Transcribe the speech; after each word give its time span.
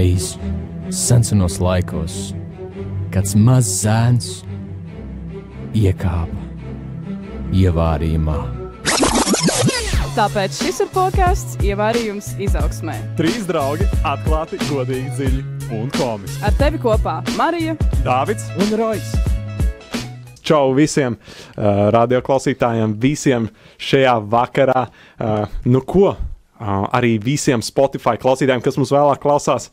Kādreiz 0.00 0.38
senos 0.88 1.58
laikos 1.60 2.30
kāds 3.12 3.34
mazs 3.36 3.82
zēns 3.82 4.28
iekāpa 5.76 6.38
ievārījumā. 7.52 8.36
Tāpēc 10.16 10.56
šis 10.56 10.80
ir 10.86 10.88
podkāsts 10.94 11.60
Ievārījums 11.60 12.30
izaugsmē. 12.40 12.96
Trīs 13.20 13.44
draugi 13.50 13.84
atklāti, 14.00 14.62
godīgi, 14.70 15.12
dziļi 15.18 15.44
un 15.82 15.92
komiski. 15.98 16.40
Ar 16.48 16.56
tevi 16.56 16.80
kopā 16.80 17.18
Marija, 17.36 17.76
Dāvids 18.00 18.48
Un 18.56 18.72
Rojas! 18.80 19.12
Čau 20.40 20.72
visiem 20.80 21.20
uh, 21.20 21.92
radioklausītājiem, 21.92 22.96
visiem 23.04 23.52
šajā 23.76 24.16
vakarā. 24.32 24.88
Uh, 25.20 25.60
nu 25.68 25.84
ko, 25.84 26.14
uh, 26.60 26.84
arī 26.96 27.16
visiem 27.22 27.64
Spotify 27.64 28.20
klausītājiem, 28.20 28.62
kas 28.64 28.78
mums 28.80 28.92
vēlāk 28.94 29.22
klausās, 29.22 29.70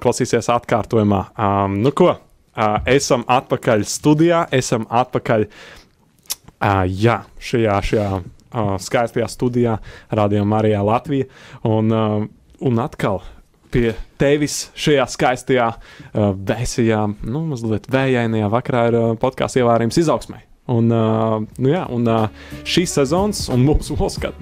klausīsies 0.00 0.50
atkārtojumā. 0.52 1.22
Um, 1.36 1.78
nu 1.84 1.92
ko, 1.96 2.14
uh, 2.16 2.76
esam 2.88 3.24
atpakaļ 3.28 3.84
studijā, 3.88 4.44
esam 4.56 4.86
atpakaļ 4.88 5.46
uh, 5.46 6.84
jā, 6.88 7.20
šajā, 7.38 7.80
šajā 7.90 8.08
uh, 8.18 8.74
skaistajā 8.82 9.28
studijā, 9.30 9.78
Radio 10.10 10.46
Marijā 10.48 10.82
Latvijā. 10.86 11.28
Un, 11.68 11.92
uh, 11.94 12.26
un 12.60 12.82
atkal 12.82 13.22
pie 13.70 13.92
tevis 14.18 14.68
šajā 14.78 15.06
skaistajā, 15.10 15.70
uh, 15.70 16.30
vēsajā, 16.34 17.04
nu, 17.22 17.46
mazliet 17.52 17.88
vējainajā 17.92 18.52
vakarā 18.52 18.86
ir 18.90 18.98
uh, 19.00 19.10
podkāsts 19.20 19.60
ievērījums 19.60 20.00
izaugsmai. 20.02 20.44
Un, 20.70 20.92
uh, 20.92 21.40
nu 21.58 21.72
jā, 21.72 21.82
un 21.90 22.06
uh, 22.06 22.28
šīs 22.68 22.92
sezonas, 23.00 23.46
un 23.50 23.64
mūsu 23.66 23.96
Oskar, 23.98 24.36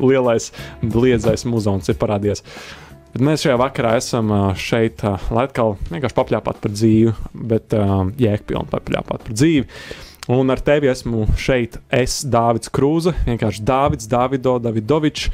lielais 0.00 0.50
liedzais 0.82 1.44
muzons 1.46 1.90
ir 1.90 1.98
parādījies. 2.00 2.42
Bet 3.12 3.24
mēs 3.24 3.44
šajā 3.44 3.56
vakarā 3.60 3.94
esam 4.00 4.32
uh, 4.34 4.48
šeit, 4.58 5.04
uh, 5.06 5.22
lai 5.34 5.46
atkal 5.46 5.76
vienkārši 5.88 6.16
papļāpātu 6.18 6.64
par 6.64 6.74
dzīvi, 6.74 7.14
bet 7.52 7.76
uh, 7.78 8.02
jēgpilni 8.20 8.72
papļāpātu 8.72 9.28
par 9.28 9.38
dzīvi. 9.38 9.66
Un 10.28 10.52
ar 10.52 10.60
tevi 10.60 10.90
esmu 10.90 11.24
šeit, 11.40 11.78
es, 11.94 12.18
Dārvids 12.28 12.68
Krūze, 12.74 13.14
vienkārši 13.24 13.62
Dārvids, 13.64 14.08
Davido, 14.12 14.58
Davidovičs. 14.60 15.30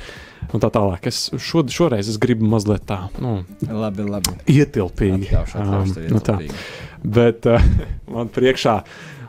Un 0.54 0.62
tā 0.62 0.68
tālāk. 0.70 1.08
Es 1.10 1.32
šo, 1.40 1.64
šoreiz 1.72 2.06
es 2.12 2.18
gribu 2.20 2.46
mazliet 2.46 2.84
tā, 2.86 3.00
nu, 3.18 3.40
Labi, 3.64 4.04
labi. 4.06 4.36
ietilpīgi. 4.54 5.32
Atļaušu, 5.32 5.58
atļaušu 5.62 5.96
tev 5.96 6.12
nu 6.14 6.22
tā. 6.22 6.36
Bet 7.16 7.48
uh, 7.50 7.66
man 8.14 8.30
priekšā, 8.30 8.76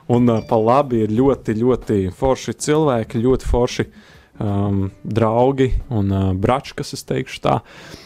un 0.08 0.30
uh, 0.30 0.42
pa 0.48 0.60
labi 0.62 1.04
ir 1.06 1.14
ļoti, 1.16 1.58
ļoti 1.62 2.00
forši 2.16 2.58
cilvēki, 2.66 3.22
ļoti 3.26 3.50
forši 3.50 3.86
um, 4.40 4.90
draugi 5.04 5.72
un 5.90 6.12
uh, 6.12 6.34
brači, 6.34 6.76
kas 6.78 6.94
es 6.98 7.06
teikšu 7.08 7.42
tā. 7.46 7.60
Uh, 7.62 8.02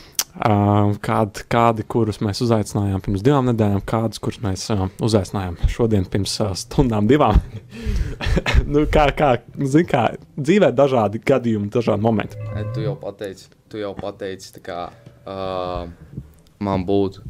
kādi, 1.03 1.43
kādi, 1.51 1.83
kurus 1.89 2.21
mēs 2.23 2.39
uzaicinājām 2.45 3.01
pirms 3.03 3.23
divām 3.25 3.49
nedēļām, 3.49 3.81
kādus, 3.89 4.21
kurus 4.23 4.39
mēs 4.43 4.67
uh, 4.71 4.85
uzaicinājām 5.03 5.57
šodien 5.67 6.05
pirms 6.07 6.37
uh, 6.45 6.53
stundām, 6.55 7.09
divām. 7.09 7.35
nu, 8.71 8.85
kā, 8.93 9.09
kā, 9.17 9.33
zin, 9.59 9.87
kā 9.89 10.05
dzīvē 10.37 10.71
dažādi 10.77 11.19
gadījumi, 11.25 11.71
dažādi 11.73 12.05
momenti. 12.05 12.39
Tu 12.75 12.85
jau 12.85 12.95
pateici, 13.01 13.49
tu 13.71 13.81
jau 13.81 13.91
pateici, 13.97 14.53
kā 14.63 14.85
uh, 15.25 15.89
man 16.63 16.87
būtu 16.87 17.25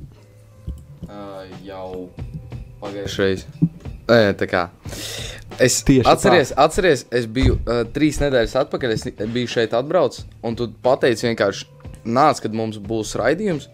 uh, 1.08 1.50
jau 1.66 2.12
pagājušais. 2.84 3.48
Nē, 3.64 3.79
tā 4.10 4.50
kā 4.50 4.64
es 5.60 5.80
Tieši 5.84 6.08
atceries, 6.10 6.54
atceries, 6.58 7.04
es 7.16 7.28
biju 7.30 7.58
uh, 7.60 7.84
trīs 7.94 8.20
nedēļas 8.22 8.56
atpakaļ, 8.64 8.96
es 8.96 9.06
biju 9.34 9.52
šeit 9.52 9.76
atbraucis, 9.78 10.26
un 10.46 10.58
tu 10.60 10.70
pateici 10.84 11.28
vienkārši, 11.28 11.68
nāc, 12.08 12.42
kad 12.44 12.56
mums 12.56 12.80
būs 12.82 13.16
raidījums. 13.20 13.70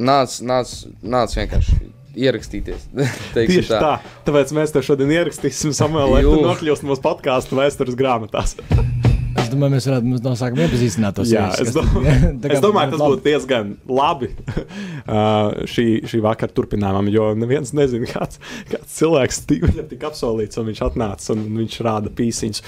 Nāc, 0.00 0.38
nāc, 0.46 0.70
nāc 1.04 1.34
vienkārši 1.36 1.90
ierakstīties. 2.16 2.88
Tieši 3.36 3.66
tā. 3.68 3.82
tā. 3.82 3.92
Tāpēc 4.28 4.56
mēs 4.56 4.72
te 4.74 4.84
šodien 4.84 5.12
ierakstīsim 5.18 5.76
Samuelu, 5.76 6.16
lai 6.16 6.24
tu 6.24 6.40
nokļūst 6.46 6.88
mūsu 6.88 7.04
podkāstu 7.04 7.60
vēstures 7.60 7.98
grāmatās. 7.98 8.56
Es 9.50 9.56
domāju, 9.56 9.74
mēs 9.74 9.86
varētu 9.88 10.06
mums 10.06 10.22
no 10.22 10.32
sākuma 10.38 10.66
iepazīstināt 10.66 11.16
tos 11.18 11.30
Jā, 11.32 11.48
visus, 11.50 11.70
es, 11.70 11.74
dom 11.74 11.88
kā 12.44 12.52
es 12.54 12.62
domāju, 12.62 12.92
tas 12.92 13.02
būtu 13.02 13.24
diezgan 13.24 13.72
labi 13.90 14.28
uh, 14.36 15.66
šī, 15.70 15.86
šī 16.10 16.20
vakara 16.22 16.54
turpinājumam, 16.54 17.08
jo 17.10 17.26
neviens 17.38 17.74
nezina, 17.74 18.06
kāds, 18.10 18.38
kāds 18.70 18.94
cilvēks 19.00 19.42
viņam 19.50 19.90
tika 19.90 20.10
apsolīts, 20.12 20.60
un 20.60 20.70
viņš 20.70 20.84
atnāca 20.86 21.34
un 21.34 21.42
viņš 21.58 21.80
rāda 21.86 22.14
pīsiņus 22.14 22.62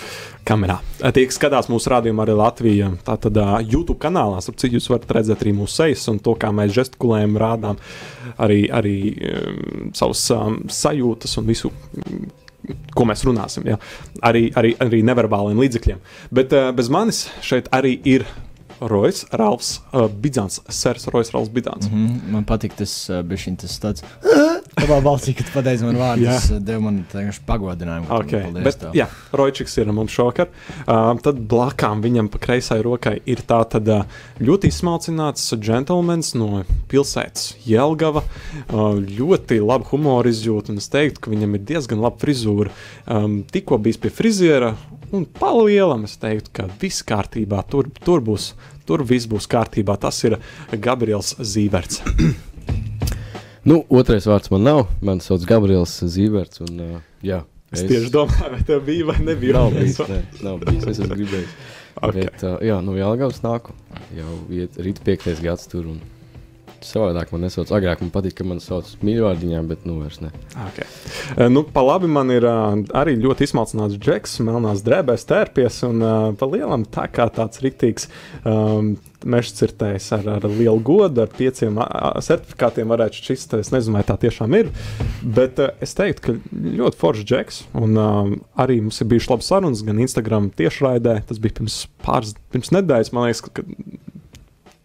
kamerā. 0.49 0.81
Uh, 0.99 1.13
Tie, 1.15 1.29
kas 1.31 1.39
skatās 1.39 1.71
mūsu 1.71 1.95
rādījumu 1.95 2.27
arī 2.27 2.37
Latvijā, 2.43 2.91
tātad 3.07 3.39
uh, 3.39 3.55
YouTube 3.63 4.01
kanālā, 4.03 4.43
ap 4.43 4.59
cik 4.59 4.75
jūs 4.81 4.91
varat 4.91 5.19
redzēt 5.21 5.47
arī 5.47 5.55
mūsu 5.63 5.85
sejas 5.85 6.09
un 6.11 6.19
to, 6.25 6.35
kā 6.35 6.51
mēs 6.55 6.75
žestikulējam, 6.75 7.39
rādām 7.39 7.79
arī, 8.43 8.65
arī 8.75 8.97
um, 9.31 9.91
savus 9.95 10.27
um, 10.35 10.63
sajūtas 10.83 11.39
un 11.39 11.53
visu 11.53 11.71
ko 12.95 13.07
mēs 13.09 13.25
runāsim. 13.27 13.67
Ja? 13.73 13.79
Arī, 14.25 14.47
arī, 14.59 14.75
arī 14.83 15.03
neverbāliem 15.07 15.61
līdzekļiem. 15.63 16.01
Bet 16.35 16.55
uh, 16.57 16.71
bez 16.77 16.91
manis 16.93 17.27
šeit 17.45 17.71
arī 17.75 17.97
ir 18.09 18.27
Rojas, 18.89 19.25
Rāls, 19.31 19.77
uh, 19.93 20.09
Bidzāns, 20.09 20.61
Sērs, 20.69 21.07
Rojas, 21.13 21.31
Rāls, 21.35 21.51
Bidzāns. 21.53 21.89
Mm 21.91 22.07
-hmm. 22.07 22.33
Man 22.35 22.45
patīk 22.45 22.75
tas 22.77 22.93
uh, 23.11 23.23
bišķiņ, 23.23 23.57
tas 23.63 23.79
tāds. 23.81 24.03
Tavā 24.75 25.01
balsī, 25.09 25.35
kad 25.37 25.47
tu 25.47 25.53
pateici 25.55 25.85
man 25.85 25.97
vārdu, 25.97 26.25
Jā. 26.25 26.35
tas 26.35 26.51
uh, 26.51 26.59
deva 26.59 26.81
man 26.81 27.05
vienkārši 27.13 27.41
pagodinājumu. 27.47 28.09
Okay. 28.09 28.43
Paldies 28.43 28.65
Bet, 28.65 28.79
tev. 28.81 28.95
jā, 28.95 29.07
Roičiks 29.33 29.79
ir 29.79 29.93
mums 29.93 30.13
šovakar. 30.13 30.49
Uh, 30.87 31.21
tad 31.23 31.39
blakām 31.39 32.03
viņam 32.03 32.29
pa 32.29 32.39
kreisai 32.39 32.83
rokai 32.83 33.21
ir 33.27 33.43
tā 33.47 33.63
tad, 33.69 33.89
uh, 33.89 34.05
ļoti 34.41 34.69
izsmalcināts 34.69 35.55
džentlmenis 35.55 36.35
no 36.35 36.65
pilsētas 36.89 37.55
Jelgava. 37.67 38.23
Uh, 38.73 38.99
ļoti 38.99 39.61
labi 39.61 39.85
humoru 39.91 40.29
izjūta, 40.29 40.73
un 40.73 40.79
es 40.79 40.89
teiktu, 40.89 41.21
ka 41.21 41.31
viņam 41.31 41.55
ir 41.55 41.61
diezgan 41.61 42.01
laba 42.01 42.17
frizūra. 42.19 42.71
Um, 43.07 43.43
tikko 43.53 43.79
bijis 43.79 44.01
pie 44.03 44.11
friziera, 44.11 44.75
un 45.13 45.27
palielam 45.39 46.07
es 46.09 46.17
teiktu, 46.21 46.51
ka 46.57 46.69
viss 46.81 47.05
kārtībā, 47.07 47.63
tur, 47.69 47.91
tur 48.05 48.23
būs. 48.25 48.53
Tur 48.89 49.05
viss 49.07 49.29
būs 49.31 49.49
kārtībā. 49.51 49.99
Tas 50.01 50.19
ir 50.27 50.39
Gabriels 50.73 51.37
Zīverts. 51.39 52.03
Nu, 53.63 53.77
otrais 53.95 54.25
vārds 54.27 54.51
man 54.51 54.65
nav. 54.67 54.81
Mani 55.07 55.23
sauc 55.23 55.45
Gabriels 55.47 55.93
Zīverts. 56.11 56.65
Un, 56.65 56.81
uh, 56.83 56.97
jā, 57.23 57.45
Es 57.73 57.87
tieši 57.89 58.11
domāju, 58.13 58.51
vai 58.53 58.65
tev 58.69 58.83
bija 58.85 59.07
vai 59.09 59.21
nebija. 59.25 59.55
Nav 59.57 59.71
bijis, 59.73 60.01
ne, 60.09 60.19
nav 60.45 60.59
bijis. 60.61 60.83
Es 60.91 60.99
esmu 60.99 61.17
gribējis. 61.17 61.55
Okay. 62.03 62.25
Bet, 62.25 62.41
uh, 62.49 62.55
jā, 62.65 62.79
no 62.81 62.95
Jālgavas 62.97 63.43
nāku. 63.45 63.75
Jau 64.17 64.39
iet 64.51 64.79
rīt 64.81 65.03
piektais 65.05 65.43
gads 65.45 65.69
tur. 65.69 65.91
Un 65.91 65.99
savādāk 66.87 67.33
man 67.35 67.45
nesauc. 67.47 67.71
Agrāk 67.75 68.03
man 68.03 68.13
patīk, 68.15 68.37
ka 68.39 68.47
man 68.47 68.61
sauc 68.63 68.89
mīļvārdiņā, 69.05 69.63
bet 69.69 69.87
nu 69.89 70.01
vairs 70.01 70.21
ne. 70.25 70.33
Okay. 70.69 70.89
Eh, 71.37 71.49
Nu, 71.53 71.65
pa 71.69 71.83
labi 71.85 72.09
man 72.09 72.31
ir 72.33 72.47
uh, 72.49 72.79
arī 72.97 73.17
ļoti 73.21 73.47
izsmalcināts 73.47 73.99
džeks, 74.01 74.39
melnās 74.47 74.85
drēbēs, 74.87 75.27
tērpies 75.29 75.83
un 75.89 76.03
uh, 76.03 76.29
pa 76.39 76.49
lielam 76.49 76.87
tā 76.89 77.09
kā 77.13 77.27
tāds 77.35 77.61
riktīgs 77.65 78.09
um, 78.49 78.95
meža 79.29 79.55
cirtējs 79.61 80.09
ar, 80.17 80.27
ar 80.39 80.47
lielu 80.49 80.81
godu, 80.83 81.23
ar 81.23 81.31
pieciem 81.37 81.79
certifikātiem 82.25 82.91
varētu 82.91 83.21
šķist. 83.21 83.57
Es 83.61 83.73
nezinu, 83.75 83.99
vai 83.99 84.05
tā 84.07 84.17
tiešām 84.25 84.57
ir, 84.59 84.71
bet 85.23 85.61
uh, 85.63 85.75
es 85.85 85.95
teiktu, 85.99 86.25
ka 86.25 86.63
ļoti 86.81 87.01
foršs 87.03 87.29
džeks. 87.29 87.61
Un 87.79 87.99
um, 88.01 88.33
arī 88.59 88.81
mums 88.83 89.01
ir 89.03 89.11
bijušas 89.13 89.35
labas 89.35 89.53
sarunas 89.53 89.85
gan 89.87 90.01
Instagram 90.03 90.51
tiešraidē, 90.59 91.21
tas 91.29 91.43
bija 91.43 91.61
pirms 91.61 91.83
pāris 92.03 92.35
pirms 92.53 92.73
nedēļas, 92.75 93.13
man 93.15 93.29
liekas, 93.29 93.45
ka, 93.47 93.67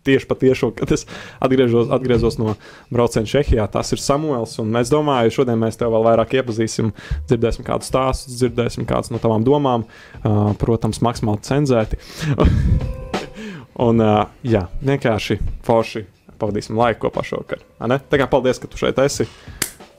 tieši 0.08 0.30
patiešo, 0.30 0.72
kad 0.78 0.92
es 0.96 1.06
atgriežos, 1.44 1.92
atgriezos 1.94 2.40
no 2.42 2.56
brauciena 2.94 3.30
Čehijā. 3.30 3.68
Tas 3.72 3.94
ir 3.96 4.02
Samuēls. 4.04 4.58
Es 4.82 4.94
domāju, 4.94 5.36
šodien 5.40 5.60
mēs 5.62 5.80
tev 5.80 5.94
vēl 5.96 6.08
vairāk 6.08 6.38
iepazīsim, 6.40 6.94
dzirdēsim 7.30 7.68
kādu 7.68 7.88
stāstu, 7.88 8.36
dzirdēsim 8.40 8.88
kādas 8.90 9.12
no 9.14 9.22
tavām 9.24 9.46
domām, 9.48 9.88
uh, 9.88 10.54
protams, 10.62 11.04
maksimāli 11.06 11.44
cenzēti. 11.48 12.00
Un, 13.88 14.02
uh, 14.02 14.24
jā, 14.48 14.66
vienkārši 14.82 15.38
forši 15.68 16.08
pavadīsim 16.42 16.78
laiku 16.78 17.06
kopā 17.06 17.24
šovakar. 17.26 17.62
Tā 17.78 18.20
kā 18.20 18.30
paldies, 18.30 18.62
ka 18.62 18.70
tu 18.70 18.80
šeit 18.80 18.98
esi. 19.04 19.28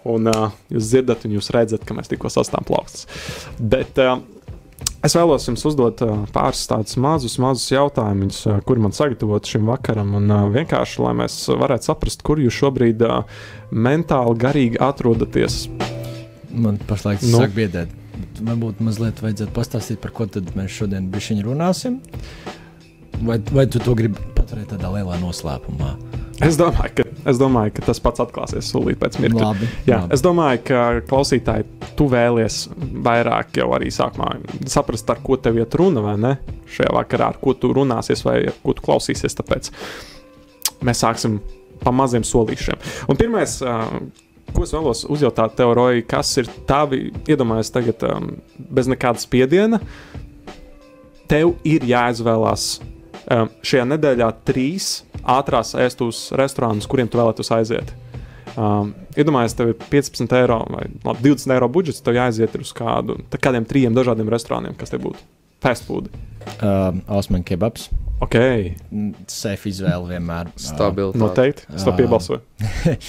Un 0.08 0.30
uh, 0.30 0.48
jūs 0.72 0.90
dzirdat, 0.90 1.26
un 1.26 1.36
jūs 1.36 1.50
redzat, 1.54 1.84
ka 1.86 1.94
mēs 1.96 2.10
tikko 2.10 2.30
sastām 2.32 2.66
plaukstus. 2.66 3.06
Bet 3.58 3.98
uh, 4.02 4.16
es 5.04 5.14
vēlos 5.16 5.46
jums 5.48 5.64
uzdot 5.68 6.02
pāris 6.34 6.64
tādus 6.70 6.98
mazus, 7.00 7.38
mazus 7.42 7.70
jautājumus, 7.72 8.40
uh, 8.46 8.58
kuri 8.66 8.84
man 8.84 8.94
sagatavoti 8.96 9.54
šim 9.54 9.70
vakaram. 9.70 10.14
Un 10.18 10.34
vienkārši, 10.54 11.00
lai 11.04 11.14
mēs 11.22 11.38
varētu 11.50 11.90
saprast, 11.90 12.24
kur 12.26 12.42
jūs 12.42 12.58
šobrīd 12.58 13.04
mentāli, 13.70 14.36
garīgi 14.44 14.82
atrodaties. 14.82 15.66
Man 16.48 16.80
pašlaik 16.88 17.20
tas 17.22 17.32
Nu? 17.32 17.42
sāk 17.42 17.56
biedēt. 17.56 17.92
Varbūt 18.38 18.80
mazliet 18.82 19.20
vajadzētu 19.22 19.54
pastāstīt, 19.54 20.00
par 20.02 20.14
ko 20.14 20.26
tad 20.30 20.50
mēs 20.58 20.74
šodien 20.74 21.10
runāsim. 21.46 22.00
Vai, 23.22 23.38
vai 23.50 23.66
tu 23.66 23.82
to 23.82 23.94
gribi 23.98 24.22
paturēt 24.36 24.70
tādā 24.74 24.90
lielā 24.94 25.18
noslēpumā? 25.22 25.96
Es 26.44 26.58
domāju, 26.58 26.92
ka, 27.00 27.04
es 27.30 27.38
domāju, 27.40 27.72
ka 27.74 27.84
tas 27.88 28.00
pats 28.02 28.22
atklāsies 28.22 28.68
solīt 28.70 29.00
pēc 29.00 29.18
mirkļa. 29.22 29.42
Labi. 29.42 29.68
Jā, 29.88 30.02
labi. 30.04 30.14
es 30.14 30.22
domāju, 30.22 30.60
ka 30.68 30.82
klausītāji, 31.08 31.66
tu 31.98 32.06
vēlies 32.12 32.60
vairāk 33.06 33.58
jau 33.58 33.66
arī 33.74 33.90
sākumā 33.94 34.36
saprast, 34.70 35.10
ar 35.10 35.18
ko 35.24 35.38
tev 35.42 35.58
iet 35.58 35.74
runa, 35.78 36.04
vai 36.04 36.14
ne? 36.20 36.32
Šajā 36.70 36.92
vakarā, 36.94 37.32
ar 37.32 37.40
ko 37.42 37.56
tu 37.58 37.72
runāsies, 37.74 38.22
vai 38.26 38.38
ar 38.52 38.60
ko 38.62 38.76
tu 38.76 38.84
klausīsies. 38.86 39.34
Tāpēc 39.40 39.72
mēs 40.86 41.02
sāksim 41.02 41.40
pa 41.82 41.94
maziem 41.94 42.26
solīšiem. 42.26 42.78
Un 43.10 43.18
pirmais, 43.18 43.58
ko 44.54 44.66
es 44.66 44.74
vēlos 44.76 45.04
uzjautāt 45.10 45.58
tev, 45.58 45.74
Roja, 45.78 46.04
kas 46.06 46.36
ir 46.42 46.50
tavi, 46.70 47.08
iedomājies 47.26 47.74
tagad 47.74 48.06
bez 48.58 48.90
nekāda 48.90 49.22
spiediena, 49.22 49.82
tev 51.28 51.56
ir 51.66 51.84
jāizvēlās 51.88 52.70
šajā 53.28 53.84
nedēļā 53.90 54.30
trīs 54.48 54.92
ātrās 55.24 55.74
ēstus 55.78 56.28
restorānus, 56.38 56.86
kuriem 56.90 57.08
tu 57.10 57.18
vēlētos 57.20 57.50
aiziet. 57.56 57.92
Um, 58.58 58.94
iedomājieties, 59.14 59.54
tev 59.58 59.68
ir 59.70 59.76
15 59.92 60.32
eiro 60.40 60.60
vai 60.72 60.86
labi, 61.04 61.22
20 61.28 61.52
eiro 61.54 61.68
budžets, 61.70 62.00
tev 62.02 62.16
jāaiziet 62.18 62.56
uz 62.58 62.72
kādu, 62.74 63.18
kādiem 63.38 63.66
trim 63.68 63.94
dažādiem 63.94 64.30
restorāniem, 64.32 64.74
kas 64.78 64.90
te 64.90 64.98
būtu. 64.98 65.20
Fast 65.62 65.84
food. 65.86 66.08
Uh, 66.62 66.94
Osman 67.18 67.42
kebabs. 67.46 67.88
Ok, 68.22 68.34
Safe 69.30 69.70
izvēle 69.70 70.08
vienmēr. 70.10 70.50
Stabilitāte. 70.58 71.20
noteikti. 71.22 71.66
Es 71.74 71.86
to 71.86 71.92
Ā. 71.94 71.98
piebalsoju. 71.98 72.40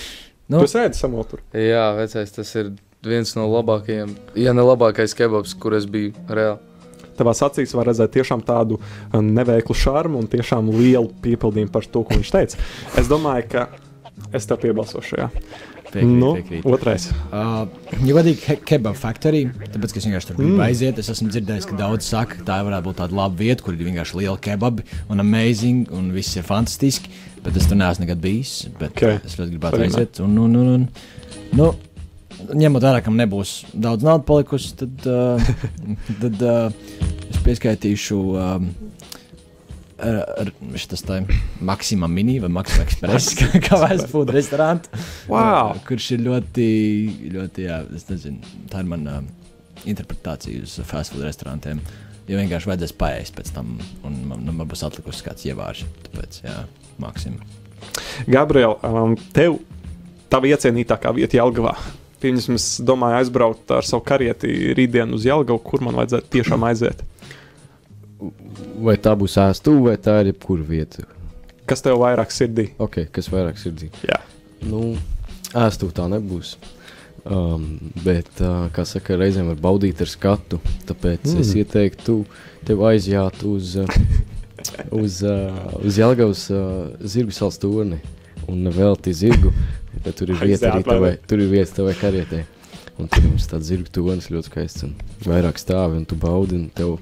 Nu. 0.50 0.64
Tu 0.64 0.72
sēdi 0.72 0.98
samotur. 0.98 1.44
Jā, 1.54 1.92
vecais, 1.94 2.32
tas 2.34 2.50
ir 2.58 2.72
viens 3.06 3.36
no 3.38 3.44
labākajiem, 3.52 4.16
ja 4.34 4.50
ne 4.58 4.64
labākais 4.66 5.14
kebabs, 5.14 5.52
kur 5.54 5.76
es 5.78 5.86
biju 5.86 6.10
reāli. 6.26 6.58
Tavās 7.19 7.44
acīs 7.45 7.75
var 7.77 7.89
redzēt 7.92 8.16
tiešām 8.16 8.44
tādu 8.48 8.80
uh, 8.80 9.19
neveiklu 9.21 9.75
šarmu 9.75 10.21
un 10.24 10.30
tiešām 10.31 10.71
lielu 10.74 11.12
piepildījumu 11.24 11.74
par 11.75 11.88
to, 11.88 12.06
ko 12.07 12.18
viņš 12.18 12.31
teica. 12.36 12.63
Es 13.00 13.12
domāju, 13.12 13.50
ka 13.51 13.68
es 14.36 14.48
tev 14.50 14.62
piebalsošu 14.63 15.16
šajā. 15.16 15.30
Piekrīt, 15.89 16.10
nu, 16.21 16.27
piekrīt. 16.38 16.66
otrais. 16.69 17.07
Uh, 17.33 17.63
ja 18.06 18.21
ke 18.38 18.60
kebab 18.69 18.94
factory, 19.00 19.48
tāpēc, 19.74 19.94
ka 19.95 19.98
es 19.98 20.06
vienkārši 20.06 20.30
tur 20.30 20.38
gribu 20.38 20.54
Mm. 20.60 20.62
aiziet, 20.68 21.00
es 21.01 21.10
esmu 21.10 21.31
dzirdējis, 21.33 21.66
ka 21.66 21.77
daudz 21.80 22.06
saka, 22.06 22.38
ka 22.38 22.45
tā 22.45 22.57
varētu 22.68 22.86
būt 22.86 23.00
tāda 23.01 23.18
laba 23.18 23.33
vieta, 23.39 23.63
kur 23.66 23.74
ir 23.74 23.88
vienkārši 23.88 24.19
liela 24.21 24.38
kebabi 24.38 24.86
un 25.10 25.19
amazing, 25.24 25.89
un 25.89 26.12
viss 26.13 26.38
ir 26.38 26.45
fantastiski. 26.45 27.10
Bet 27.42 27.57
es 27.57 27.66
tur 27.66 27.80
neesmu 27.80 28.06
nekad 28.06 28.21
bijis. 28.21 28.68
Bet 28.77 28.92
Ok. 28.92 29.01
okay. 29.01 29.19
es 29.25 29.38
ļoti 29.39 29.56
gribētu 29.56 29.80
Arī 29.80 29.88
ne. 29.88 29.89
aiziet. 29.95 30.19
Un, 30.21 30.38
un, 30.38 30.56
un, 30.60 30.68
un, 30.75 30.88
nu, 31.57 31.69
ņemot 32.48 32.86
vērā, 32.86 33.02
ka 33.04 33.12
man 33.14 33.24
nebūs 33.26 33.56
daudz 33.74 34.06
naudas 34.06 34.28
palikusi, 34.28 34.76
tad, 34.80 35.08
uh, 35.10 35.52
tad 36.24 36.46
uh, 36.46 37.10
es 37.30 37.42
pieskaitīšu. 37.46 38.20
Um, 38.40 38.72
ar, 40.00 40.20
ar 40.44 40.52
šis 40.80 41.04
tā 41.06 41.20
Maxima 41.66 42.08
Mini 42.12 42.38
vai 42.40 42.50
Maxima 42.60 42.86
Express, 42.86 43.34
kā, 43.40 43.50
kā 43.64 43.80
fast 43.84 44.10
food 44.12 44.32
restorāns. 44.36 44.90
Wow! 45.32 45.76
Kurš 45.88 46.14
ir 46.18 46.26
ļoti, 46.28 46.68
ļoti, 47.36 47.68
jā, 47.68 47.82
es 47.96 48.08
nezinu, 48.12 48.56
tā 48.72 48.84
ir 48.84 48.92
mana 48.92 49.20
interpretācija 49.90 50.64
uz 50.66 50.78
fast 50.88 51.16
food 51.16 51.26
restorāniem. 51.28 51.82
Jo 52.30 52.38
vienkārši 52.38 52.70
vajadzēs 52.70 52.94
paēst 53.00 53.34
pēc 53.38 53.56
tam, 53.56 53.74
un 54.06 54.20
man, 54.30 54.44
nu, 54.46 54.54
man 54.54 54.70
būs 54.70 54.86
atlikusi 54.86 55.26
kāds 55.26 55.48
ievārš. 55.50 55.88
Tāpēc, 56.06 56.44
jā, 56.46 56.60
Maxima. 57.02 57.42
Gabriel, 58.30 58.76
um, 58.86 59.16
tev 59.34 59.58
tā 60.30 60.42
iecienītākā 60.46 61.16
vieta 61.16 61.40
Jelgavā. 61.40 61.74
Pirms 62.19 62.50
es 62.51 62.66
domāju 62.83 63.21
aizbraukt 63.21 63.71
ar 63.71 63.88
savu 63.88 64.04
karieti 64.07 64.74
rītdien 64.75 65.13
uz 65.16 65.27
Jelgavu, 65.27 65.62
kur 65.63 65.83
man 65.86 65.95
vajadzētu 66.01 66.33
tiešām 66.36 66.66
aiziet. 66.68 67.04
Vai 68.83 68.98
tā 69.00 69.13
būs 69.16 69.38
ēstuve, 69.39 69.86
vai 69.88 69.95
tā 70.01 70.18
ir 70.24 70.33
jebkura 70.33 70.66
vieta? 70.68 71.06
Kas 71.69 71.83
tev 71.86 72.01
vairāk 72.01 72.33
sirdī? 72.33 72.71
Ok, 72.81 73.06
kas 73.16 73.30
vairāk 73.31 73.60
sirdī? 73.62 73.92
Jā. 74.07 74.19
Nu, 74.66 74.98
ēstuve 75.56 75.95
tā 75.95 76.10
nebūs. 76.12 76.57
Um, 77.30 77.92
bet, 78.04 78.30
uh, 78.42 78.68
kā 78.74 78.86
saka, 78.88 79.18
reizēm 79.19 79.51
var 79.51 79.60
baudīt 79.63 80.01
ar 80.04 80.10
skatu. 80.10 80.60
Tāpēc 80.89 81.27
mm. 81.27 81.42
es 81.44 81.51
ieteiktu 81.56 82.21
tev 82.68 82.83
aiziet 82.89 83.44
uz, 83.48 83.75
uh, 83.80 84.00
uz, 85.01 85.21
uh, 85.24 85.75
uz 85.83 86.00
Jelgavas 86.00 86.48
uh, 86.51 86.89
zirgu 87.00 87.36
salas 87.36 87.60
torni 87.62 88.00
un 88.50 88.71
velti 88.74 89.13
zirgu. 89.13 89.54
Bet 90.04 90.16
Tur 90.20 90.32
ir 90.34 90.40
vieta 90.42 90.72
arī 90.74 90.84
tavai, 90.88 91.12
tur 91.28 91.42
ir 91.44 91.52
vieta 91.52 91.80
tavai 91.82 91.96
karietē. 92.00 92.44
Un 93.00 93.08
tur 93.08 93.24
mums 93.24 93.48
tāds 93.48 93.70
zirgu 93.72 93.92
tornis 93.96 94.28
ļoti 94.32 94.50
skaists 94.52 94.84
un 94.84 94.96
vairāk 95.24 95.60
stāvi 95.62 96.02
un 96.02 96.06
tu 96.10 96.18
baudi 96.20 96.58
un 96.60 96.66
tev 96.76 96.98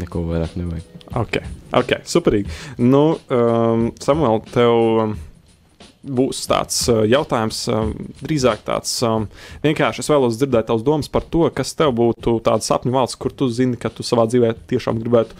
neko 0.00 0.26
vairāk 0.28 0.58
nevajag. 0.60 0.88
Ok, 1.16 1.38
ok, 1.76 1.92
superīgi. 2.08 2.52
Nu, 2.80 3.16
um, 3.32 3.86
Samuēl, 4.00 4.42
tev 4.52 4.72
um, 5.04 5.14
būs 6.02 6.42
tāds 6.50 6.78
uh, 6.92 7.02
jautājums, 7.08 7.62
um, 7.72 7.94
drīzāk 8.20 8.64
tāds 8.68 8.92
um, 9.08 9.26
vienkārši. 9.64 10.04
Es 10.04 10.12
vēlos 10.12 10.36
dzirdēt 10.40 10.68
tavas 10.68 10.84
domas 10.84 11.08
par 11.12 11.24
to, 11.32 11.46
kas 11.54 11.72
tev 11.78 11.92
būtu 11.96 12.38
tāds 12.44 12.68
sapņu 12.68 12.92
valsts, 12.96 13.20
kur 13.20 13.32
tu 13.36 13.48
zini, 13.52 13.80
ka 13.80 13.92
tu 13.92 14.04
savā 14.04 14.28
dzīvē 14.28 14.52
tiešām 14.72 15.00
gribētu 15.00 15.36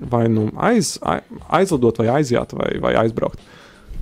vai 0.00 0.26
nu 0.28 0.48
aiz, 0.60 0.96
ai- 1.06 1.22
aizlidot, 1.60 1.98
vai 2.02 2.08
aiziet, 2.18 2.52
vai, 2.52 2.74
vai 2.82 2.94
aizbraukt. 3.00 3.40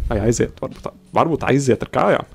Vai 0.08 0.20
aiziet, 0.26 0.56
varbūt, 0.60 0.80
tā- 0.84 0.94
varbūt 1.16 1.46
aiziet 1.48 1.84
ar 1.86 1.90
kājām. 1.94 2.32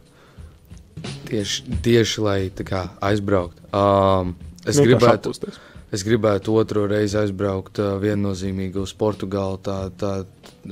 Tieši, 1.29 1.79
tieši 1.85 2.23
lai 2.25 2.39
tā 2.55 2.65
kā 2.67 2.85
aizbraukt. 3.05 3.59
Um, 3.71 4.33
es, 4.65 4.79
gribētu, 4.81 5.29
atpūsties. 5.29 5.59
es 5.93 6.03
gribētu 6.03 6.55
otro 6.57 6.87
reizi 6.89 7.19
aizbraukt 7.21 7.79
uh, 7.79 7.93
viennozīmīgi 8.01 8.81
uz 8.81 8.95
Portugāli. 8.97 9.61
Tā, 9.63 9.77
tā, 10.01 10.13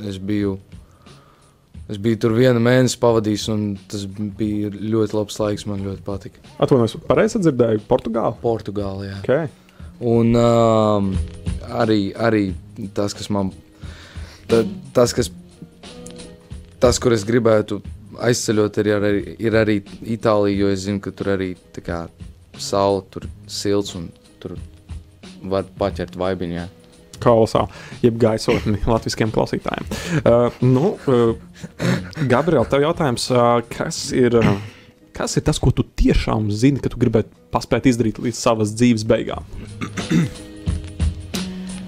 es, 0.09 0.17
biju, 0.17 0.57
es 1.87 2.01
biju 2.01 2.19
tur 2.25 2.35
vienu 2.35 2.59
mēnesi 2.63 2.99
pavadījis, 2.99 3.47
un 3.53 3.63
tas 3.87 4.03
bija 4.09 4.73
ļoti 4.73 5.19
labs 5.19 5.39
laiks. 5.43 5.67
Man 5.69 5.85
ļoti 5.85 6.03
patika. 6.07 6.43
Atvainojos, 6.57 6.97
pareizi 7.07 7.43
dzirdēju, 7.45 7.85
Portugāli. 7.87 8.41
Portugālijā. 8.41 9.21
Okay. 9.21 9.47
Un 10.03 10.35
um, 10.37 11.13
arī, 11.73 12.11
arī 12.13 12.49
tas, 12.97 13.15
kas 13.17 13.29
man. 13.33 13.53
Ta, 14.49 14.65
tas, 14.97 15.13
kas. 15.15 15.31
Tas, 16.77 16.99
kur 17.01 17.15
es 17.15 17.25
gribētu 17.25 17.79
aizceļot, 18.21 18.79
ir 18.83 18.89
arī, 18.93 19.11
ir 19.41 19.57
arī 19.57 19.77
Itālija, 20.13 20.61
jo 20.61 20.71
es 20.73 20.85
zinu, 20.85 21.01
ka 21.01 21.13
tur 21.15 21.33
arī 21.33 21.51
tā 21.73 21.83
kā 21.85 21.99
saule, 22.61 23.03
tur 23.13 23.27
silts 23.49 23.95
un 23.97 24.09
tur 24.41 24.57
var 25.47 25.65
paķert 25.79 26.17
vaibiņu. 26.17 26.57
jā. 26.57 26.67
kolosāli, 27.21 27.73
jeb 28.03 28.17
gaisotni 28.21 28.77
latviskiem 28.91 29.33
klausītājiem. 29.33 29.87
Uh, 30.21 30.59
nu, 30.61 30.93
uh, 31.09 31.33
Gabriel, 32.29 32.65
tev 32.69 32.85
jautājums, 32.85 33.29
uh, 33.33 33.61
kas 33.73 34.11
ir, 34.13 34.37
uh, 34.37 34.53
kas 35.17 35.37
ir 35.37 35.45
tas, 35.47 35.57
ko 35.57 35.73
tu 35.73 35.85
tiešām 35.97 36.51
zini, 36.53 36.81
ka 36.81 36.93
tu 36.93 37.01
gribētu 37.01 37.33
paspēt 37.53 37.89
izdarīt 37.89 38.21
līdz 38.21 38.37
savas 38.37 38.75
dzīves 38.77 39.07
beigām? 39.09 39.49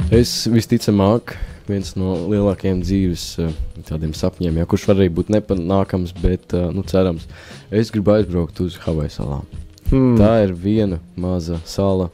Es 0.09 0.47
visticamāk, 0.49 1.35
viens 1.69 1.93
no 1.99 2.15
lielākajiem 2.29 2.81
dzīves 2.83 3.25
eh, 3.43 3.53
tādiem 3.89 4.13
sapņiem, 4.17 4.59
ja, 4.61 4.67
kurš 4.69 4.89
var 4.89 4.99
arī 4.99 5.09
būt 5.19 5.31
nepanākams, 5.33 6.15
bet 6.21 6.55
eh, 6.57 6.69
nu, 6.75 6.83
cerams, 6.89 7.27
es 7.71 7.93
gribu 7.93 8.15
aizbraukt 8.17 8.61
uz 8.65 8.79
Havaju 8.83 9.13
salām. 9.13 9.47
Hmm. 9.89 10.17
Tā 10.19 10.33
ir 10.45 10.53
viena 10.53 10.99
maza 11.17 11.57
sala 11.65 12.09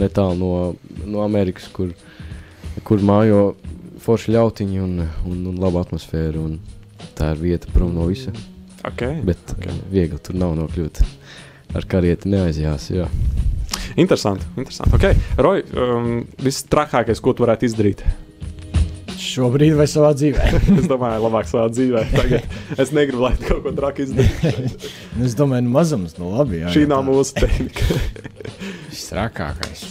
netālu 0.00 0.38
no, 0.38 0.52
no 1.06 1.22
Amerikas, 1.22 1.68
kur, 1.74 1.92
kur 2.86 3.02
mājo 3.06 3.52
forši 4.02 4.34
ļautiņi 4.34 4.82
un, 4.82 4.96
un, 5.28 5.42
un 5.52 5.60
laba 5.62 5.84
atmosfēra. 5.84 6.40
Un 6.42 6.58
tā 7.18 7.34
ir 7.34 7.42
vieta 7.42 7.70
prom 7.74 7.92
no 7.94 8.08
visa. 8.08 8.32
Okay. 8.86 9.20
Bet 9.26 9.54
okay. 9.56 9.76
viegli 9.92 10.18
tur 10.24 10.38
nav 10.40 10.56
nokļūt. 10.58 11.02
Ar 11.76 11.86
karieti 11.86 12.32
neaizjās. 12.32 12.88
Jā. 12.94 13.06
Interesanti. 14.00 14.46
interesanti. 14.56 14.96
Okay. 14.96 15.18
Roy, 15.38 15.62
um, 15.76 16.10
viss 16.40 16.66
trakākais, 16.70 17.20
ko 17.22 17.34
tu 17.36 17.44
varētu 17.44 17.68
izdarīt? 17.68 18.04
Šobrīd 19.20 19.74
vai 19.76 19.84
savā 19.90 20.14
dzīvē? 20.16 20.46
es 20.80 20.88
domāju, 20.88 21.20
labāk 21.26 21.48
savā 21.50 21.66
dzīvē. 21.72 22.04
Tagad 22.14 22.80
es 22.80 22.92
negribu, 22.96 23.26
lai 23.26 23.34
kaut 23.36 23.62
ko 23.66 23.72
traku 23.76 24.06
izdarītu. 24.06 24.90
Nu, 25.18 25.26
es 25.28 25.36
domāju, 25.36 25.66
nu, 25.66 25.72
mazums, 25.74 26.16
nu 26.16 26.32
labi. 26.32 26.62
Jā, 26.62 26.72
Šī 26.72 26.86
nav 26.88 27.04
mūsu 27.08 27.36
tehnika. 27.36 27.98
Strakākais. 29.02 29.84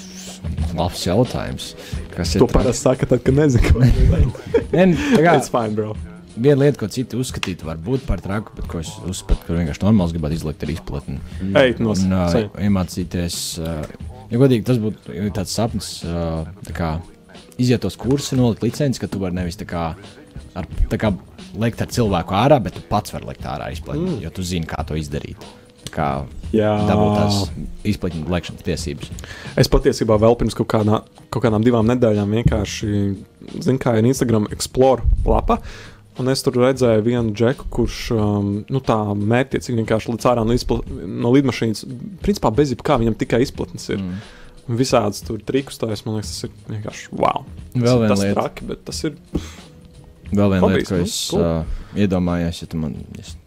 Labs 0.78 1.04
jautājums. 1.06 1.74
Kas 2.16 2.34
to 2.40 2.48
parasti 2.50 2.88
saka, 2.88 3.10
tad, 3.10 3.22
kad 3.26 3.38
nezinu, 3.38 3.66
ko 3.70 3.84
darīt. 3.84 4.40
Viena 6.40 6.64
lieta, 6.64 6.80
ko 6.80 6.88
citi 6.88 7.18
uzskatītu, 7.20 7.68
var 7.68 7.80
būt 7.84 8.06
par 8.08 8.22
traku, 8.24 8.54
bet 8.56 8.68
ko 8.72 8.80
es 8.82 8.92
uzskatu, 9.04 9.44
ka 9.46 9.58
vienkārši 9.58 9.84
normāls 9.84 10.14
gribētu 10.16 10.40
izlikt 10.40 10.64
ar 10.64 10.72
izplatni. 10.72 11.18
Ej, 11.60 11.74
nos. 11.84 12.06
Un 12.06 12.16
uh, 12.16 12.38
iemācīties, 12.64 13.40
uh, 13.60 13.82
ja 14.32 14.40
godīgi, 14.40 14.66
tas 14.70 14.80
būtu 14.82 15.18
ir 15.18 15.34
tāds 15.36 15.54
sapnis, 15.58 15.98
uh, 16.08 16.48
tā 16.70 16.76
kā 16.78 16.94
iziet 17.60 17.84
tos 17.84 17.98
kursus, 18.00 18.38
nolikt 18.40 18.64
licenci, 18.66 19.02
ka 19.02 19.10
tu 19.12 19.22
vari 19.22 19.38
nevis 19.38 19.60
tā 19.60 19.68
kā, 19.70 19.92
ar, 20.58 20.70
tā 20.92 21.00
kā 21.02 21.14
likt 21.60 21.82
ar 21.84 21.90
cilvēku 21.92 22.36
ārā, 22.38 22.60
bet 22.64 22.78
tu 22.78 22.84
pats 22.90 23.14
vari 23.16 23.32
likt 23.32 23.48
ārā 23.50 23.72
izplatni, 23.74 24.16
mm. 24.16 24.24
jo 24.26 24.34
tu 24.36 24.46
zini, 24.46 24.70
kā 24.70 24.84
to 24.88 24.98
izdarīt. 25.00 25.46
Tā 25.90 25.94
kā 25.94 26.08
dabūt 26.54 27.14
tās 27.18 27.38
izplatņu 27.88 28.26
liekšanas 28.30 28.66
tiesības. 28.66 29.14
Es 29.60 29.72
patiesībā 29.72 30.20
vēl 30.22 30.38
pirms 30.40 30.58
kaut, 30.58 30.70
kādā, 30.74 31.02
kaut 31.34 31.46
kādām 31.46 31.66
divām 31.66 31.88
nedēļām 31.90 32.36
vienkārši 32.40 32.90
zinu, 33.58 33.80
kā 33.82 33.96
ir 33.98 34.10
Instagram 34.10 34.50
Explorer 34.54 35.06
lapa. 35.26 35.60
Un 36.20 36.28
es 36.28 36.42
tur 36.44 36.58
redzēju 36.60 37.04
vienu 37.06 37.32
džeku, 37.32 37.70
kurš 37.72 38.00
um, 38.12 38.50
nu, 38.68 38.82
tā 38.84 38.98
mērķiecīgi 39.16 39.78
vienkārši 39.80 40.12
līdz 40.12 40.28
ārā 40.28 40.44
no, 40.44 40.56
izpla, 40.58 40.82
no 41.00 41.32
lidmašīnas. 41.32 41.86
Principā 42.26 42.52
bez 42.52 42.74
jebkā 42.74 42.98
viņam 43.00 43.16
tikai 43.22 43.40
izplatnes 43.46 43.88
ir. 43.94 44.02
Mm. 44.04 44.18
Visādas 44.70 45.24
tur 45.26 45.40
trikus, 45.42 45.80
es 45.90 46.04
man 46.06 46.20
liekas, 46.20 46.30
tas 46.36 46.46
ir 46.46 46.52
vienkārši 46.70 47.08
wow. 47.18 47.46
Vēl 47.74 48.04
viena 48.04 48.18
lieta. 48.20 48.36
traki, 48.38 48.68
bet 48.70 48.84
tas 48.86 49.00
ir. 49.08 49.16
Vēl 50.30 50.52
viena 50.54 50.68
lieta, 50.70 50.86
ko 50.92 51.00
nu, 51.00 51.06
es 51.10 51.16
cool. 51.32 51.42
uh, 51.42 51.86
iedomājos, 51.98 52.60
ja 52.62 52.68
tu 52.70 52.78
man 52.78 52.98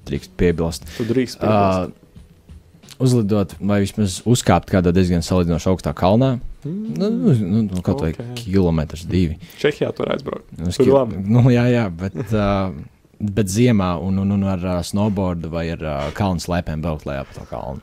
drīkst 0.09 0.33
piebilst. 0.41 0.89
Tu 0.97 1.07
drīkst 1.07 1.39
piebilst. 1.39 1.93
Uh, 1.95 2.97
uzlidot 3.03 3.55
vai 3.63 3.81
vismaz 3.85 4.21
uzkāpt 4.29 4.71
kādā 4.71 4.91
diezgan 4.95 5.23
salīdzinoši 5.27 5.71
augstā 5.71 5.93
kalnā. 5.95 6.33
Mm. 6.63 6.91
Nu, 6.99 7.09
nu, 7.11 7.35
nu, 7.39 7.63
nu, 7.69 7.83
kaut 7.83 8.03
vai 8.05 8.13
Ok. 8.15 8.35
kilometrs, 8.39 9.07
divi. 9.11 9.39
Čehijā 9.63 9.93
tur 9.95 10.11
aizbraukt. 10.15 10.47
Uz 10.63 10.77
Tur 10.79 10.87
kil- 10.87 10.95
labi. 10.95 11.23
Nu, 11.35 11.43
jā, 11.55 11.65
jā, 11.71 11.87
bet, 11.91 12.19
uh, 12.35 12.75
bet 13.19 13.47
ziemā 13.51 13.95
un, 14.03 14.19
un, 14.23 14.35
un 14.37 14.45
ar 14.51 14.63
uh, 14.67 14.77
snowboardu 14.87 15.51
vai 15.55 15.69
ar 15.75 15.83
uh, 15.87 16.11
kalnu 16.19 16.43
slēpēm 16.43 16.83
braukt 16.85 17.07
lejā 17.07 17.25
pa 17.31 17.39
to 17.41 17.47
kalnu. 17.51 17.83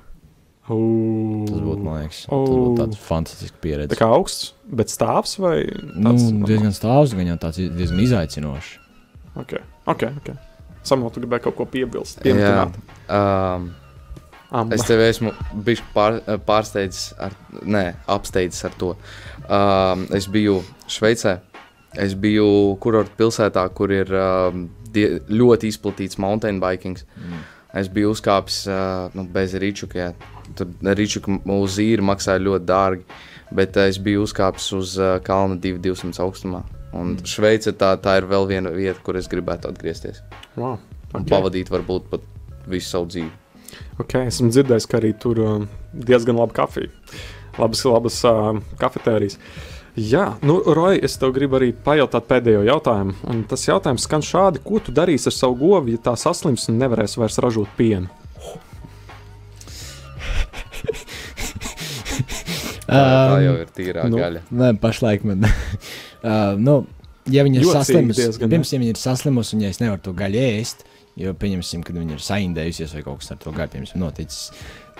Tas 0.70 1.64
būtu, 1.66 1.82
man 1.82 2.04
liekas, 2.04 2.22
tas 2.30 2.54
būtu 2.54 2.76
tāds 2.78 3.02
fantastisks 3.02 3.62
pieredze. 3.64 3.92
Tā 3.96 4.00
kā 4.00 4.10
augsts, 4.14 4.54
bet 4.70 4.94
stāvs 4.94 5.36
vai 5.42 5.56
Nu, 5.66 6.12
tāds 6.12 6.30
diezgan 6.46 6.76
stāvs, 6.78 7.18
gan 7.18 7.34
jau 7.34 7.40
tāds 7.42 7.60
diezgan 7.60 8.06
izaicinošs. 8.06 8.72
Ok, 9.40 9.58
ok. 9.90 10.08
okay. 10.22 10.40
Samuel, 10.86 11.12
tu 11.14 11.22
gribēji 11.24 11.48
kaut 11.48 11.58
ko 11.58 11.68
piebilst? 11.70 12.22
Pieminēt. 12.24 12.78
Um, 13.10 13.72
Um, 14.50 14.72
es 14.74 14.82
tev 14.82 15.02
esmu 15.06 15.30
bijis 15.66 15.82
pār, 15.94 16.16
pārsteidzis, 16.48 17.12
ar, 17.22 17.36
nē, 17.70 17.84
apsteidzis 18.10 18.66
ar 18.66 18.78
to. 18.82 18.96
Um, 19.46 20.08
es 20.16 20.26
biju 20.32 20.64
Šveicē. 20.90 21.36
Es 21.98 22.16
biju 22.18 22.48
kurorta 22.82 23.14
pilsētā, 23.18 23.68
kur 23.78 23.94
ir 23.94 24.10
um, 24.14 24.68
die, 24.94 25.20
ļoti 25.30 25.70
izplatīts 25.70 26.18
mountain 26.22 26.58
biking. 26.62 26.98
Mm. 27.18 27.46
Es 27.82 27.90
biju 27.94 28.16
uzkāpis 28.16 28.64
uh, 28.70 29.14
nu, 29.14 29.28
bez 29.30 29.54
rīčuka. 29.62 30.12
Rīčuka 30.66 31.40
uz 31.56 31.80
īri 31.84 32.06
maksāja 32.06 32.42
ļoti 32.44 32.66
dārgi, 32.70 33.04
bet 33.56 33.78
uh, 33.78 33.88
es 33.90 33.98
biju 34.02 34.26
uzkāpis 34.28 34.72
uz 34.78 34.98
uh, 35.00 35.18
kalna 35.26 35.60
2200 35.62 36.24
augstumā. 36.26 36.64
Un 36.90 37.14
Mm. 37.14 37.26
Šveice 37.26 37.70
tā, 37.78 37.92
tā 38.02 38.16
ir 38.18 38.26
vēl 38.26 38.48
viena 38.50 38.72
vieta, 38.74 38.98
kur 39.06 39.18
es 39.18 39.28
gribētu 39.30 39.70
atgriezties. 39.70 40.24
wow. 40.58 40.80
Un 41.14 41.22
Ok. 41.22 41.30
pavadīt 41.30 41.70
varbūt 41.70 42.10
pat 42.10 42.22
visu 42.68 42.90
savu 42.90 43.06
dzīvi. 43.10 43.30
Okay, 44.00 44.28
esmu 44.28 44.50
dzirdējis, 44.50 44.88
ka 44.90 44.98
arī 44.98 45.14
tur 45.18 45.40
uh, 45.40 45.66
diezgan 45.94 46.38
laba 46.38 46.54
kafija. 46.54 46.90
Labas, 47.58 47.84
labas 47.86 48.24
uh, 48.26 48.60
kafetērijas. 48.78 49.38
Jā, 49.98 50.38
nu, 50.46 50.60
Roja, 50.66 51.00
es 51.04 51.18
tev 51.18 51.34
gribu 51.34 51.58
arī 51.58 51.74
pajautāt 51.74 52.28
pēdējo 52.30 52.62
jautājumu. 52.68 53.16
Un 53.28 53.44
tas 53.50 53.66
jautājums 53.68 54.06
skan 54.06 54.22
šādi: 54.22 54.62
ko 54.64 54.80
tu 54.80 54.94
darīsi 54.96 55.28
ar 55.28 55.36
savu 55.36 55.58
govu, 55.60 55.90
ja 55.92 55.98
tā 55.98 56.14
saslims 56.18 56.70
un 56.70 56.78
nevarēs 56.80 57.18
vairs 57.20 57.40
ražot 57.42 57.70
pienu? 57.78 58.08
Tā, 62.90 63.02
tā 63.32 63.42
jau 63.44 63.56
ir 63.62 63.74
tīrā 63.76 64.06
nu, 64.10 64.20
gaļa. 64.22 64.44
Nē, 64.62 64.72
pašlaik 64.82 65.26
man. 65.28 65.46
uh, 65.46 66.56
nu, 66.68 66.80
ja 67.30 67.46
viņi 67.48 67.62
ir 67.62 67.68
saslimusi, 67.70 68.30
pirms 68.42 68.74
ja 68.74 68.82
viņi 68.82 68.96
ir 68.96 69.02
saslimusi 69.02 69.58
un 69.58 69.66
ja 69.66 69.74
es 69.74 69.82
nevaru 69.84 70.02
to 70.10 70.16
gaļu 70.18 70.42
ēst, 70.42 70.86
jo 71.20 71.34
pieņemsim, 71.38 71.84
ka 71.86 71.96
viņi 71.96 72.18
ir 72.18 72.24
saindējusies 72.26 72.96
vai 72.98 73.06
kaut 73.06 73.22
kas 73.22 73.34
ar 73.36 73.42
to 73.44 73.54
gaļu 73.56 73.76
piemēram, 73.76 74.04
noticis. 74.04 74.50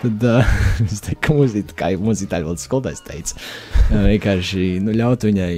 Tad 0.00 0.26
uh, 0.26 0.52
es 0.86 1.02
teiktu, 1.06 1.22
ka 1.26 1.38
mūzika, 1.38 1.78
kā 1.82 1.92
jau 1.94 2.04
mūzika 2.06 2.36
tāda 2.36 2.48
valsts 2.48 2.68
skolotājs 2.70 3.02
teica, 3.08 3.40
uh, 3.88 4.06
vienkārši 4.10 4.68
nu, 4.84 4.94
ļaut 4.96 5.26
viņai 5.28 5.52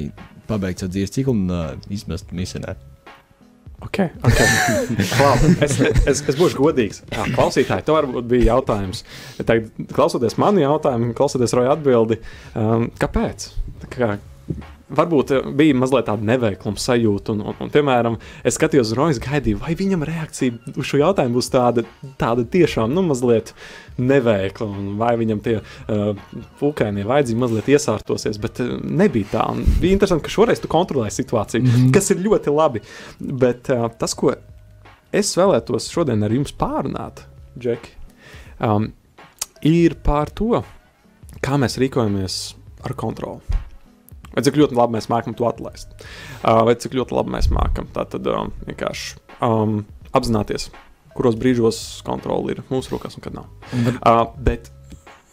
pabeigt 0.48 0.82
savu 0.82 0.96
dzīves 0.96 1.14
ciklu 1.14 1.36
un 1.36 1.52
uh, 1.52 1.92
izmest 1.92 2.34
misionē. 2.36 2.74
Ok, 3.82 3.98
ok. 4.22 4.40
Labi, 5.22 5.52
es, 5.66 5.78
es, 6.06 6.20
es 6.30 6.38
būšu 6.38 6.60
godīgs. 6.60 7.02
Jā, 7.10 7.26
klausītāji, 7.34 7.86
to 7.86 7.96
varbūt 7.96 8.28
bija 8.30 8.52
jautājums. 8.52 9.02
Tagad, 9.40 9.72
klausoties 9.94 10.38
manu 10.40 10.62
jautājumu, 10.62 11.10
klausoties 11.18 11.54
Roja 11.58 11.74
atbildi, 11.74 12.20
um, 12.58 12.86
kāpēc? 13.02 13.48
Tā 13.82 13.90
Kā, 13.92 14.14
varbūt 14.96 15.32
eh, 15.34 15.48
bija 15.56 15.76
mazliet 15.78 16.06
tāda 16.08 16.26
neveikluma 16.26 16.80
sajūta. 16.80 17.34
Un, 17.34 17.42
un, 17.50 17.56
un, 17.64 17.72
piemēram, 17.72 18.18
es 18.46 18.58
skatījos 18.58 18.92
uz 18.92 18.98
Rojas, 18.98 19.20
gaidīju, 19.22 19.60
vai 19.62 19.74
viņam 19.78 20.04
reakcija 20.08 20.74
uz 20.76 20.88
šo 20.88 21.00
jautājumu 21.02 21.38
būs 21.38 21.50
tāda, 21.52 21.84
tāda 22.20 22.44
tiešām 22.52 22.92
nu, 22.94 23.04
mazliet 23.08 23.54
neveikla, 24.00 24.68
un 24.68 24.94
vai 25.00 25.12
viņam 25.20 25.42
tie 25.44 25.58
uh, 25.60 26.22
pūkainie 26.60 27.04
vajadzīgi 27.08 27.42
mazliet 27.42 27.68
iesārtosies. 27.74 28.40
Bet 28.42 28.62
uh, 28.64 28.76
nebija 28.82 29.32
tā. 29.34 29.48
Un 29.52 29.66
bija 29.82 29.96
interesanti, 29.96 30.26
ka 30.26 30.32
šoreiz 30.32 30.62
tu 30.62 30.70
kontrolēji 30.72 31.18
situāciju, 31.20 31.64
mm. 31.64 31.74
-hmm. 31.74 31.92
kas 31.96 32.10
ir 32.14 32.24
ļoti 32.24 32.54
labi. 32.54 32.84
Bet 33.20 33.72
uh, 33.72 33.88
tas, 33.98 34.16
ko 34.18 34.34
es 35.12 35.36
vēlētos 35.36 35.90
šodien 35.92 36.24
ar 36.24 36.32
jums 36.32 36.54
pārunāt, 36.56 37.26
Džeki, 37.58 37.90
um, 38.64 38.88
ir 39.68 39.98
par 40.04 40.30
to, 40.32 40.62
kā 41.44 41.58
mēs 41.60 41.76
rīkojamies 41.80 42.38
ar 42.86 42.96
kontroli. 42.98 43.62
Vai 44.32 44.44
cik 44.46 44.56
ļoti 44.60 44.76
labi 44.78 44.96
mēs 44.96 45.10
mākam 45.12 45.36
to 45.36 45.48
atlaist, 45.48 45.92
uh, 46.42 46.62
vai 46.66 46.76
cik 46.80 46.96
ļoti 46.96 47.16
labi 47.18 47.34
mēs 47.34 47.50
mākam 47.52 47.88
tātad 47.92 48.26
um, 48.32 48.52
vienkārši 48.68 49.18
um, 49.44 49.82
apzināties, 50.16 50.70
kuros 51.16 51.36
brīžos 51.40 51.82
kontroli 52.06 52.56
ir 52.56 52.62
mūsu 52.70 52.94
rokās 52.94 53.18
un 53.18 53.26
kad 53.26 53.36
nav. 53.36 53.50
Var, 53.72 54.00
Uh, 54.00 54.24
bet, 54.40 54.70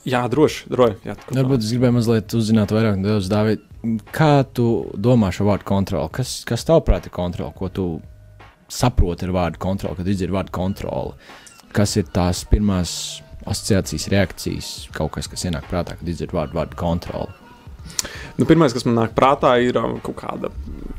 jā, 0.08 0.26
droši, 0.32 0.68
droši. 0.74 1.00
Jā, 1.08 1.16
varbūt 1.32 1.64
es 1.64 1.74
gribēju 1.74 1.98
mazliet 2.00 2.36
uzzināt 2.38 2.76
vairāk 2.76 3.00
Dāvid. 3.32 3.66
Kā 4.12 4.44
tu 4.52 4.90
domā 5.00 5.32
šo 5.32 5.48
vārdu 5.48 5.64
kontroli? 5.68 6.12
Kas, 6.12 6.42
kas 6.48 6.68
tavuprāt 6.68 7.08
ir 7.08 7.16
kontroli? 7.16 7.56
Ko 7.56 7.70
tu 7.72 7.86
saproti 8.70 9.28
ar 9.28 9.36
vārdu 9.38 9.62
kontroli, 9.64 9.96
kad 10.02 10.12
izdzirdi 10.12 10.36
vārdu 10.36 10.56
kontroli? 10.56 11.16
Kas 11.72 11.96
ir 12.02 12.10
tās 12.12 12.44
pirmās 12.50 12.92
asociācijas, 13.48 14.10
reakcijas, 14.12 14.72
kaut 14.96 15.14
kas, 15.16 15.30
kas 15.32 15.46
ienāk 15.48 15.70
prātā, 15.72 15.96
kad 15.96 16.12
izdzirdi 16.12 16.36
vārdu, 16.36 16.60
vārdu 16.60 16.80
kontroli? 16.80 17.49
Nu, 18.40 18.48
Pirmais, 18.50 18.76
kas 18.76 18.86
man 18.88 18.98
nāk 19.02 19.16
prātā, 19.18 19.56
ir 19.64 19.80
um, 19.82 19.98
kaut 20.04 20.20
kāda 20.22 20.52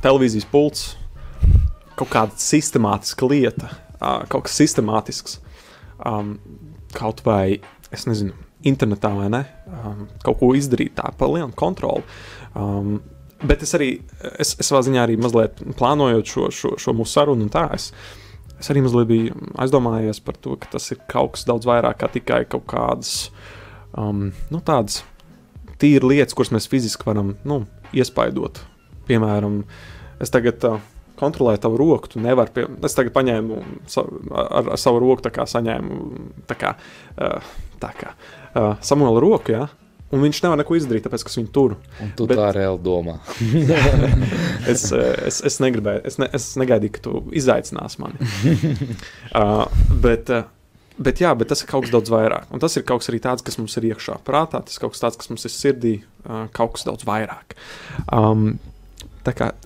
televīzijas 0.04 0.48
pults, 0.50 0.90
kaut 2.00 2.10
kāda 2.12 2.36
sistemātiska 2.40 3.28
lieta, 3.28 3.70
kaut 4.00 4.46
kas 4.48 4.58
sistemātisks. 4.60 5.38
Um, 6.06 6.38
kaut 6.96 7.20
vai, 7.26 7.60
es 7.92 8.06
nezinu, 8.08 8.34
internetā 8.66 9.10
vai 9.16 9.28
ne, 9.32 9.44
um, 9.72 10.04
kaut 10.24 10.40
ko 10.40 10.52
izdarīt 10.56 10.96
tā 10.98 11.12
pa 11.16 11.28
lielu 11.30 11.52
kontroli. 11.56 12.04
Um, 12.56 12.98
bet 13.44 13.64
es 13.64 13.72
arī, 13.76 13.92
es, 14.36 14.54
es 14.60 14.68
savā 14.68 14.82
ziņā 14.84 15.04
arī 15.04 15.16
mazliet 15.20 15.60
plānojot 15.78 16.28
šo, 16.28 16.48
šo, 16.54 16.74
šo 16.80 16.96
mūsu 16.96 17.16
sarunu, 17.16 17.46
un 17.46 17.52
tā 17.52 17.66
es, 17.76 17.90
es 18.58 18.72
arī 18.72 18.84
mazliet 18.84 19.08
biju 19.08 19.52
aizdomājies 19.60 20.20
par 20.24 20.36
to, 20.40 20.58
ka 20.60 20.74
tas 20.76 20.90
ir 20.92 21.00
kaut 21.10 21.36
kas 21.36 21.46
daudz 21.48 21.68
vairāk 21.68 22.02
kā 22.02 22.10
tikai 22.12 22.42
kaut 22.50 22.66
kādas, 22.70 23.14
um, 23.96 24.28
nu, 24.52 24.60
tādas 24.60 25.00
tīri 25.80 26.14
lietas, 26.14 26.36
kuras 26.36 26.52
mēs 26.54 26.68
fiziski 26.70 27.08
varam 27.08 27.34
nu, 27.48 27.62
iespaidot. 27.96 28.62
Piemēram, 29.08 29.62
es 30.22 30.32
tagad 30.32 30.64
uh, 30.68 30.78
kontrolēju 31.20 31.62
tavu 31.64 31.80
roku, 31.80 32.12
tu 32.14 32.22
nevari. 32.22 32.54
Pie... 32.54 32.66
Es 32.86 32.96
tagad 32.96 33.14
paņēmu 33.16 33.60
sa 33.90 34.04
ar, 34.04 34.72
ar 34.76 34.80
savu 34.80 35.02
roku, 35.02 35.24
tā 35.26 35.32
kā 35.34 35.46
saņēmu 35.48 36.00
tā 36.50 36.56
kā, 36.60 36.74
uh, 37.16 37.52
tā 37.82 37.92
kā 37.98 38.14
uh, 38.14 38.74
Samuela 38.84 39.22
roku, 39.22 39.56
ja? 39.56 39.68
un 40.10 40.24
viņš 40.24 40.40
nevar 40.42 40.58
neko 40.58 40.74
izdarīt, 40.74 41.04
tāpēc, 41.06 41.22
ka 41.22 41.30
es 41.30 41.38
viņu 41.38 41.50
turu. 41.54 41.76
Un 42.02 42.12
tu 42.18 42.26
Bet- 42.30 42.40
tā 42.40 42.50
reāli 42.56 42.82
domā. 42.82 43.18
Es, 44.70 44.82
es, 44.92 45.38
es 45.48 45.54
negribēju, 45.62 46.02
es, 46.06 46.18
ne, 46.20 46.26
es 46.36 46.44
negaidīju, 46.60 46.92
ka 46.94 47.00
tu 47.02 47.20
izaicināsi 47.34 48.02
mani. 48.02 48.26
uh, 49.40 49.64
bet, 50.04 50.28
uh, 50.30 50.44
Bet, 51.00 51.22
jā, 51.22 51.30
bet 51.38 51.48
tas 51.48 51.62
ir 51.62 51.68
kaut 51.70 51.86
kas 51.86 51.92
daudz 51.94 52.10
vairāk. 52.12 52.50
Un 52.52 52.60
tas 52.60 52.74
ir 52.76 52.84
kaut 52.88 53.00
kas 53.00 53.08
arī 53.12 53.22
tāds, 53.24 53.44
kas 53.44 53.56
mums 53.56 53.76
ir 53.80 53.86
iekšā 53.88 54.18
prātā, 54.26 54.60
tas 54.60 54.76
ir 54.76 54.82
kaut 54.82 54.92
kas 54.92 55.00
tāds, 55.00 55.16
kas 55.20 55.30
mums 55.32 55.46
ir 55.48 55.54
sirdī, 55.54 55.94
kaut 56.56 56.74
kas 56.76 56.84
daudz 56.84 57.06
vairāk. 57.08 57.56
Um, 58.12 58.58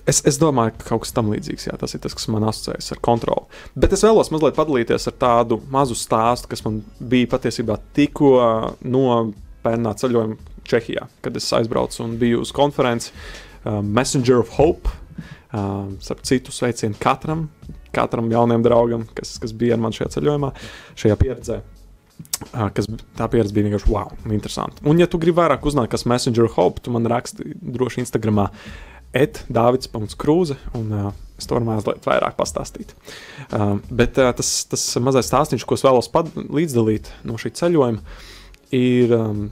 es, 0.07 0.21
es 0.23 0.39
domāju, 0.39 0.77
ka 0.79 0.93
kaut 0.93 1.03
kas 1.03 1.11
tam 1.15 1.33
līdzīgs, 1.33 1.67
jā, 1.67 1.75
tas 1.81 1.95
ir 1.95 2.03
tas, 2.05 2.15
kas 2.15 2.29
man 2.31 2.47
asociējas 2.47 2.93
ar 2.95 3.01
kontroli. 3.03 3.59
Bet 3.75 3.95
es 3.97 4.05
vēlos 4.07 4.31
mazliet 4.31 4.55
padalīties 4.55 5.09
ar 5.11 5.17
tādu 5.19 5.59
mazu 5.73 5.97
stāstu, 5.99 6.51
kas 6.51 6.63
man 6.63 6.79
bija 6.99 7.33
patiesībā 7.35 7.81
tikko 7.97 8.35
no 8.87 9.07
pērnā 9.65 9.95
ceļojuma 9.99 10.53
Čehijā, 10.65 11.03
kad 11.21 11.35
es 11.37 11.51
aizbraucu 11.53 11.99
un 12.01 12.15
biju 12.17 12.39
uz 12.41 12.49
konferenci 12.55 13.11
uh, 13.11 13.81
Messenger 13.83 14.39
of 14.41 14.55
Hope. 14.57 15.01
Uh, 15.55 15.93
starp 16.03 16.23
citu, 16.27 16.51
sveicienu 16.51 16.97
katram, 16.99 17.45
katram 17.95 18.29
jaunam 18.31 18.65
draugam, 18.65 19.07
kas, 19.17 19.35
kas 19.41 19.55
bija 19.55 19.77
ar 19.77 19.83
mani 19.85 19.97
šajā 19.97 20.11
ceļojumā, 20.17 20.51
šajā 20.99 21.17
pieredzē. 21.21 21.61
Kas, 22.75 22.87
tā 23.17 23.27
pieredze 23.31 23.55
bija 23.55 23.67
vienkārši 23.67 23.91
wow, 23.91 24.11
interesanti. 24.31 24.83
Un, 24.87 24.99
ja 25.01 25.07
tu 25.11 25.19
gribi 25.19 25.39
vairāk 25.39 25.65
uzzināt, 25.67 25.89
kas 25.91 26.05
ir 26.05 26.11
Messenger 26.13 26.51
Hope, 26.55 26.83
tu 26.83 26.93
man 26.95 27.07
raksti 27.11 27.55
droši 27.59 28.03
Instagramā, 28.03 28.49
etdavids.krūze, 29.15 30.57
un 30.75 30.91
uh, 30.91 31.09
es 31.39 31.47
to 31.47 31.55
varu 31.55 31.67
mazliet 31.69 32.07
vairāk 32.07 32.35
pastāstīt. 32.39 32.91
Uh, 33.47 33.77
bet 33.87 34.19
uh, 34.19 34.31
tas, 34.35 34.51
tas 34.71 34.83
mazais 35.03 35.29
stāstījums, 35.31 35.67
ko 35.67 35.77
es 35.77 35.85
vēlos 35.85 36.11
līdzdalīt 36.35 37.11
no 37.27 37.39
šī 37.39 37.53
ceļojuma, 37.59 38.17
ir 38.75 39.13
um, 39.15 39.45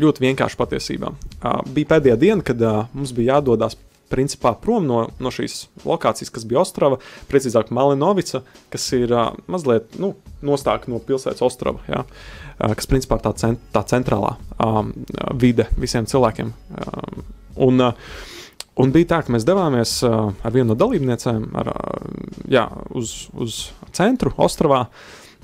ļoti 0.00 0.24
vienkārši 0.24 0.60
patiesībā. 0.60 1.12
Uh, 1.12 1.60
bija 1.76 1.94
pēdējā 1.94 2.16
diena, 2.20 2.44
kad 2.46 2.60
uh, 2.64 2.84
mums 2.96 3.12
bija 3.16 3.36
jādodas 3.38 3.76
principā 4.14 4.54
prom 4.62 4.86
no, 4.88 5.00
no 5.18 5.32
šīs 5.34 5.66
lokācijas, 5.84 6.30
kas 6.34 6.46
bija 6.48 6.62
Ostrava, 6.62 7.00
precīzāk 7.30 7.72
Malinovica, 7.74 8.44
kas 8.72 8.86
ir 8.96 9.12
uh, 9.12 9.32
mazliet 9.50 9.98
nu, 10.00 10.14
nostāk 10.46 10.86
no 10.90 11.02
pilsētas 11.02 11.42
Ostrava, 11.44 11.82
ja, 11.90 12.04
uh, 12.06 12.76
kas 12.78 12.88
principā 12.90 13.18
ir 13.18 13.26
tā, 13.26 13.34
cent, 13.42 13.66
tā 13.74 13.82
centrālā 13.90 14.36
um, 14.62 14.94
vide 15.42 15.66
visiem 15.80 16.06
cilvēkiem. 16.10 16.54
Um, 16.78 17.26
un, 17.68 17.84
uh, 17.90 18.30
Un 18.74 18.90
bija 18.90 19.06
tā, 19.12 19.20
ka 19.22 19.30
mēs 19.30 19.44
devāmies 19.46 19.90
uh, 20.02 20.32
ar 20.42 20.50
vienu 20.50 20.72
no 20.72 20.74
dalībniecēm 20.74 21.44
ar, 21.60 21.68
uh, 21.70 22.08
jā, 22.50 22.64
uz, 22.98 23.28
uz 23.38 23.58
centru, 23.94 24.32
Ostravā. 24.42 24.88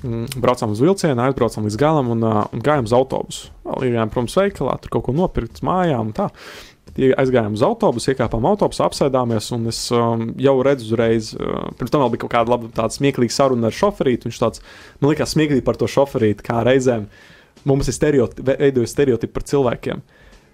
Mm, 0.03 0.25
Braucām 0.41 0.73
uz 0.73 0.81
vilcienu, 0.83 1.21
aizbraucām 1.23 1.63
līdz 1.69 1.77
galam 1.79 2.09
un, 2.11 2.25
uh, 2.27 2.41
un 2.51 2.63
gājām 2.65 2.89
uz 2.89 2.95
autobusu. 2.97 3.51
Iegājām, 3.63 4.11
protams, 4.11 4.35
veikalā, 4.35 4.73
tur 4.83 4.91
kaut 4.97 5.05
ko 5.05 5.15
nopirkt, 5.15 5.61
mājām 5.63 6.09
un 6.09 6.15
tā. 6.17 6.27
Ie- 6.27 6.70
Aizgājām 6.99 7.53
uz 7.55 7.61
autobusu, 7.63 8.11
iekāpām 8.11 8.45
autobusā, 8.49 8.89
apsēdāmies. 8.89 9.47
Un 9.55 9.69
es 9.71 9.79
um, 9.95 10.25
jau 10.41 10.55
redzu, 10.65 10.89
uzreiz, 10.89 11.31
uh, 11.37 11.69
pirms 11.79 11.93
tam 11.93 12.03
bija 12.11 12.23
kaut 12.25 12.33
kāda 12.33 12.51
laba, 12.51 12.71
tāda 12.75 12.97
smieklīga 12.97 13.35
saruna 13.35 13.69
ar 13.69 13.77
šoferīti. 13.77 14.27
Viņš 14.27 14.41
tāds, 14.41 14.63
man 14.99 15.13
liekas, 15.13 15.31
smieklīgi 15.37 15.63
par 15.67 15.79
to 15.79 15.87
šoferīti, 15.91 16.43
kā 16.47 16.65
reizēm 16.67 17.07
mums 17.69 17.87
ir 17.87 17.95
stereotipi, 17.95 18.57
veidojas 18.59 18.95
stereotipi 18.95 19.35
par 19.37 19.47
cilvēkiem. 19.47 20.03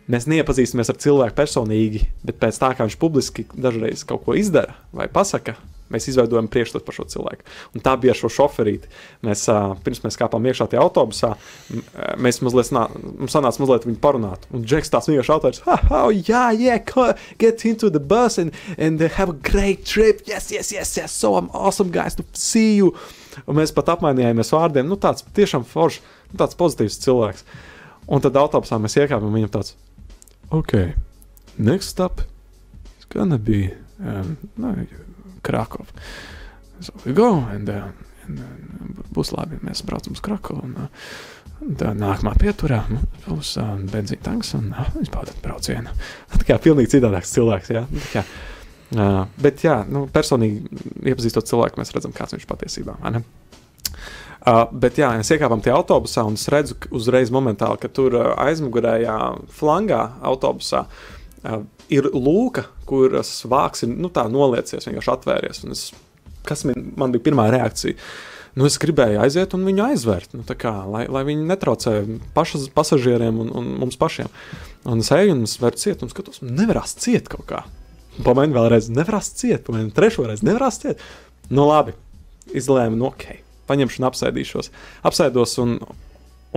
Mēs 0.07 0.23
neiepazīstamies 0.31 0.87
ar 0.93 0.99
cilvēku 1.03 1.35
personīgi, 1.35 2.05
bet 2.23 2.37
pēc 2.39 2.61
tā, 2.61 2.71
kā 2.77 2.85
viņš 2.87 2.99
publiski 3.01 3.43
dažreiz 3.51 4.05
kaut 4.07 4.23
ko 4.23 4.37
izdara 4.39 4.77
vai 4.95 5.09
pasaka, 5.11 5.57
mēs 5.91 6.07
izveidojam 6.11 6.47
priekšstatu 6.51 6.85
par 6.87 6.95
šo 6.95 7.05
cilvēku. 7.11 7.45
Un 7.75 7.83
tā 7.83 7.93
bija 7.99 8.13
ar 8.13 8.19
šo 8.19 8.29
šoferīti. 8.31 8.89
Mēs, 9.27 9.45
pirms 9.83 10.01
mēs 10.03 10.19
kāpām 10.19 10.47
iekšā 10.47 10.69
tajā 10.71 10.83
autobusā, 10.83 11.33
mēs 12.23 12.39
mazliet, 12.43 12.71
nā, 12.75 12.85
mums 13.19 13.35
sanāca 13.35 13.63
mazliet 13.63 13.87
viņu 13.87 13.99
parunāt. 14.03 14.47
Un 14.55 14.63
Džeks 14.67 14.91
tāds 14.93 15.09
vienkārši 15.11 15.33
autors, 15.35 15.61
ha, 15.67 15.77
oh, 15.91 16.11
yeah, 16.11 16.51
yeah, 16.55 16.79
get 17.39 17.65
into 17.67 17.91
the 17.91 17.99
bus 17.99 18.37
and, 18.39 18.55
and 18.77 19.03
have 19.19 19.31
a 19.31 19.39
great 19.51 19.85
trip. 19.85 20.23
Yes, 20.27 20.51
yes, 20.51 20.71
yes, 20.71 20.95
yes, 20.97 21.11
so 21.11 21.35
I'm 21.35 21.51
awesome 21.51 21.91
guys 21.91 22.15
to 22.15 22.27
see 22.33 22.77
you. 22.77 22.93
Un 23.45 23.59
mēs 23.59 23.75
pat 23.75 23.91
apmainījāmies 23.95 24.55
vārdiem. 24.55 24.87
Nu, 24.87 24.95
tāds 24.99 25.27
tiešām 25.35 25.67
foršs, 25.67 25.99
nu, 26.31 26.39
tāds 26.41 26.57
pozitīvs 26.59 27.03
cilvēks. 27.03 27.43
Un 28.07 28.23
tad 28.23 28.39
autobusā 28.39 28.79
mēs 28.79 28.95
iekāpām 28.97 29.27
un 29.27 29.35
viņam 29.35 29.51
tāds, 29.59 29.75
ok, 30.51 30.73
next 31.57 31.87
stop 31.87 32.21
is 32.99 33.05
gonna 33.09 33.37
be 33.37 33.73
um, 33.99 34.37
no, 34.57 34.75
Krakow. 35.41 35.85
So 36.79 36.93
we 37.05 37.13
go 37.13 37.39
and, 37.39 37.69
uh, 37.69 37.87
and 38.27 38.39
uh, 38.39 39.03
būs 39.15 39.33
labi, 39.33 39.59
mēs 39.65 39.83
braucam 39.87 40.13
uz 40.13 40.21
Krakovu. 40.21 40.67
Un, 40.67 40.75
uh, 40.77 41.63
un 41.65 41.77
tā 41.79 41.93
nākamā 41.97 42.35
pieturā 42.37 42.83
mums 42.91 43.23
būs 43.25 43.55
uh, 43.61 43.73
benzīna 43.91 44.25
tanks 44.27 44.53
un 44.57 44.69
uh, 44.73 44.91
izbaudīt 45.01 45.41
braucienu. 45.43 45.95
Tā 46.37 46.43
kā 46.51 46.59
pilnīgi 46.61 46.97
citādāks 46.97 47.33
cilvēks. 47.33 47.73
Jā, 47.73 47.87
Nu, 47.89 48.03
kā, 48.11 48.23
uh, 48.97 49.23
bet 49.41 49.65
jā, 49.65 49.79
nu, 49.89 50.05
personīgi 50.13 50.83
iepazīstot 51.13 51.49
cilvēku, 51.49 51.81
mēs 51.81 51.95
redzam, 51.95 52.13
kāds 52.15 52.37
viņš 52.37 52.47
patiesībā 52.49 52.99
ir. 53.09 53.23
Uh, 54.47 54.61
bet 54.71 54.95
jā, 54.95 55.09
mēs 55.19 55.27
iekāpām 55.35 55.59
tajā 55.59 55.75
autobusā, 55.75 56.23
un 56.23 56.37
es 56.39 56.47
redzu 56.47 56.77
uzreiz, 56.95 57.31
momentāli, 57.35 57.81
ka 57.81 57.89
tur 57.91 58.13
uh, 58.15 58.29
aizmugurējā 58.45 59.15
flangā 59.57 59.99
autobusā 60.23 60.85
uh, 60.87 61.65
ir 61.91 62.07
lūka, 62.13 62.63
kuras 62.87 63.31
vāks 63.49 63.83
ir 63.83 63.91
nu, 63.91 64.07
noliecies, 64.07 64.87
vienkārši 64.87 65.13
atvērties. 65.13 65.63
Un 65.65 65.75
Es, 65.75 65.83
kas 66.47 66.63
man, 66.69 66.91
man 66.95 67.11
bija 67.11 67.25
pirmā 67.25 67.49
reakcija? 67.51 67.99
Nu, 68.57 68.65
es 68.69 68.79
gribēju 68.81 69.19
aiziet 69.21 69.51
un 69.53 69.65
viņu 69.67 69.83
aizvērt, 69.91 70.31
nu, 70.33 70.45
kā, 70.47 70.71
lai, 70.89 71.03
lai 71.11 71.25
viņi 71.27 71.43
netraucē 71.49 71.97
pašas, 72.33 72.69
pasažieriem 72.73 73.41
un, 73.43 73.51
un 73.51 73.67
mums 73.83 73.99
pašiem. 73.99 74.31
Un 74.87 75.03
es 75.03 75.11
eju 75.13 75.35
un 75.35 75.43
es 75.45 75.57
varu 75.61 75.77
ciet, 75.77 76.01
un 76.01 76.13
skatos, 76.13 76.39
nevarās 76.41 76.95
ciet 77.03 77.27
kaut 77.29 77.45
kā. 77.51 77.65
Pamēģinu 78.23 78.57
vēlreiz, 78.57 78.87
nevarās 78.95 79.29
ciet, 79.37 79.67
pamēģinu 79.67 79.93
trešo 79.99 80.25
reizi, 80.25 80.47
nevarās 80.47 80.79
ciet. 80.81 81.03
Nu, 81.51 81.67
labi, 81.67 81.93
izlēmu, 82.57 82.97
nu, 82.97 83.11
ok, 83.11 83.27
paņemšu 83.67 84.01
un 84.01 84.07
apsēdīšos. 84.09 84.71
Apsēdos 85.07 85.57
un, 85.63 85.77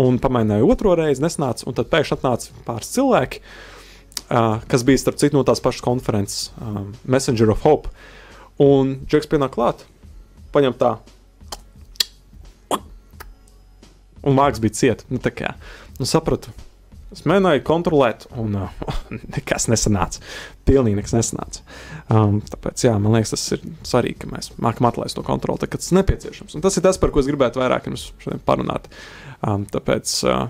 un 0.01 0.19
pamēģināju 0.23 0.71
otro 0.73 0.95
reizi, 0.99 1.25
nesnāca, 1.25 1.67
un 1.69 1.77
tad 1.79 1.91
pēkšņi 1.93 2.17
atnāca 2.19 2.63
pāris 2.67 2.93
cilvēki, 2.95 3.43
uh, 3.43 4.59
kas 4.71 4.87
bija 4.87 5.03
starp 5.03 5.21
citu 5.23 5.39
no 5.39 5.45
tās 5.47 5.63
pašas 5.65 5.85
konferences, 5.85 6.51
um, 6.63 6.93
Messenger 7.05 7.55
of 7.55 7.67
Hope. 7.67 7.93
Un 8.61 8.99
Džeks 9.09 9.31
pienāk 9.31 9.55
klāt, 9.57 9.87
paņem 10.55 10.77
tā. 10.81 10.97
Un 14.21 14.37
vārds 14.37 14.61
bija 14.61 14.77
cieta. 14.77 15.07
Nu, 15.09 15.17
tā 15.23 15.33
kā 15.33 15.55
nu, 15.97 16.05
sapratu, 16.09 16.53
es 17.15 17.25
mēģināju 17.29 17.63
kontrolēt, 17.67 18.27
un 18.39 18.57
uh, 18.59 18.95
nekas 19.37 19.69
nesanāca. 19.71 20.23
Pilnīgi 20.69 20.99
nekas 21.01 21.15
nesanāca. 21.17 21.65
Um, 22.07 22.39
tāpēc, 22.53 22.85
jā, 22.87 22.95
man 23.03 23.17
liekas, 23.17 23.35
tas 23.35 23.47
ir 23.57 23.65
svarīgi, 23.87 24.21
ka 24.23 24.31
mēs 24.31 24.53
mākam 24.63 24.91
atlaist 24.91 25.19
to 25.19 25.25
kontroli, 25.27 25.63
tad, 25.63 25.73
kad 25.73 25.83
tas 25.83 25.93
nepieciešams. 25.97 26.57
Un 26.57 26.65
tas 26.65 26.79
ir 26.79 26.87
tas, 26.87 27.01
par 27.03 27.13
ko 27.15 27.23
es 27.23 27.31
gribētu 27.31 27.63
vairāk 27.63 27.91
jums 27.91 28.11
šodien 28.23 28.43
parunāt. 28.47 28.91
Um, 29.41 29.67
tāpēc, 29.71 30.15
uh, 30.29 30.47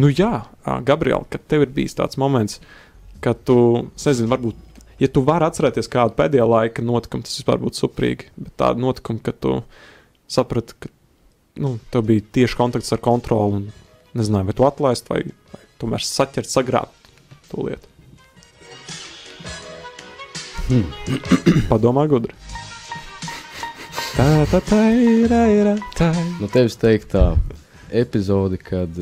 nu 0.00 0.10
jā, 0.12 0.32
uh, 0.42 0.78
Gabriela, 0.86 1.26
kad 1.30 1.46
tev 1.50 1.66
ir 1.66 1.74
bijis 1.76 1.98
tāds 1.98 2.20
moments, 2.20 2.60
kad 3.24 3.42
tu, 3.46 3.58
nezinu, 4.00 4.30
varbūt, 4.32 4.84
ja 5.00 5.08
tu 5.12 5.22
vari 5.26 5.46
atcerēties 5.48 5.90
kādu 5.92 6.16
pēdējā 6.18 6.46
laika 6.48 6.84
notikumu, 6.84 7.26
tas 7.26 7.38
vispār 7.38 7.60
būtu 7.62 7.84
suprīgi. 7.84 8.30
Bet 8.40 8.56
tādu 8.60 8.84
notikumu, 8.86 9.22
kad 9.24 9.38
tu 9.42 9.60
saprati, 10.30 10.76
ka 10.80 10.90
nu, 11.60 11.76
tev 11.92 12.06
bija 12.08 12.24
tieši 12.38 12.58
kontakts 12.58 12.94
ar 12.94 13.02
kontroli, 13.04 13.60
un 13.60 14.18
nezināju, 14.18 14.48
vai 14.50 14.56
tu 14.56 14.66
atlaist, 14.66 15.10
vai, 15.10 15.22
vai 15.52 15.59
tomēr 15.80 16.04
saķert, 16.04 16.50
sagrābt 16.50 17.10
to 17.50 17.66
lietu. 17.66 17.86
Padomā, 21.70 22.06
gudri. 22.10 22.36
Tā, 24.14 24.26
tā, 24.50 24.60
tā, 24.68 24.80
ir, 24.94 25.32
ir, 25.32 25.72
tā. 25.98 26.10
Nu, 26.38 26.46
tevis 26.52 26.76
teikt 26.78 27.14
tā 27.14 27.24
epizode, 27.90 28.58
kad 28.60 28.94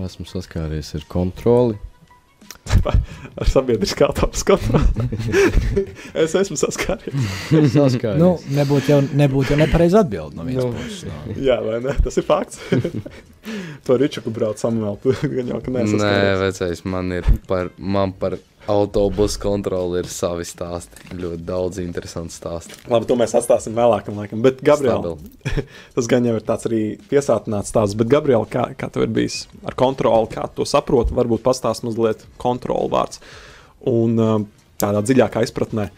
esmu 0.00 0.26
saskāries 0.26 0.94
ar 0.96 1.06
kontroli. 1.10 1.76
Ar 3.40 3.48
sabiedriskā 3.48 4.08
tāpas 4.16 4.42
kontroli. 4.48 5.84
es 6.18 6.34
esmu 6.38 6.56
saskāries. 6.60 7.16
Saskāries. 7.72 8.20
Nu, 8.20 8.34
nebūtu 8.56 8.92
jau, 8.92 9.00
nebūt 9.22 9.52
jau 9.52 9.58
nepareizi 9.60 9.98
atbildēt 10.00 10.36
no 10.38 10.46
vienas 10.46 10.68
puses. 10.76 11.04
No. 11.08 11.36
Jā, 11.42 11.58
vai 11.64 11.80
ne? 11.84 11.94
Tas 12.04 12.18
ir 12.20 12.26
fakts. 12.28 12.60
to 13.86 13.98
Ričaku 13.98 14.32
brauc 14.34 14.60
Samuēl. 14.62 14.98
Tu 15.02 15.14
gan 15.32 15.52
jau, 15.54 15.60
ka 15.64 15.72
Nē, 15.74 15.84
nesaskāries. 15.86 16.42
vecais, 16.46 16.84
man 16.94 17.12
ir 17.18 17.28
par, 17.50 17.72
man 17.78 18.14
par 18.16 18.38
autobusu 18.70 19.40
kontroli 19.42 20.00
ir 20.02 20.08
savi 20.10 20.44
stāsti. 20.46 21.08
Ļoti 21.18 21.42
daudz 21.46 21.80
interesantu 21.82 22.34
stāstu. 22.34 22.78
Labi, 22.90 23.08
to 23.10 23.16
mēs 23.18 23.34
atstāsim 23.38 23.74
vēlākam 23.76 24.18
laikam. 24.20 24.42
Bet, 24.44 24.62
Stabili. 24.62 25.16
tas 25.96 26.10
gan 26.10 26.26
jau 26.28 26.36
ir 26.38 26.46
tāds 26.46 26.68
arī 26.70 26.82
piesātināts 27.10 27.72
stāsts. 27.74 27.98
Bet, 27.98 28.10
Gabriela, 28.12 28.46
kā, 28.48 28.68
kā 28.78 28.90
tev 28.92 29.06
ir 29.08 29.14
bijis 29.18 29.44
ar 29.66 29.76
kontroli, 29.78 30.30
kā 30.34 30.46
to 30.54 30.66
saproti, 30.68 31.16
varbūt 31.18 31.44
pastāst 31.44 31.86
mazliet 31.86 32.24
kontroli 32.42 32.92
vārds. 32.92 33.22
Un 33.90 34.18
um, 34.22 34.48
tādā 34.82 35.02
dziļākā 35.02 35.44
izpratnē. 35.46 35.90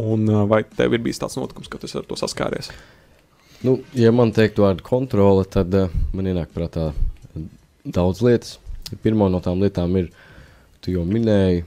Un 0.00 0.26
uh, 0.30 0.42
vai 0.48 0.62
tev 0.64 0.94
ir 0.94 1.02
bijis 1.04 1.20
tāds 1.22 1.38
notikums, 1.40 1.70
ka 1.70 1.80
tu 1.82 1.90
ar 1.98 2.06
to 2.08 2.18
saskāries? 2.18 2.70
Nu, 3.62 3.80
ja 3.94 4.10
man 4.14 4.32
teiktu 4.34 4.64
vārdu 4.64 4.86
kontrole, 4.86 5.44
tad 5.46 5.74
uh, 5.74 5.90
man 6.14 6.30
ienāk 6.30 6.54
prātā 6.54 6.90
daudz 7.84 8.22
lietas. 8.22 8.58
Pirmā 9.02 9.28
no 9.32 9.40
tām 9.42 9.62
lietām 9.62 9.94
ir, 10.00 10.10
tu 10.82 10.96
jau 10.96 11.04
minēji, 11.06 11.62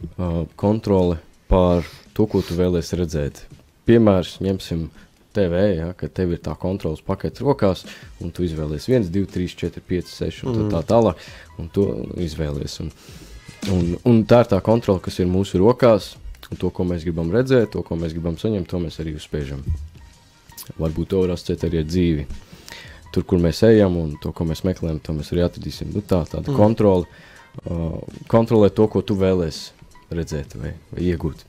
kontrole 0.59 1.19
pār 1.49 1.87
to, 2.15 2.27
ko 2.27 2.41
tu 2.43 2.57
vēlēsies 2.57 2.99
redzēt. 2.99 3.41
Piemērs, 3.87 4.39
ņemsim 4.43 4.87
TV, 5.35 5.61
ja, 5.75 5.89
kad 5.97 6.13
tev 6.15 6.33
ir 6.35 6.41
tā 6.43 6.55
kontrols 6.59 7.03
pakets 7.05 7.43
rokās, 7.43 7.83
un 8.23 8.31
tu 8.35 8.45
izvēlies 8.45 8.87
1, 8.91 9.09
2, 9.13 9.25
3, 9.31 9.55
4, 9.65 9.83
5, 9.89 10.11
6 10.15 10.43
un 10.47 10.59
tā, 10.59 10.67
tā 10.77 10.83
tālāk, 10.93 11.25
un 11.59 11.69
to 11.75 11.87
izvēlies. 12.23 12.79
Un, 12.83 12.91
un, 13.75 13.91
un 14.07 14.23
tā 14.27 14.43
ir 14.43 14.51
tā 14.55 14.61
kontrole, 14.63 15.03
kas 15.03 15.19
ir 15.19 15.29
mūsu 15.31 15.59
rokās, 15.61 16.13
un 16.51 16.61
to, 16.61 16.71
ko 16.71 16.87
mēs 16.87 17.05
gribam 17.07 17.31
redzēt, 17.33 17.73
to, 17.75 17.83
ko 17.85 17.99
mēs 17.99 18.15
gribam 18.15 18.39
saņemt, 18.39 18.69
to 18.71 18.81
mēs 18.81 18.99
arī 19.03 19.15
uzspiežam. 19.19 19.63
Varbūt 20.79 21.11
to 21.11 21.21
var 21.23 21.35
asociēt 21.35 21.67
arī 21.67 21.83
ar 21.83 21.87
dzīvi. 21.89 22.25
Tur, 23.13 23.23
kur 23.27 23.39
mēs 23.39 23.61
ejam 23.67 23.95
un 23.99 24.15
to, 24.21 24.31
ko 24.35 24.47
mēs 24.47 24.65
meklējam, 24.67 24.99
to 25.03 25.13
mēs 25.15 25.31
arī 25.31 25.45
atradīsim. 25.45 25.91
Nu, 25.93 26.03
tā 26.03 26.23
tāda 26.27 26.49
mm. 26.49 26.57
kontrole, 26.57 27.07
uh, 27.63 27.99
kontrolē 28.31 28.69
to, 28.73 28.87
ko 28.91 29.01
tu 29.01 29.17
vēlēsies 29.19 29.73
redzēt 30.15 30.55
vai, 30.59 30.73
vai 30.91 31.05
iegūt. 31.09 31.45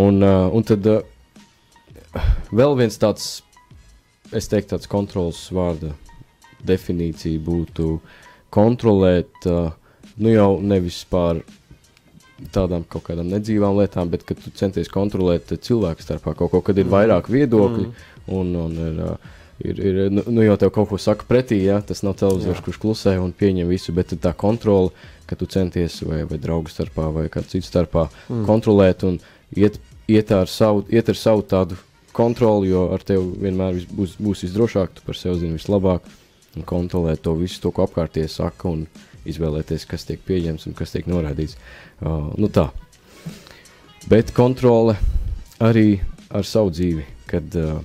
Un, 0.00 0.22
uh, 0.24 0.48
un 0.54 0.64
tad 0.66 0.86
uh, 0.88 1.02
vēl 2.52 2.76
viens 2.78 2.96
tāds, 3.00 3.42
es 4.32 4.48
teiktu, 4.48 4.74
tāds 4.74 4.90
kontrols 4.90 5.44
vārda 5.52 5.92
definīcija 6.66 7.42
būtu 7.44 7.96
kontrolēt, 8.52 9.34
uh, 9.50 9.74
nu 10.22 10.32
jau 10.32 10.54
nevis 10.62 11.02
pār 11.10 11.42
tādām 12.52 12.86
kaut 12.90 13.04
kādām 13.06 13.28
nedzīvām 13.30 13.76
lietām, 13.78 14.10
bet 14.10 14.24
kad 14.26 14.40
tu 14.42 14.50
centies 14.56 14.90
kontrolēt 14.90 15.52
cilvēku 15.62 16.02
starpā 16.02 16.34
kaut 16.38 16.50
ko, 16.54 16.62
kad 16.64 16.78
ir 16.80 16.90
vairāk 16.90 17.30
viedokļu 17.30 17.86
mm. 17.86 17.94
un, 18.34 18.56
un 18.64 18.80
ir, 18.88 18.98
uh, 19.12 19.38
ir, 19.62 19.80
ir 19.80 20.00
nu, 20.12 20.24
nu 20.26 20.44
jau 20.44 20.56
tev 20.60 20.72
kaut 20.74 20.90
ko 20.90 20.98
saka 21.00 21.26
pretī, 21.28 21.62
ja? 21.64 21.80
tas 21.86 22.02
nav 22.06 22.16
televizors, 22.20 22.62
kurš 22.64 22.80
klusē 22.82 23.16
un 23.22 23.32
pieņem 23.36 23.70
visu, 23.70 23.94
bet 23.96 24.14
tā 24.22 24.34
kontrole, 24.38 24.92
ka 25.30 25.38
tu 25.38 25.46
centies 25.50 26.00
vai, 26.04 26.22
vai 26.28 26.40
draugu 26.42 26.72
starpā 26.72 27.08
vai 27.14 27.28
kādu 27.32 27.54
citu 27.54 27.68
starpā 27.68 28.08
mm. 28.10 28.42
kontrolēt 28.48 29.06
un 29.08 29.20
iet, 29.56 29.78
iet, 30.10 30.32
ar 30.34 30.50
savu, 30.50 30.84
iet 30.92 31.08
ar 31.08 31.18
savu 31.18 31.46
tādu 31.48 31.78
kontroli, 32.12 32.72
jo 32.72 32.88
ar 32.92 33.04
tevi 33.06 33.44
vienmēr 33.46 33.78
vis, 33.78 33.86
būs, 33.88 34.18
būs 34.20 34.44
visdrošāk, 34.46 34.98
tu 34.98 35.06
par 35.06 35.16
sevi 35.16 35.40
zini 35.44 35.56
vislabāk 35.56 36.10
un 36.56 36.66
kontrolēt 36.68 37.22
to 37.24 37.34
visu, 37.38 37.62
to, 37.62 37.72
ko 37.72 37.86
apkārtējie 37.86 38.28
saka 38.28 38.68
un 38.68 38.84
izvēlēties, 39.28 39.86
kas 39.88 40.04
tiek 40.08 40.20
pieņemts 40.26 40.68
un 40.68 40.76
kas 40.76 40.92
tiek 40.92 41.08
norādīts. 41.08 41.56
Uh, 42.02 42.32
nu 42.36 42.50
tā. 42.52 42.68
bet 44.10 44.34
kontrole 44.36 44.96
arī 45.62 46.02
ar 46.28 46.44
savu 46.48 46.72
dzīvi, 46.74 47.06
kad, 47.30 47.56
uh, 47.56 47.78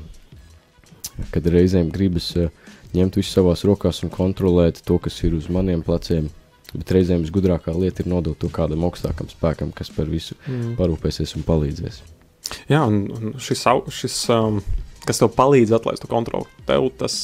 kad 1.33 1.47
reizēm 1.53 1.91
gribas 1.93 2.31
uh, 2.37 2.51
ņemt 2.95 3.19
visu 3.19 3.33
savās 3.33 3.63
rokās 3.67 4.03
un 4.05 4.11
kontrolēt 4.13 4.81
to, 4.87 4.97
kas 5.01 5.17
ir 5.27 5.37
uz 5.37 5.49
maniem 5.53 5.83
pleciem. 5.85 6.29
Bet 6.73 6.91
reizēm 6.91 7.23
visgudrākā 7.23 7.71
lieta 7.77 8.03
ir 8.03 8.09
nodot 8.11 8.35
to 8.39 8.49
kādam 8.51 8.83
augstākam 8.83 9.29
spēkam, 9.31 9.71
kas 9.75 9.87
par 9.93 10.09
visu 10.11 10.35
mm. 10.43 10.73
parūpēsies 10.79 11.37
un 11.39 11.45
palīdzēs. 11.47 12.01
Jā, 12.67 12.81
un, 12.83 13.05
un 13.15 13.37
šis, 13.43 13.63
šis 13.95 14.17
um, 14.35 14.59
kas 15.07 15.21
tev 15.21 15.31
palīdz 15.35 15.71
atlaist 15.77 16.03
to 16.03 16.09
kontroli, 16.11 16.47
tev 16.67 16.89
tas, 16.99 17.15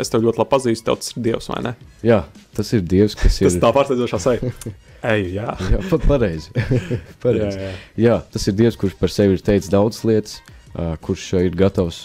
es 0.00 0.12
tev 0.12 0.26
ļoti 0.26 0.42
labi 0.42 0.52
pazīstu, 0.52 0.86
tev 0.86 1.00
tas 1.00 1.14
ir 1.14 1.24
Dievs, 1.24 1.48
vai 1.52 1.62
ne? 1.64 1.74
Jā, 2.06 2.20
tas 2.56 2.74
ir 2.76 2.84
Dievs, 2.84 3.16
kas 3.18 3.40
ir. 3.40 3.48
Tas 3.48 3.58
tā 3.64 3.72
pārsteidzošā 3.76 4.20
seja. 4.20 4.52
Ej, 5.14 5.26
jā. 5.38 5.56
Jā, 5.72 5.82
pat 5.88 6.06
pareizi. 6.12 6.52
jā, 6.52 7.00
pareizi. 7.24 7.64
jā. 7.64 7.74
Jā, 8.04 8.20
tas 8.36 8.48
ir 8.52 8.60
Dievs, 8.60 8.78
kurš 8.80 9.00
par 9.00 9.16
sevi 9.16 9.38
ir 9.38 9.44
teicis 9.44 9.72
daudzas 9.72 10.04
lietas, 10.04 10.40
uh, 10.74 10.92
kurš 11.00 11.30
uh, 11.38 11.44
ir 11.48 11.56
gatavs 11.56 12.04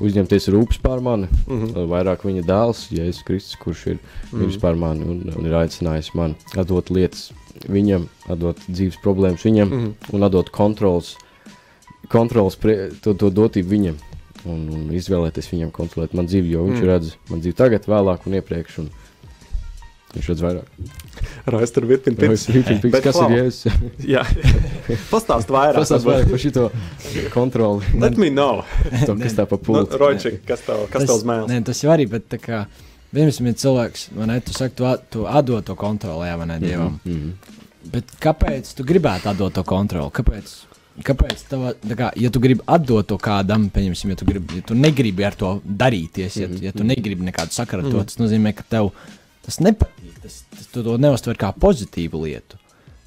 uzņemties 0.00 0.48
rūpes 0.48 0.78
pār 0.82 1.00
mani. 1.00 1.28
Mm. 1.46 1.60
-hmm. 1.62 1.88
Vairāk 1.90 2.24
viņa 2.24 2.42
dēls, 2.46 2.86
Jēzus 2.92 3.24
Kristus, 3.24 3.56
kurš 3.56 3.86
ir 3.86 3.98
miris 4.32 4.56
Mhm. 4.56 4.60
pār 4.60 4.76
mani 4.76 5.04
un, 5.04 5.32
un 5.36 5.46
ir 5.46 5.52
aicinājis 5.52 6.14
man 6.14 6.34
atdot 6.56 6.90
lietas 6.90 7.32
viņam, 7.68 8.08
atdot 8.28 8.56
dzīves 8.68 8.96
problēmas 9.04 9.44
viņam 9.44 9.68
mm. 9.68 9.80
-hmm. 9.82 10.14
un 10.14 10.22
atdot 10.22 10.50
kontrols, 10.50 11.16
kontrols 12.08 12.56
prie, 12.56 12.90
to, 13.02 13.14
to 13.14 13.30
dotību 13.30 13.68
viņam. 13.68 13.96
Un, 14.44 14.68
un 14.74 14.90
izvēlēties 14.90 15.52
viņam 15.52 15.70
kontrolēt 15.70 16.14
man 16.14 16.26
dzīvi, 16.26 16.50
jo 16.50 16.64
viņš 16.66 16.80
Mm. 16.80 16.82
mm. 16.82 16.88
redz 16.88 17.12
man 17.30 17.40
dzīvi 17.40 17.54
tagad, 17.54 17.84
vēlāk 17.86 18.26
un 18.26 18.34
iepriekš. 18.34 18.78
Un 18.78 18.88
viņš 20.14 20.28
redz 20.32 20.42
vairāk. 20.44 20.92
Rais 21.52 21.72
tur 21.74 21.86
virpina 21.88 22.18
Pirms, 22.18 22.46
Bet 22.94 23.02
kas 23.04 23.18
ir 23.24 23.34
Jēzus? 23.36 23.78
Jā, 24.14 24.22
pastāst 25.10 25.50
vairāk. 25.52 25.80
Pastāst 25.80 26.06
vairāk 26.06 26.30
par 26.30 26.42
šito 26.42 26.68
kontroli. 27.34 27.86
Let 27.98 28.20
me 28.20 28.30
know. 28.30 28.62
To, 29.08 29.16
kas 29.18 29.34
tā 29.38 29.46
pa 29.50 29.58
Nu, 29.58 29.64
pultu. 29.66 29.98
Roņčik, 29.98 30.42
kas 30.46 30.62
tev, 30.66 30.84
kas 30.92 31.06
tev 31.08 31.18
zmēl? 31.22 31.46
Nē, 31.50 31.62
tas 31.66 31.80
jau 31.82 31.90
arī, 31.94 32.06
bet 32.10 32.28
tā 32.30 32.38
kā 32.42 32.64
viens 33.14 33.40
ir 33.40 33.56
cilvēks, 33.64 34.10
vai 34.16 34.28
ne, 34.30 34.40
tu 34.44 34.54
saki, 34.56 34.76
tu, 34.78 34.88
tu 35.12 35.24
atdod 35.28 35.64
to 35.66 35.76
kontroli, 35.78 36.28
jā, 36.30 36.36
vai 36.38 36.48
ne, 36.50 36.58
Dievam. 36.62 37.00
Mm 37.04 37.16
-hmm. 37.16 37.58
Bet 37.92 38.12
kāpēc 38.22 38.74
tu 38.76 38.84
gribētu 38.86 39.32
atdot 39.32 39.54
to 39.54 39.64
kontroli? 39.66 40.10
Kāpēc? 40.14 40.52
Kāpēc 41.02 41.46
tava, 41.48 41.72
tā 41.80 41.96
kā, 41.96 42.10
ja 42.20 42.30
tu 42.30 42.40
gribi 42.40 42.60
atdot 42.66 43.06
to 43.08 43.16
kādam, 43.16 43.70
pieņemsim, 43.72 44.10
ja 44.12 44.16
tu, 44.16 44.24
gribi, 44.28 44.60
ja 44.60 44.62
tu 44.62 44.74
negribi 44.74 45.24
ar 45.24 45.34
to 45.34 45.54
darīties, 45.64 46.36
ja, 46.36 46.48
ja 46.60 46.72
tu 46.72 46.84
negribi 46.84 47.24
nekādu 47.24 47.54
sakaru 47.56 47.86
ar 47.86 47.92
to, 47.92 48.02
tas 48.04 48.18
nozīmē, 48.20 48.52
ka 48.52 48.62
tev 48.68 48.90
tas 49.46 49.60
nepatīk. 49.62 50.18
Tas, 50.22 50.42
tas, 50.50 50.66
tu 50.72 50.84
to 50.86 50.98
neuztver 51.02 51.38
kā 51.40 51.52
pozitīvu 51.52 52.24
lietu. 52.26 52.58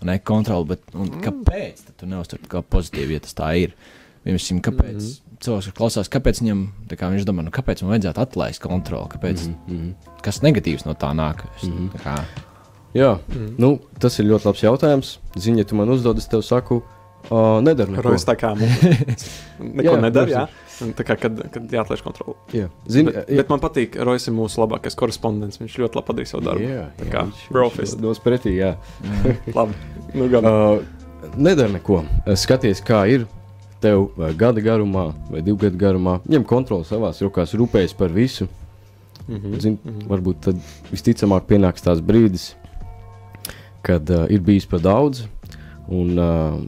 Ne 0.06 0.20
kontroli, 0.22 0.76
bet 0.76 0.92
un 0.94 1.08
kāpēc 1.24 1.80
tad 1.88 1.96
tu 1.98 2.08
neuztver 2.10 2.44
kā 2.50 2.62
pozitīvu, 2.62 3.16
ja 3.16 3.24
tas 3.26 3.34
tā 3.34 3.48
ir? 3.58 3.72
Piemēram, 4.26 4.60
kāpēc 4.66 4.94
mm 4.94 5.00
-hmm. 5.00 5.38
cilvēks 5.42 5.72
klausās, 5.78 6.10
kāpēc 6.14 6.42
viņam, 6.42 6.66
kā 6.94 7.10
viņš 7.10 7.26
domā, 7.26 7.46
nu, 7.46 7.54
kāpēc 7.54 7.82
man 7.82 7.96
vajadzētu 7.96 8.22
atlaist 8.22 8.62
kontroli, 8.62 9.10
kāpēc, 9.10 9.48
mm 9.48 9.56
-hmm. 9.70 9.94
kas 10.22 10.42
negatīvs 10.42 10.86
no 10.86 10.94
tā 10.94 11.14
nāk? 11.14 11.46
Es, 11.58 11.64
mm 11.64 11.74
-hmm. 11.74 11.90
tā 11.94 12.00
kā, 12.04 12.26
Jā, 12.96 13.18
mm. 13.28 13.56
nu, 13.60 13.74
tas 14.00 14.16
ir 14.20 14.30
ļoti 14.30 14.48
labs 14.48 14.62
jautājums. 14.64 15.20
Zini, 15.36 15.60
ja 15.60 15.68
tu 15.68 15.76
man 15.76 15.90
uzdod, 15.92 16.18
es 16.18 16.30
tev 16.32 16.42
saku, 16.48 16.78
uh, 17.28 17.58
nedara 17.64 17.92
neko. 17.92 18.06
Rojas 18.08 18.24
tā 18.28 18.38
kā 18.40 18.54
neko 18.60 19.84
Jā, 19.84 19.98
nedara, 20.00 20.30
protams. 20.30 20.65
Tā 20.76 21.06
kā, 21.08 21.16
kad, 21.20 21.40
kad 21.54 21.72
jāatlaiž 21.72 22.02
kontroli. 22.04 22.36
Jā, 22.56 22.68
Zini, 22.92 23.14
Bet, 23.14 23.30
bet 23.30 23.52
man 23.54 23.62
patīk, 23.64 23.96
Rojas 24.04 24.28
ir 24.28 24.36
mūsu 24.36 24.60
labākais 24.60 24.98
korespondents. 25.00 25.60
Viņš 25.62 25.78
ļoti 25.84 26.00
labi 26.00 26.10
padarīja 26.10 26.32
savu 26.34 26.44
darbu. 26.50 26.66
jā, 26.68 26.84
tā 26.98 27.08
jā, 27.08 27.12
kā 27.14 27.24
viņš 27.30 27.96
Dos 28.04 28.20
pretī, 28.24 28.58
jā. 28.60 28.76
Labi. 29.56 29.78
Nu, 30.14 30.30
gan. 30.32 30.50
Uh, 31.26 31.32
nedara 31.42 31.72
neko. 31.74 32.04
Uh, 32.04 32.36
Skaties, 32.38 32.84
kā 32.86 33.06
ir. 33.10 33.26
Tev 33.84 34.10
vai 34.18 34.30
gada 34.38 34.62
garumā, 34.64 35.08
vai 35.30 35.42
divu 35.46 35.58
gadu 35.66 35.78
garumā, 35.78 36.20
ņem 36.32 36.46
kontroli 36.48 36.88
savās 36.88 37.20
rokās, 37.22 37.54
rūpējas 37.58 37.96
par 37.98 38.14
visu. 38.14 38.48
Mm 39.28 39.36
-hmm. 39.36 39.60
Zin, 39.60 39.78
mm 39.84 39.92
-hmm. 39.92 40.08
Varbūt 40.10 40.40
tad 40.42 40.56
visticamāk 40.92 41.48
pienāks 41.50 41.84
tās 41.84 42.00
brīdis, 42.00 42.54
kad 43.82 44.10
uh, 44.10 44.30
ir 44.30 44.40
bijis 44.40 44.66
par 44.66 44.80
daudz. 44.80 45.26
Un, 45.88 46.20
uh, 46.20 46.60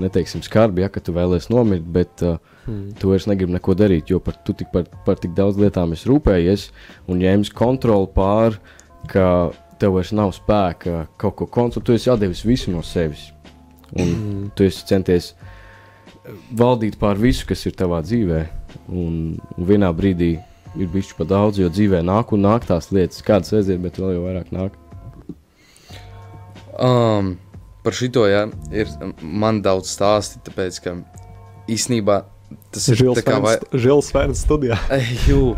neteiksim, 0.00 0.42
skarbi, 0.46 0.82
ja, 0.84 0.88
ka 0.92 1.00
tu 1.00 1.12
vēlēsies 1.16 1.50
nomirt, 1.54 1.86
bet 1.98 2.22
uh, 2.26 2.38
Mm. 2.68 2.92
tu 3.00 3.08
vairs 3.08 3.24
negribi 3.24 3.54
neko 3.54 3.72
darīt, 3.72 4.10
jo 4.12 4.18
par, 4.20 4.34
tu 4.44 4.52
tik 4.52 4.68
par, 4.72 4.84
par 5.06 5.16
tik 5.16 5.32
daudz 5.32 5.56
lietām 5.56 5.94
esi 5.96 6.04
rūpējies 6.10 6.66
un 7.08 7.22
ņēmis 7.22 7.50
kontroli 7.56 8.10
pār, 8.12 8.58
ka 9.08 9.52
tev 9.80 9.94
vairs 9.96 10.10
nav 10.12 10.34
spēka 10.36 11.06
kaut 11.16 11.36
ko 11.38 11.46
kontrolēt. 11.48 11.86
Tu 11.88 11.96
esi 11.96 12.10
atdevis 12.12 12.44
visu 12.44 12.74
no 12.74 12.82
sevis. 12.84 13.30
Un 13.96 14.04
Mm. 14.12 14.50
tu 14.54 14.64
esi 14.68 14.84
centies 14.84 15.30
valdīt 16.52 16.98
pār 17.00 17.16
visu, 17.16 17.46
kas 17.48 17.64
ir 17.64 17.72
tavā 17.72 18.02
dzīvē. 18.04 18.42
Un, 18.92 19.38
un 19.56 19.64
vienā 19.64 19.88
brīdī 19.96 20.34
ir 20.76 20.88
bijis 20.92 21.14
par 21.16 21.26
daudz, 21.26 21.56
jo 21.58 21.70
dzīvē 21.72 22.02
nāk 22.04 22.34
un 22.36 22.44
nāk 22.44 22.68
tās 22.68 22.92
lietas, 22.92 23.24
kādas 23.24 23.54
aiziet, 23.56 23.80
bet 23.80 23.96
vēl 23.96 24.12
jau 24.18 24.26
vairāk 24.28 24.52
nāk. 24.52 24.76
Um, 26.78 27.38
par 27.88 27.96
šito 27.96 28.26
jā, 28.28 28.44
ir 28.76 28.92
man 29.24 29.62
daudz 29.64 29.88
stāsti, 29.96 30.42
tāpēc 30.44 30.78
ka 30.84 30.94
īsnībā 31.72 32.20
tas 32.72 32.86
ir 32.92 33.00
Žils 33.00 33.18
tā 33.20 33.24
kā 33.24 33.38
vai... 33.44 33.56
Žils 33.72 34.12
Fērns 34.12 34.44
studijā. 34.44 34.76
Jū, 35.28 35.54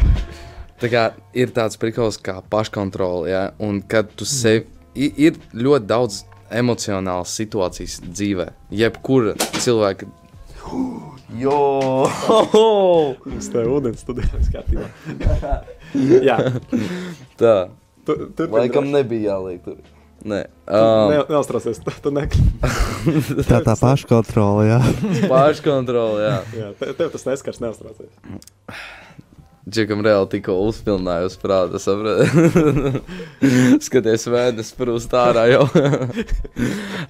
tā 0.83 0.91
kā 0.91 1.05
ir 1.35 1.51
tāds 1.55 1.79
prikals 1.83 2.17
kā 2.23 2.39
paškontrole, 2.51 3.29
ja, 3.31 3.43
un 3.63 3.83
kad 3.83 4.15
tu 4.19 4.27
sevi, 4.27 4.65
i- 4.95 5.13
ir 5.27 5.39
ļoti 5.55 5.91
daudz 5.91 6.23
emocionālas 6.51 7.31
situācijas 7.39 7.99
dzīvē, 8.07 8.49
jebkura 8.75 9.37
cilvēka. 9.63 10.09
Jo! 11.39 11.59
Mums 13.27 13.51
te 13.53 13.63
ūdens 13.71 14.03
studijā 14.03 14.33
viss 14.35 14.51
kārtībā. 14.57 14.89
Jā, 16.27 16.39
Tā, 17.39 17.55
tu, 18.07 18.17
tur 18.39 18.51
laikam 18.55 18.91
nebija 18.91 19.37
jāliek 19.37 19.63
tur. 19.67 19.79
Nē, 20.25 20.43
Um, 20.71 21.09
ne, 21.11 21.17
neuztraucies, 21.33 21.81
tu, 21.83 21.91
tu 22.05 22.11
ne, 22.15 22.27
Tā 23.49 23.59
tā 23.67 23.73
paškontrola, 23.81 24.67
jā. 24.69 24.77
paškontrole, 25.33 26.21
jā. 26.23 26.37
jā, 26.55 26.69
te, 26.79 26.93
tev 26.95 27.09
tas 27.11 27.25
neskars, 27.27 27.59
neuztraucies. 27.65 28.13
Džekam 29.71 30.01
reāli 30.07 30.29
tikko 30.37 30.55
uzpildīja 30.69 31.27
uz 31.27 31.35
prāta, 31.43 31.81
saprati? 31.83 33.01
Skaties, 33.87 34.29
vēders 34.31 34.71
prūst 34.79 35.13
ārā 35.19 35.45
jau. 35.51 35.65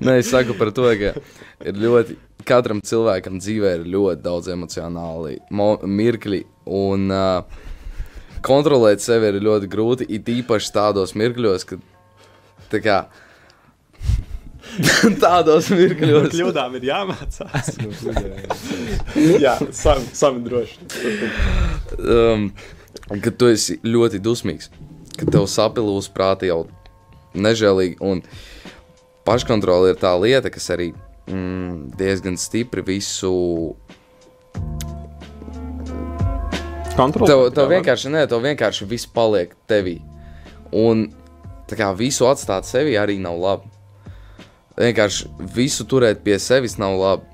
Nē, 0.02 0.16
es 0.22 0.30
saku 0.32 0.56
par 0.58 0.72
to, 0.76 0.88
ka 1.00 1.12
ir 1.68 1.78
ļoti, 1.84 2.16
katram 2.48 2.80
cilvēkam 2.84 3.38
dzīvē 3.44 3.74
ir 3.80 3.86
ļoti 3.92 4.24
daudz 4.24 4.48
emocionāli 4.56 5.36
mo- 5.52 5.78
mirkļi, 5.84 6.42
un 6.80 7.06
uh, 7.12 7.44
kontrolēt 8.46 9.04
sevi 9.04 9.30
ir 9.34 9.40
ļoti 9.44 9.68
grūti, 9.76 10.08
it 10.16 10.28
īpaši 10.32 10.74
tādos 10.74 11.12
mirkļos, 11.18 11.68
kad, 11.70 11.84
tā 12.70 12.80
kā, 12.84 13.00
tādos 15.22 15.70
mirkļos. 15.74 16.30
Kļūdām 16.34 16.76
ir 16.78 16.86
jāmācās. 16.90 17.72
jā, 19.44 19.56
sami, 19.74 20.06
sami 20.16 20.44
droši. 20.46 20.90
um, 21.98 22.50
kad 23.10 23.34
tu 23.40 23.50
esi 23.50 23.80
ļoti 23.86 24.22
dusmīgs, 24.22 24.70
kad 25.18 25.32
tev 25.34 25.48
sapilūs 25.50 26.10
prāti 26.14 26.50
jau 26.50 26.64
nežēlīgi. 27.34 27.98
Un 28.04 28.22
paškontrole 29.26 29.92
ir 29.92 30.00
tā 30.00 30.12
lieta, 30.20 30.52
kas 30.52 30.70
arī 30.74 30.90
mm, 31.26 31.96
diezgan 31.98 32.38
stipri 32.40 32.84
visu. 32.86 33.34
Kontroli. 36.96 37.30
Tev, 37.30 37.46
tev 37.56 37.70
vienkārši, 37.70 38.10
nē, 38.12 38.26
tev 38.30 38.42
vienkārši 38.44 38.86
viss 38.90 39.08
paliek 39.08 39.54
tevī. 39.70 39.98
Un 40.76 41.08
tā 41.70 41.78
kā 41.78 41.90
visu 41.96 42.26
atstāt 42.28 42.68
sevi 42.68 42.98
arī 42.98 43.18
nav 43.22 43.38
labi. 43.40 43.70
Vienkārši 44.80 45.28
visu 45.54 45.86
turēt 45.88 46.24
pie 46.24 46.38
sevis 46.40 46.78
nav 46.80 46.96
labi. 46.98 47.30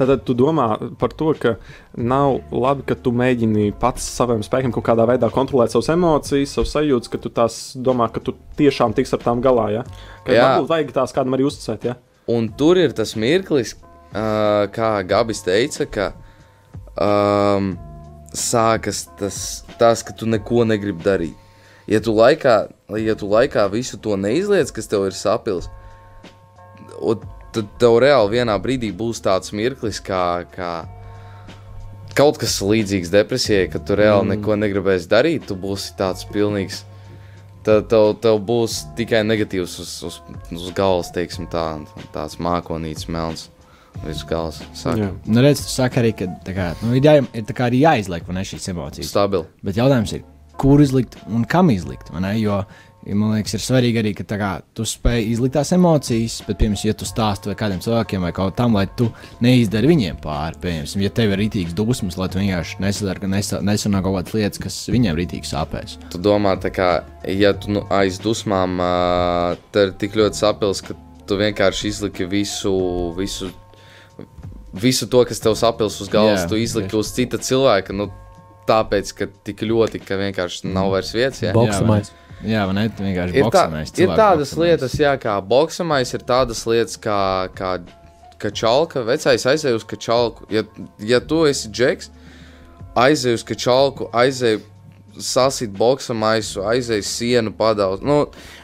Tātad 0.00 0.22
tu 0.24 0.32
domā 0.32 0.66
par 0.96 1.12
to, 1.12 1.34
ka 1.36 1.58
nav 1.92 2.38
labi, 2.56 2.86
ka 2.88 2.96
tu 2.96 3.12
mēģini 3.12 3.66
pats 3.80 4.06
saviem 4.16 4.40
spēkiem 4.44 4.72
kaut 4.72 4.86
kādā 4.86 5.04
veidā 5.08 5.28
kontrolēt 5.32 5.74
savas 5.74 5.90
emocijas, 5.92 6.54
savas 6.56 6.72
sajūtas, 6.72 7.10
ka 7.12 7.20
tu 7.20 7.32
tās 7.36 7.58
domā, 7.76 8.08
ka 8.12 8.22
tu 8.24 8.32
tiešām 8.56 8.96
tiks 8.96 9.12
ar 9.12 9.20
tām 9.26 9.42
galā. 9.44 9.66
Ja? 9.74 9.84
Ka 10.24 10.32
Jā. 10.32 10.46
varbūt 10.46 10.70
vajag 10.72 10.94
tās 10.96 11.12
kādam 11.16 11.36
arī 11.36 11.44
uzticēt. 11.50 11.84
Ja? 11.90 11.98
Un 12.32 12.48
tur 12.56 12.80
ir 12.80 12.96
tas 12.96 13.12
mirklis, 13.12 13.74
uh, 13.76 14.64
kā 14.72 14.94
Gabis 15.04 15.44
teica, 15.44 15.84
ka 15.92 16.08
um, 16.96 17.74
sākas 18.32 19.04
tas, 19.20 19.42
tas, 19.76 20.04
ka 20.06 20.16
tu 20.16 20.28
neko 20.30 20.64
negribi 20.64 21.04
darīt. 21.04 21.49
Ja 21.90 21.98
tu 21.98 22.14
laikā, 22.14 22.56
ja 23.02 23.16
tu 23.18 23.26
laikā 23.30 23.66
visu 23.72 23.98
to 23.98 24.14
neizliec, 24.20 24.70
kas 24.70 24.86
tev 24.90 25.08
ir 25.08 25.16
sapils, 25.16 25.66
tad 27.50 27.66
tev 27.82 27.98
reāli 28.04 28.38
vienā 28.38 28.54
brīdī 28.62 28.92
būs 28.94 29.22
tāds 29.24 29.50
mirklis, 29.56 29.98
kā, 30.04 30.46
kā 30.54 30.70
kaut 32.14 32.38
kas 32.40 32.60
līdzīgs 32.62 33.10
depresijai, 33.10 33.66
kad 33.72 33.86
tu 33.86 33.98
reāli 33.98 34.26
mm. 34.26 34.36
neko 34.36 34.58
negribēsi 34.60 35.10
darīt, 35.10 35.48
tu 35.50 35.58
būsi 35.58 35.96
tāds 35.98 36.26
pilnīgs. 36.30 36.84
tad 37.66 37.88
tev, 37.92 38.14
tev 38.22 38.38
būs 38.46 38.82
tikai 38.96 39.24
negatīvs 39.26 39.78
uz, 39.82 39.94
uz, 40.06 40.20
uz 40.56 40.68
galvas, 40.76 41.10
teiksim, 41.12 41.48
tā, 41.50 41.64
tāds 42.14 42.38
mākonīts 42.40 43.08
melns. 43.10 43.48
Viss 44.04 44.24
Jā. 45.02 45.10
Nu, 45.26 45.42
redz, 45.42 45.64
tu 45.66 45.72
saki 45.72 45.98
arī, 46.00 46.12
ka 46.16 46.28
kā, 46.54 46.68
nu, 46.84 46.94
ir, 46.96 47.04
jā, 47.04 47.16
ir 47.36 47.48
kā 47.50 47.66
arī 47.66 47.82
jāizliek 47.82 48.28
ne, 48.32 48.44
šīs 48.46 48.70
emocijas. 48.70 49.10
stabili. 49.10 49.48
Bet 49.66 49.80
jautājums 49.80 50.14
ir, 50.14 50.22
kur 50.60 50.82
izlikt 50.84 51.16
un 51.30 51.44
kam 51.48 51.70
izlikt? 51.72 52.12
Jo 52.36 52.60
man 53.16 53.30
liekas, 53.32 53.54
ir 53.56 53.62
svarīgi 53.64 53.96
arī, 53.96 54.10
ka 54.12 54.24
kā, 54.36 54.48
tu 54.76 54.84
spēj 54.84 55.22
izlikt 55.32 55.54
tās 55.56 55.70
emocijas, 55.72 56.34
bet, 56.44 56.58
piemēram, 56.60 56.82
ja 56.84 56.92
tu 57.00 57.06
stāsti 57.08 57.48
vai 57.48 57.54
kādiem 57.56 57.78
cilvēkiem 57.80 58.26
vai 58.26 58.32
kaut 58.36 58.58
tam, 58.58 58.74
lai 58.76 58.82
tu 58.98 59.06
neizdari 59.40 59.88
viņiem 59.88 60.18
pāri, 60.20 60.58
piemēram, 60.60 61.00
ja 61.06 61.12
tev 61.16 61.32
ir 61.32 61.40
rītīgs 61.40 61.72
dusmas, 61.78 62.18
lai 62.20 62.28
tu 62.28 62.42
vienkārši 62.42 62.76
nesadari, 62.84 63.22
ka 63.24 63.30
nesa- 63.32 63.62
nesanāk 63.64 64.04
kaut 64.04 64.18
kādas 64.18 64.36
lietas, 64.36 64.60
kas 64.66 64.76
viņiem 64.92 65.16
rītīgi 65.16 65.48
sāpēs. 65.48 65.96
Tu 66.12 66.20
domā, 66.20 66.52
kā, 66.60 66.90
ja 67.24 67.54
tu 67.56 67.72
nu, 67.72 67.86
aiz 67.88 68.20
dusmām, 68.20 68.76
tad 69.72 69.86
ir 69.86 69.96
tik 70.04 70.20
ļoti 70.20 70.36
sapils, 70.44 70.84
ka 70.84 70.92
tu 71.24 71.40
vienkārši 71.40 71.88
izliki 71.94 72.28
visu, 72.28 72.76
visu, 73.16 73.48
visu 74.76 75.08
to, 75.08 75.24
kas 75.24 75.40
tev 75.40 75.56
sapils 75.58 75.96
uz 76.04 76.12
galvas, 76.12 76.44
Jā, 76.44 76.48
tu 76.52 76.60
izliki 76.60 76.92
tieši. 76.92 77.00
uz 77.00 77.12
cita 77.16 77.38
cilvēka. 77.40 77.96
Nu, 77.96 78.10
tāpēc, 78.70 79.12
ka 79.18 79.28
tik 79.46 79.66
ļoti, 79.66 80.00
ka 80.06 80.18
vienkārši 80.20 80.70
nav 80.70 80.94
vairs 80.94 81.12
vietas. 81.16 81.42
Ja? 81.44 81.54
Boksamais. 81.56 82.12
Jā, 82.40 82.64
vai 82.64 82.76
ne? 82.78 82.86
Vienkārši 82.96 83.36
Ir, 83.36 83.44
tā, 83.52 83.66
boksamais, 83.66 83.92
ir 83.98 84.12
tādas 84.16 84.54
boksamais. 84.54 84.70
lietas, 84.70 84.94
jā, 84.96 85.12
kā 85.20 85.34
boksamais, 85.44 86.14
ir 86.16 86.24
tādas 86.24 86.62
lietas, 86.70 86.96
kā, 86.96 87.20
kā, 87.56 87.74
kā 88.40 88.52
čalka. 88.56 89.04
Vecais 89.04 89.44
aizēj 89.52 89.76
uz 89.76 89.84
čalku. 90.00 90.48
Ja, 90.52 90.64
ja 91.04 91.20
tu 91.20 91.42
esi 91.50 91.68
džeks, 91.68 92.08
aizēj 92.96 93.36
uz 93.36 93.44
čalku, 93.60 94.08
aizēj 94.16 94.60
sasīt 95.20 95.74
boksamaisu, 95.76 96.62
aizēj 96.64 97.02
sienu 97.04 97.52
padaudz. 97.56 98.04
Nu, 98.06 98.22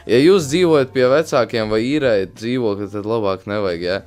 ja 0.09 0.19
jūs 0.23 0.49
dzīvojat 0.49 0.93
pie 0.95 1.05
vecākiem 1.11 1.69
vai 1.69 1.83
īrējat 1.85 2.33
dzīvokli, 2.39 2.89
tad 2.95 3.05
labāk 3.09 3.45
nevajag. 3.49 3.85
Ja? 3.85 3.99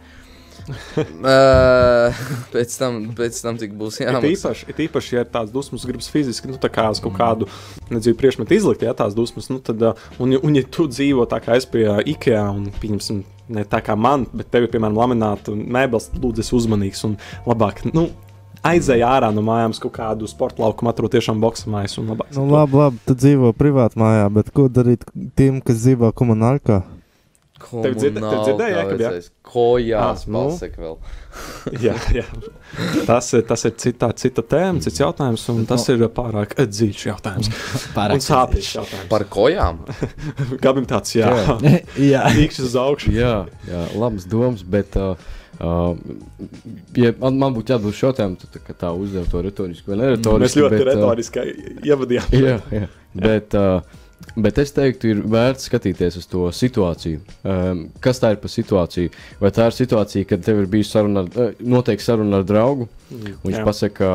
Uh, 0.68 2.22
pēc 2.54 2.76
tam, 2.80 3.00
pēc 3.16 3.40
tam 3.44 3.58
tik 3.60 3.74
būs 3.78 4.00
jāmaksā. 4.02 4.30
īpaši, 4.34 4.68
ir 4.72 4.82
īpaši, 4.86 5.16
ja 5.16 5.24
ir 5.24 5.30
tāds 5.32 5.52
dusmas, 5.54 5.86
gribas 5.88 6.10
fiziski, 6.12 6.50
nu, 6.50 6.58
tā 6.60 6.70
kā 6.72 6.86
uz 6.92 7.02
kaut 7.02 7.16
kādu 7.18 7.48
nedzīvu 7.90 8.18
priekšmetu 8.20 8.56
izlikt, 8.56 8.86
ja 8.86 8.94
tās 8.96 9.16
dusmas, 9.16 9.50
nu, 9.52 9.60
tad, 9.64 9.82
uh, 9.82 10.08
un, 10.22 10.36
un, 10.38 10.56
ja 10.58 10.64
tu 10.66 10.88
dzīvo 10.90 11.26
tā 11.30 11.42
kā 11.44 11.58
es 11.60 11.68
pie 11.70 11.86
uh, 11.88 12.00
IKEA, 12.00 12.46
un, 12.54 12.70
pieņemsim, 12.82 13.22
ne 13.56 13.66
tā 13.68 13.82
kā 13.84 13.96
man, 13.98 14.26
bet 14.32 14.52
tev 14.52 14.66
ir, 14.66 14.72
piemēram, 14.74 14.98
lamināta 14.98 15.54
mēbeles, 15.54 16.10
lūdzu, 16.18 16.44
esi 16.44 16.56
uzmanīgs 16.60 17.06
un 17.08 17.16
labāk, 17.48 17.84
nu, 17.94 18.08
aizēj 18.66 19.04
ārā 19.06 19.30
no 19.34 19.42
mājām 19.44 19.74
kaut 19.80 19.94
kādu 19.96 20.28
sporta 20.30 20.62
laukumu, 20.64 20.92
atrod 20.92 21.14
tiešām 21.14 21.40
boksamais 21.42 21.96
un 22.00 22.12
labāk. 22.12 22.32
Nu, 22.36 22.46
labi, 22.50 22.78
labi, 22.80 23.02
tu 23.08 23.16
dzīvo 23.16 23.52
privāti 23.56 24.00
mājā, 24.00 24.26
bet 24.34 24.52
ko 24.54 24.68
darīt 24.72 25.06
tiem, 25.38 25.60
kas 25.64 25.80
dzīvo 25.82 26.12
komunālā? 26.16 26.82
Tev 27.60 27.94
dzird- 27.98 28.18
tev 28.22 28.40
dzirdēji, 28.46 28.74
Jākab, 28.76 29.02
jā? 29.04 29.10
Kojās, 29.50 30.22
nu. 30.30 30.44
pasaka 30.48 30.80
vēl. 30.82 30.96
jā, 31.86 31.94
jā. 32.14 32.24
Tas, 33.06 33.28
ir- 33.36 33.44
tas 33.48 33.64
ir 33.68 33.74
cita, 33.78 34.08
cita 34.18 34.42
tēma, 34.42 34.80
cits 34.84 35.02
jautājums, 35.02 35.44
un 35.52 35.66
tas 35.68 35.84
ir 35.92 36.02
pārāk 36.16 36.54
dziļš 36.58 37.04
jautājums. 37.10 37.50
Pārāk 37.98 38.24
sāpīgs 38.24 38.72
jautājums. 38.78 39.08
Par 39.12 39.26
kojām? 39.30 39.82
Gabim 40.64 40.88
tāds, 40.90 41.14
jā, 41.18 41.30
Jā, 42.00 42.24
īkšķis 42.32 42.64
uz 42.70 42.78
augšu. 42.80 43.12
Jā, 43.14 43.34
jā 43.68 43.84
labas 44.00 44.26
domas, 44.30 44.64
bet, 44.64 44.96
uh, 44.96 45.14
uh, 45.60 45.94
ja 46.98 47.12
man, 47.20 47.38
man 47.42 47.56
būtu 47.56 47.74
jāatbild 47.76 47.96
šo 47.98 48.10
jautājumu, 48.10 48.40
tad 48.42 48.56
tā, 48.56 48.76
tā 48.86 48.92
uzdev 48.96 49.28
to 49.30 49.42
retorisku 49.46 49.92
vai 49.94 50.00
neretorisku. 50.06 50.44
Mēs 50.46 50.58
ļoti 50.62 50.76
bet, 50.78 50.86
uh, 50.86 50.92
retoriski 50.94 51.48
ievadījām. 51.90 52.36
jā, 52.40 52.58
jā. 52.80 52.88
Bet, 53.20 53.56
uh, 53.58 53.99
bet 54.36 54.58
es 54.62 54.72
teiktu, 54.76 55.10
ir 55.10 55.22
vērts 55.30 55.68
skatīties 55.70 56.18
uz 56.20 56.28
to 56.30 56.46
situāciju. 56.54 57.20
Um, 57.42 57.84
kas 58.04 58.22
tā 58.22 58.34
ir 58.34 58.40
par 58.42 58.52
situāciju? 58.52 59.12
Vai 59.40 59.52
tā 59.54 59.68
ir 59.70 59.76
situācija, 59.76 60.28
kad 60.30 60.44
tev 60.46 60.62
ir 60.62 60.70
bijusi 60.70 60.94
saruna, 60.96 61.24
ar, 61.24 61.46
eh, 61.48 61.60
noteikti 61.60 62.06
saruna 62.06 62.40
ar 62.40 62.48
draugu? 62.48 62.88
Viņš 63.10 63.56
Jā. 63.58 63.64
pasaka 63.64 64.08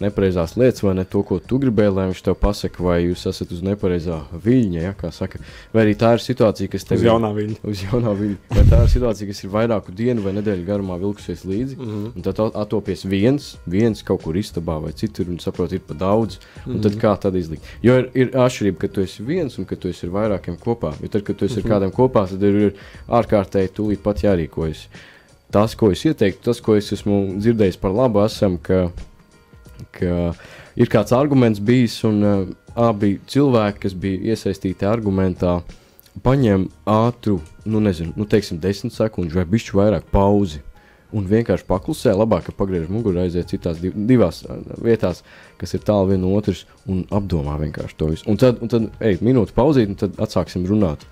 nepareizās 0.00 0.56
lietas, 0.60 0.82
vai 0.84 0.94
ne 0.94 1.04
to, 1.04 1.22
ko 1.22 1.38
tu 1.40 1.58
gribēji, 1.58 1.94
lai 1.94 2.06
viņš 2.10 2.22
tev 2.26 2.34
pasaka, 2.40 2.82
vai 2.84 2.98
jūs 3.06 3.24
esat 3.30 3.50
uz 3.52 3.62
nepareizā 3.64 4.18
viļņa. 4.44 4.80
Ja, 4.82 5.10
saka. 5.10 5.38
vai 5.72 5.84
arī 5.86 5.94
tā 5.96 6.12
ir 6.12 6.18
situācija, 6.20 6.68
kas 6.68 6.84
tev 6.84 6.98
Uz 6.98 7.04
jaunā 7.06 7.30
viļņa. 7.34 7.56
uz 7.64 7.82
jaunā 7.82 8.12
viļņa. 8.18 8.36
Vai 8.50 8.64
tā 8.68 8.82
ir 8.84 8.90
situācija, 8.92 9.26
kas 9.28 9.44
ir 9.44 9.50
vairāku 9.50 9.94
dienu 9.94 10.22
vai 10.22 10.32
nedēļu 10.32 10.66
garumā 10.66 10.98
vilkusies 11.00 11.44
līdzi. 11.44 11.76
Mm 11.78 11.82
Mhm. 11.82 12.04
-hmm. 12.06 12.16
Un 12.16 12.22
tad 12.22 12.38
atopies 12.54 13.04
viens, 13.04 13.56
viens 13.66 14.02
kaut 14.02 14.22
kur 14.22 14.34
istabā 14.34 14.80
vai 14.82 14.92
citur, 14.92 15.26
un 15.28 15.38
saproti, 15.38 15.74
ir 15.74 15.80
pa 15.80 15.94
daudz. 15.94 16.38
Un 16.66 16.72
Mhm. 16.74 16.80
tad 16.82 16.92
kā 16.96 17.18
tad 17.20 17.34
izlikt? 17.34 17.62
Jo 17.82 17.98
ir, 17.98 18.10
ir 18.14 18.30
atšķirība, 18.30 18.78
ka 18.78 18.88
tu 18.88 19.00
esi 19.00 19.22
viens 19.22 19.58
un 19.58 19.64
ka 19.64 19.76
tu 19.76 19.88
esi 19.88 20.06
ar 20.06 20.12
vairākiem 20.12 20.58
kopā. 20.58 20.92
Jo 21.02 21.08
tad, 21.08 21.22
kad 21.24 21.36
tu 21.36 21.44
esi 21.44 21.60
Mhm. 21.60 21.72
ar 21.72 21.80
kādiem 21.80 21.92
kopā, 21.92 22.28
tad 22.28 22.42
ir, 22.42 22.54
ir 22.54 22.72
ārkārtēji 23.08 23.70
tūlīt 23.72 23.98
pat 24.02 24.16
jārīkojas. 24.22 24.86
Tas, 25.52 25.76
ko 25.76 25.90
es 25.92 26.00
ieteiktu, 26.08 26.40
tas, 26.46 26.62
ko 26.64 26.78
es 26.78 26.88
esmu 26.96 27.36
dzirdējis 27.36 27.76
par 27.80 27.92
labu, 27.92 28.22
esam, 28.24 28.56
ka, 28.56 28.86
ka 29.92 30.32
ir 30.80 30.88
kāds 30.92 31.12
arguments 31.12 31.60
bijis, 31.60 31.98
un 32.08 32.24
uh, 32.24 32.42
abi 32.78 33.18
cilvēki, 33.28 33.82
kas 33.84 33.96
bija 33.98 34.32
iesaistīti 34.32 34.88
argumentā, 34.88 35.58
paņem 36.24 36.66
ātru, 36.88 37.38
nu, 37.68 37.80
nezinu, 37.84 38.14
nu, 38.16 38.26
teiksim, 38.28 38.60
desmit 38.62 38.96
sekundžu 38.96 39.40
vai 39.40 39.48
bišķi 39.48 39.78
vairāk 39.78 40.12
pauzi. 40.12 40.62
Un 41.12 41.26
vienkārši 41.28 41.66
paklusē, 41.68 42.14
labāk, 42.16 42.46
ka 42.46 42.54
pagriež 42.56 42.86
muguru, 42.88 43.20
aiziet 43.20 43.50
citās 43.52 43.76
div, 43.82 43.92
divās 44.08 44.38
vietās, 44.80 45.20
kas 45.60 45.76
ir 45.76 45.82
tālu 45.84 46.14
viena 46.14 46.30
otras, 46.32 46.62
un 46.88 47.02
apdomā 47.12 47.58
vienkārši 47.60 47.98
to 48.00 48.08
visu. 48.08 48.24
Un 48.32 48.40
tad, 48.40 48.62
un 48.64 48.72
tad 48.72 48.86
ej, 49.04 49.18
minūte 49.20 49.52
pauzīt, 49.52 49.92
un 49.92 49.98
tad 50.00 50.16
atsāksim 50.24 50.64
runāt. 50.70 51.04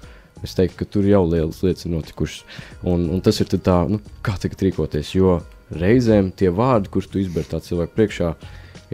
Es 0.46 0.57
teiktu, 0.57 0.79
ka 0.81 0.88
tur 0.88 1.09
jau 1.09 1.22
lielas 1.29 1.61
lietas 1.64 1.87
ir 1.87 1.94
notikušas. 1.94 2.44
Un, 2.88 3.09
un 3.12 3.20
tas 3.24 3.40
ir 3.42 3.50
tā, 3.53 3.83
nu, 3.90 4.00
kā 4.24 4.37
tagad 4.40 4.64
rīkoties. 4.66 5.14
Jo 5.18 5.40
reizēm 5.70 6.33
tie 6.37 6.50
vārdi, 6.55 6.90
kurus 6.92 7.11
tu 7.11 7.20
izber 7.20 7.46
tā 7.48 7.61
cilvēku 7.62 7.96
priekšā, 7.98 8.33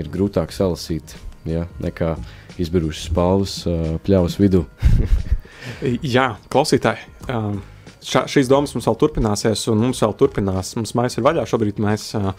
ir 0.01 0.11
grūtāk 0.13 0.53
salasīt 0.53 1.17
ja, 1.49 1.65
nekā 1.83 2.17
izberušas 2.61 3.09
spalvas 3.11 3.57
ā, 3.69 3.97
pļavas 4.05 4.39
vidū. 4.41 4.65
Jā, 6.17 6.35
klausītāji. 6.53 7.07
Um, 7.33 7.61
šā, 8.07 8.23
šīs 8.31 8.49
domas 8.51 8.73
mums 8.77 8.87
vēl 8.89 8.97
turpināsies, 9.01 9.67
un 9.73 9.83
mums 9.83 10.01
vēl 10.05 10.15
turpinās. 10.21 10.75
Mums 10.79 10.95
mājas 10.99 11.19
ir 11.19 11.27
vaļā. 11.27 11.45
Šobrīd 11.51 11.81
mēs 11.83 12.09
uh, 12.19 12.31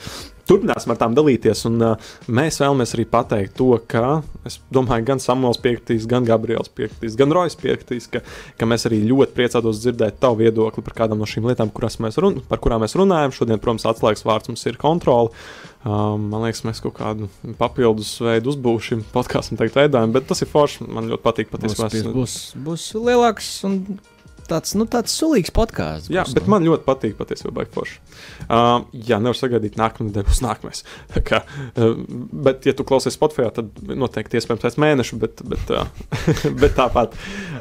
turpināsim 0.47 0.93
ar 0.93 0.99
tām 1.01 1.15
dalīties. 1.17 1.65
Un, 1.69 1.77
uh, 1.83 2.09
mēs 2.31 2.59
vēlamies 2.63 2.95
arī 2.95 3.05
pateikt 3.11 3.57
to, 3.59 3.69
ka 3.91 4.21
es 4.47 4.59
domāju, 4.73 5.07
gan 5.11 5.21
Samuels 5.23 5.59
piekritīs, 5.63 6.07
gan 6.09 6.27
Gabriels 6.27 6.71
piekritīs, 6.71 7.17
gan 7.19 7.35
Rojas 7.35 7.57
piekritīs, 7.59 8.09
ka, 8.13 8.23
ka 8.59 8.69
mēs 8.69 8.87
arī 8.89 9.01
ļoti 9.09 9.35
priecātos 9.37 9.83
dzirdēt 9.83 10.21
tavu 10.23 10.41
viedokli 10.45 10.85
par 10.85 10.97
kādām 11.03 11.21
no 11.21 11.29
šīm 11.29 11.49
lietām, 11.51 11.71
mēs 12.03 12.19
run, 12.23 12.41
par 12.47 12.63
kurām 12.63 12.85
mēs 12.85 12.97
runājam. 12.99 13.35
Šodien, 13.35 13.61
protams, 13.63 13.87
atslēgas 13.91 14.25
vārds 14.27 14.51
mums 14.53 14.67
ir 14.69 14.79
kontrole. 14.81 15.33
Um, 15.87 16.25
man 16.31 16.41
liekas, 16.43 16.63
mēs 16.67 16.81
kaut 16.83 16.97
kādu 16.97 17.27
papildus 17.59 18.09
veidu 18.19 18.49
uzbūvēsim 18.51 19.05
podkāstam, 19.13 19.59
teikt, 19.59 19.77
veidojam, 19.77 20.11
bet 20.15 20.25
tas 20.27 20.41
ir 20.43 20.49
forši. 20.51 20.87
Man 20.89 21.07
ļoti 21.11 21.23
patīk 21.23 21.51
patiesībā. 21.53 21.87
es- 21.93 22.09
būs, 22.17 22.37
būs 22.65 22.87
lielāks 22.97 23.51
un 23.67 23.99
tāds, 24.49 24.73
nu, 24.77 24.87
tāds 24.89 25.13
sulīgs 25.17 25.51
podkāsts. 25.53 26.11
Jā, 26.13 26.23
būs, 26.27 26.35
bet 26.37 26.47
nu. 26.47 26.53
man 26.55 26.65
ļoti 26.67 26.85
patīk 26.87 27.17
patiesībā 27.19 27.53
baigi 27.59 27.73
forši. 27.75 27.97
Uh, 28.47 28.85
jā, 28.93 29.19
nevar 29.21 29.37
sagaidīt, 29.37 29.77
nākamā 29.79 30.09
nedēļa 30.09 30.29
būs 30.29 30.41
nākamais. 30.45 30.83
Tā 31.13 31.23
Kā, 31.27 31.41
uh, 31.43 31.97
bet, 32.47 32.67
ja 32.69 32.75
tu 32.77 32.85
klausies 32.87 33.17
Spotify, 33.17 33.49
tad 33.53 33.71
noteikti 33.87 34.39
iespējams 34.39 34.63
pēc 34.63 34.79
mēneša, 34.83 35.19
bet, 35.23 35.43
bet, 35.53 35.73
uh, 35.75 35.89
bet 36.61 36.77
tāpat. 36.77 37.17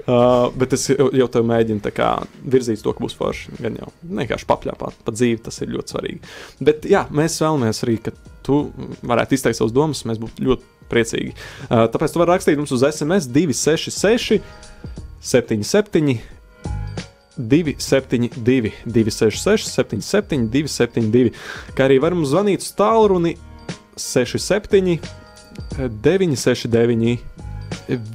Uh, 0.06 0.46
bet 0.56 0.76
es 0.76 0.88
jau 0.92 1.28
tev 1.32 1.48
mēģinu 1.48 1.94
kā 1.96 2.12
virzīt 2.46 2.82
to, 2.84 2.94
ka 2.94 3.04
būs 3.04 3.16
forši. 3.18 3.56
Gan 3.62 3.80
jau 3.80 3.90
vienkārši 4.06 4.48
papļāpāt 4.48 5.02
pa 5.06 5.14
dzīvi, 5.14 5.42
tas 5.48 5.60
ir 5.62 5.74
ļoti 5.74 5.94
svarīgi. 5.94 6.32
Bet 6.66 6.86
jā, 6.88 7.06
mēs 7.14 7.40
vēlamies 7.42 7.82
arī, 7.86 7.98
ka 8.06 8.14
tu 8.46 8.66
varētu 9.06 9.36
izteikt 9.36 9.58
savus 9.58 9.74
domas, 9.74 10.04
mēs 10.06 10.20
būtu 10.22 10.46
ļoti 10.46 10.74
priecīgi. 10.90 11.34
Uh, 11.66 11.86
tāpēc 11.90 12.14
tu 12.14 12.22
vari 12.22 12.36
rakstīt 12.36 12.60
mums 12.60 12.74
uz 12.74 12.86
SMS 12.86 13.26
266 13.34 14.40
77 15.26 16.35
272, 17.36 18.72
266, 18.86 19.68
77, 19.68 20.48
272, 20.52 21.32
kā 21.76 21.86
arī 21.88 22.00
varam 22.02 22.24
zvanīt 22.26 22.64
uz 22.64 22.72
tālruni 22.76 23.36
67, 23.96 24.98
969, 25.76 27.18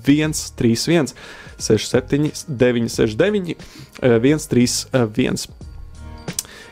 131, 0.04 1.14
67, 1.58 2.32
969, 2.48 3.58
131. 4.02 5.61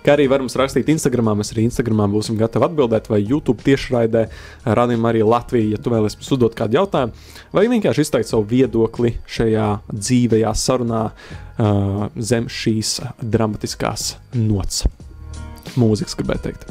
Kā 0.05 0.15
arī 0.15 0.29
varam 0.31 0.47
rakstīt 0.47 0.89
Instagram, 0.93 1.33
mēs 1.39 1.53
arī 1.53 1.65
Instagram 1.67 2.05
būsim 2.13 2.39
gatavi 2.39 2.69
atbildēt, 2.69 3.09
vai 3.12 3.19
YouTube 3.19 3.63
tiešraidē 3.65 4.25
radījumā 4.65 5.12
arī 5.12 5.23
Latvijā, 5.27 5.75
ja 5.75 5.81
tu 5.81 5.93
vēlaties 5.93 6.19
mums 6.19 6.33
uzdot 6.38 6.57
kādu 6.57 6.79
jautājumu, 6.79 7.29
vai 7.55 7.67
vienkārši 7.71 8.07
izteikt 8.07 8.31
savu 8.31 8.47
viedokli 8.49 9.15
šajā 9.29 9.69
dzīvajā 9.91 10.55
sarunā 10.55 11.05
uh, 11.12 12.03
zem 12.15 12.47
šīs 12.47 12.99
dramatiskās 13.19 14.13
nots. 14.39 14.85
Mūzikas, 15.79 16.17
gribētu 16.19 16.49
teikt. 16.49 16.69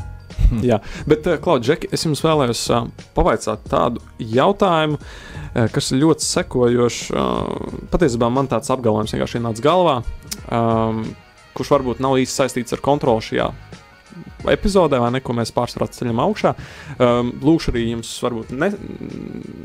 Jā, 0.64 0.80
bet, 1.08 1.26
uh, 1.28 1.56
Džeki, 1.60 1.90
es 1.92 2.04
jums 2.06 2.22
vēlējos 2.24 2.64
uh, 2.72 2.88
pavaicāt 3.16 3.64
tādu 3.68 4.02
jautājumu, 4.18 4.98
uh, 4.98 5.66
kas 5.74 5.92
ir 5.92 6.02
ļoti 6.02 6.24
sekojošs. 6.24 7.00
Uh, 7.12 7.80
patiesībā 7.92 8.30
man 8.32 8.48
tāds 8.50 8.70
apgalvojums 8.72 9.12
vienkārši 9.14 9.40
ienāca 9.42 9.64
galvā, 9.64 9.96
um, 10.48 11.02
kurš 11.58 11.74
varbūt 11.76 12.02
nav 12.04 12.16
īsti 12.22 12.42
saistīts 12.42 12.76
ar 12.76 12.82
kontroli 12.84 13.26
šajā 13.28 13.52
epizodē, 14.50 14.98
vai 15.02 15.10
ne, 15.14 15.22
ko 15.24 15.34
mēs 15.36 15.52
pārsvarā 15.54 15.88
ceļam 15.94 16.20
augšā. 16.24 16.54
Um, 16.98 17.32
lūkšu 17.44 17.72
arī 17.72 17.84
jums, 17.92 18.10
varbūt 18.24 18.52
ne, 18.56 18.70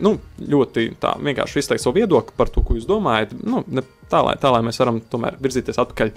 nu, 0.04 0.16
ļoti 0.54 0.88
tā 1.02 1.16
vienkārši 1.22 1.62
izteikt 1.62 1.84
savu 1.84 2.00
viedokli 2.02 2.36
par 2.38 2.52
to, 2.54 2.64
ko 2.66 2.78
jūs 2.78 2.90
domājat. 2.90 3.36
Nu, 3.42 3.64
ne, 3.68 3.86
tā, 4.12 4.24
lai, 4.26 4.36
tā, 4.42 4.52
lai 4.54 4.64
mēs 4.66 4.82
varam 4.82 5.02
tomēr 5.14 5.38
virzīties 5.44 5.80
atpakaļ 5.84 6.14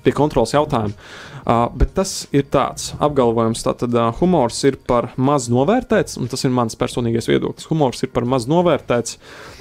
pie 0.00 0.12
kontrols 0.16 0.54
jautājuma. 0.54 0.96
Uh, 1.40 1.66
bet 1.76 1.92
tas 1.96 2.14
ir 2.36 2.46
tāds 2.52 2.94
apgalvojums, 3.02 3.64
ka 3.66 3.88
uh, 3.88 4.02
humors 4.20 4.62
ir 4.68 4.78
par 4.88 5.10
maz 5.20 5.50
novērtēts, 5.52 6.16
un 6.20 6.30
tas 6.32 6.46
ir 6.46 6.54
mans 6.56 6.78
personīgais 6.80 7.28
viedoklis. 7.28 7.68
Humors 7.72 8.06
ir 8.06 8.12
par 8.14 8.28
maz 8.28 8.48
novērtēts. 8.50 9.18
Uh, 9.18 9.60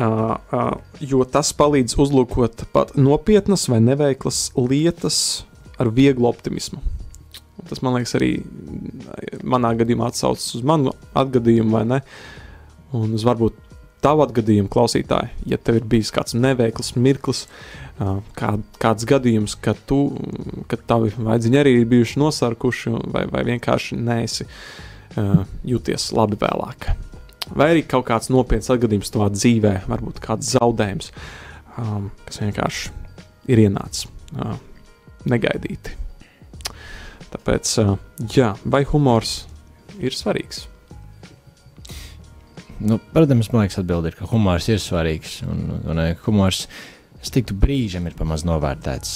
uh, 0.00 0.74
jo 1.00 1.24
tas 1.28 1.52
palīdz 1.56 1.96
uzlūkot 2.00 2.66
pat 2.74 2.94
nopietnas 2.98 3.68
vai 3.70 3.80
neveiklas 3.84 4.48
lietas 4.58 5.18
ar 5.78 5.90
vieglu 5.94 6.28
optimismu. 6.30 6.82
Tas 7.68 7.80
man 7.82 7.96
liekas, 7.96 8.14
arī 8.18 8.32
manā 9.46 9.72
gadījumā 9.78 10.10
atsaucas 10.10 10.50
uz 10.58 10.64
manu 10.66 10.92
atgadījumu, 11.16 11.72
vai 11.72 11.84
ne? 11.88 12.00
Un 12.94 13.14
uz 13.16 13.24
varbūt 13.26 13.56
tavu 14.04 14.24
atgadījumu, 14.26 14.68
klausītāji, 14.72 15.32
ja 15.48 15.56
tev 15.56 15.80
ir 15.80 15.86
bijis 15.88 16.12
kāds 16.14 16.36
neveikls 16.36 16.92
mirklis, 17.00 17.46
kā, 18.36 18.50
kāds 18.82 19.08
gadījums, 19.08 19.56
kad 19.64 19.80
tu, 19.88 20.00
kad 20.68 20.84
tavi 20.90 21.14
vaidziņi 21.16 21.60
arī 21.60 21.78
ir 21.78 21.88
bijuši 21.88 22.20
nosarkuši, 22.20 22.92
vai, 23.14 23.24
vai 23.32 23.46
vienkārši 23.48 23.98
neesi 24.02 24.48
jūties 25.64 26.10
labi 26.16 26.40
vēlāk. 26.42 26.90
Vai 27.52 27.70
arī 27.74 27.82
kaut 27.84 28.06
kāds 28.08 28.30
nopietns 28.32 28.70
atgadījums 28.72 29.12
tavā 29.12 29.28
dzīvē, 29.34 29.74
varbūt 29.90 30.20
kāds 30.24 30.54
zaudējums, 30.54 31.10
kas 32.24 32.40
vienkārši 32.40 32.94
ir 33.52 33.64
ienācis 33.66 34.06
negaidīti. 35.28 35.98
Tāpēc, 37.34 37.74
jā, 38.32 38.54
vai 38.64 38.84
humors 38.88 39.42
ir 39.98 40.16
svarīgs? 40.16 40.64
Nu, 42.84 42.98
protams, 43.12 43.50
man 43.52 43.64
liekas, 43.64 43.78
atbildi 43.80 44.10
ir, 44.10 44.16
ka 44.18 44.28
humors 44.28 44.66
ir 44.72 44.80
svarīgs. 44.82 45.38
Un, 45.46 45.64
un, 45.88 46.00
humors, 46.26 46.64
es 47.24 47.32
teiktu, 47.32 47.56
brīžam 47.58 48.04
ir 48.08 48.14
pamazs 48.18 48.44
novērtēts. 48.46 49.14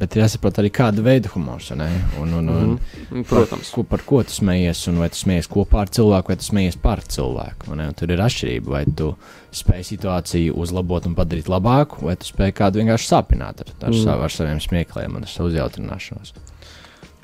Bet 0.00 0.14
ir 0.14 0.24
jāsaprot 0.24 0.58
arī, 0.60 0.70
kāda 0.74 1.02
veida 1.04 1.30
humors 1.32 1.70
ir. 1.74 1.82
Un, 2.20 2.32
un, 2.40 2.50
un, 2.50 2.72
mm, 2.76 3.24
protams, 3.30 3.70
par, 3.70 3.76
ko, 3.76 3.84
par 3.92 4.04
ko 4.06 4.20
tu 4.26 4.34
smejies, 4.34 4.82
un 4.90 4.98
vai 5.02 5.08
tu 5.12 5.20
smejies 5.20 5.50
kopā 5.50 5.84
ar 5.84 5.92
cilvēku, 5.94 6.32
vai 6.32 6.38
tu 6.40 6.48
smejies 6.48 6.78
par 6.82 7.02
cilvēku. 7.16 7.70
Un, 7.74 7.84
un 7.86 7.96
tur 7.98 8.14
ir 8.14 8.22
atšķirība, 8.24 8.74
vai 8.74 8.82
tu 8.98 9.12
spēj 9.54 9.86
situāciju 9.92 10.56
uzlabot 10.64 11.06
un 11.08 11.16
padarīt 11.18 11.50
labāku, 11.52 12.02
vai 12.08 12.16
tu 12.20 12.28
spēj 12.28 12.54
kādu 12.58 12.82
vienkārši 12.82 13.10
sāpināt 13.12 13.64
ar, 13.64 13.72
ar, 13.80 13.92
mm. 13.92 14.02
savu, 14.02 14.26
ar 14.26 14.34
saviem 14.34 14.62
smiekliem 14.62 15.18
un 15.18 15.26
ar 15.26 15.30
savu 15.30 15.52
uzjautrināšanos. 15.52 16.34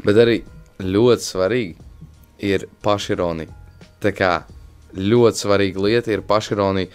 Bet 0.06 0.22
arī 0.22 0.40
ļoti 0.80 1.26
svarīgi 1.26 1.90
ir 2.50 2.68
pašironija. 2.84 3.52
Tā 4.00 4.14
kā 4.16 4.32
ļoti 4.96 5.44
svarīga 5.44 5.82
lieta 5.84 6.14
ir 6.14 6.22
pašironija. 6.26 6.90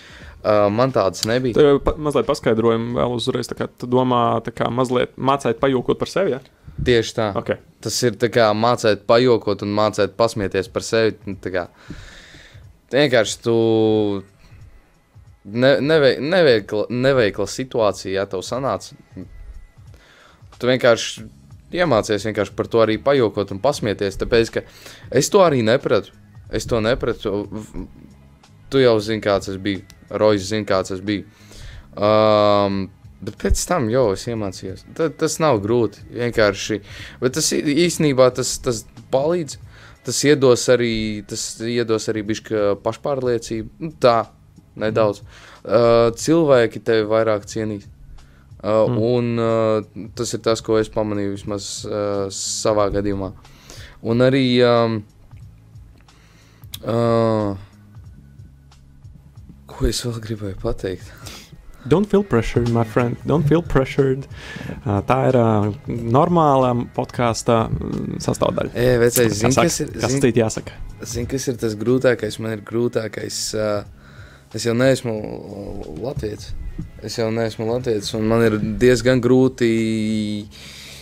Uh, 0.46 0.68
man 0.70 0.92
tādas 0.94 1.24
nebija. 1.26 1.58
Tev 1.58 1.80
pa, 1.82 1.96
mazliet 1.98 2.28
paskaidrojumu 2.28 3.00
vēl 3.00 3.14
uzreiz. 3.16 3.48
Tā 3.50 3.58
kā 3.58 3.66
tu 3.66 3.90
domā, 3.90 4.38
tā 4.46 4.52
kā 4.54 4.68
mazliet 4.70 5.16
mācīt 5.18 5.58
pajokot 5.58 5.98
par 5.98 6.12
sevi. 6.12 6.36
Ja? 6.36 6.42
Tieši 6.86 7.16
tā. 7.18 7.32
Okay. 7.40 7.58
Tas 7.82 7.98
ir 8.06 8.20
kā 8.30 8.52
mācīt 8.54 9.08
pajokot 9.10 9.64
un 9.66 9.74
mācīt 9.74 10.14
pasmieties 10.20 10.70
par 10.70 10.86
sevi. 10.86 11.38
Tā 11.42 11.54
kā 11.56 11.66
vienkārši 12.94 13.40
tu 13.42 13.56
ne, 15.50 15.72
neve, 15.82 16.14
neveikla, 16.22 16.86
neveikla 16.94 17.50
situācija, 17.50 18.14
ja 18.20 18.28
tev 18.30 18.46
sanāca. 18.46 18.94
Tu 20.56 20.70
vienkārši 20.70 21.26
iemācies 21.76 22.30
vienkārši 22.30 22.56
par 22.56 22.70
to 22.72 22.86
arī 22.86 23.00
pajokot 23.02 23.52
un 23.56 23.64
pasmieties. 23.64 24.22
Tāpēc, 24.22 24.62
es 25.10 25.34
to 25.34 25.42
arī 25.42 25.66
nepratu. 25.66 26.14
Es 26.54 26.70
to 26.70 26.86
nepratu. 26.86 27.48
Tu 28.70 28.82
jau 28.82 28.96
zini, 29.02 29.24
kāds 29.24 29.50
tas 29.50 29.58
bija. 29.62 29.82
Rojas 30.10 30.50
zina, 30.52 30.68
kāds 30.70 30.94
tas 30.94 31.02
bija. 31.06 31.26
Um, 31.96 32.86
bet 33.26 33.38
pēc 33.42 33.62
tam 33.70 33.88
jau 33.90 34.10
es 34.14 34.26
iemācījos. 34.30 34.86
Ta, 34.98 35.10
tas 35.10 35.40
nav 35.44 35.62
grūti. 35.64 36.04
Vienkārši. 36.14 36.82
Bet 37.22 37.38
tas 37.38 37.52
īstenībā 37.56 38.30
tas, 38.36 38.58
tas 38.64 38.84
palīdz. 39.14 39.60
Tas 40.06 40.20
iedos 40.28 40.68
arī, 40.70 41.24
tas 41.26 41.42
iedos 41.66 42.06
arī 42.12 42.22
bišķi 42.28 42.62
pašpārliecību. 42.86 43.72
Nu, 43.82 43.90
tā, 44.02 44.20
nedaudz. 44.78 45.24
Uh, 45.66 46.12
cilvēki 46.14 46.84
tevi 46.86 47.08
vairāk 47.10 47.48
cienīs. 47.50 47.88
Uh, 48.66 48.86
mm. 48.86 49.00
Un 49.02 49.42
uh, 49.42 50.08
tas 50.18 50.36
ir 50.38 50.44
tas, 50.46 50.62
ko 50.66 50.78
es 50.78 50.92
pamanīju 50.94 51.34
vismaz 51.34 51.70
uh, 51.90 52.28
savā 52.34 52.92
gadījumā. 52.94 53.32
Un 54.06 54.22
arī. 54.26 54.46
Um, 54.66 55.00
uh, 56.86 57.56
ko 59.76 59.90
es 59.90 60.02
vēl 60.06 60.22
gribēju 60.24 60.62
pateikt? 60.62 61.12
Don't 61.86 62.10
feel 62.10 62.24
pressured, 62.24 62.70
my 62.74 62.84
friend. 62.84 63.18
Don't 63.30 63.46
feel 63.46 63.62
pressured. 63.62 64.26
Tā 64.86 65.18
ir 65.30 65.38
uh, 65.38 65.68
normāla 65.86 66.72
podkāstu 66.96 67.60
sastāvdaļa. 68.26 68.74
E, 68.74 68.96
vecais, 69.04 69.36
zin, 69.38 69.54
saka, 69.54 69.70
kas 69.70 69.84
ir, 69.84 69.92
kas 69.94 70.16
zin, 70.16 70.26
jāsaka? 70.40 70.80
Zin, 71.06 71.28
kas 71.30 71.46
ir 71.52 71.60
tas 71.62 71.76
grūtākais? 71.78 72.40
Man 72.42 72.56
ir 72.58 72.64
grūtākais. 72.66 73.38
Uh, 73.54 74.16
es 74.58 74.66
jau 74.66 74.74
neesmu 74.74 75.14
latviečs. 76.02 76.56
Es 77.06 77.20
jau 77.20 77.30
neesmu 77.32 77.70
latviečs, 77.70 78.16
un 78.18 78.26
man 78.32 78.42
ir 78.48 78.58
diezgan 78.82 79.22
grūti 79.24 79.70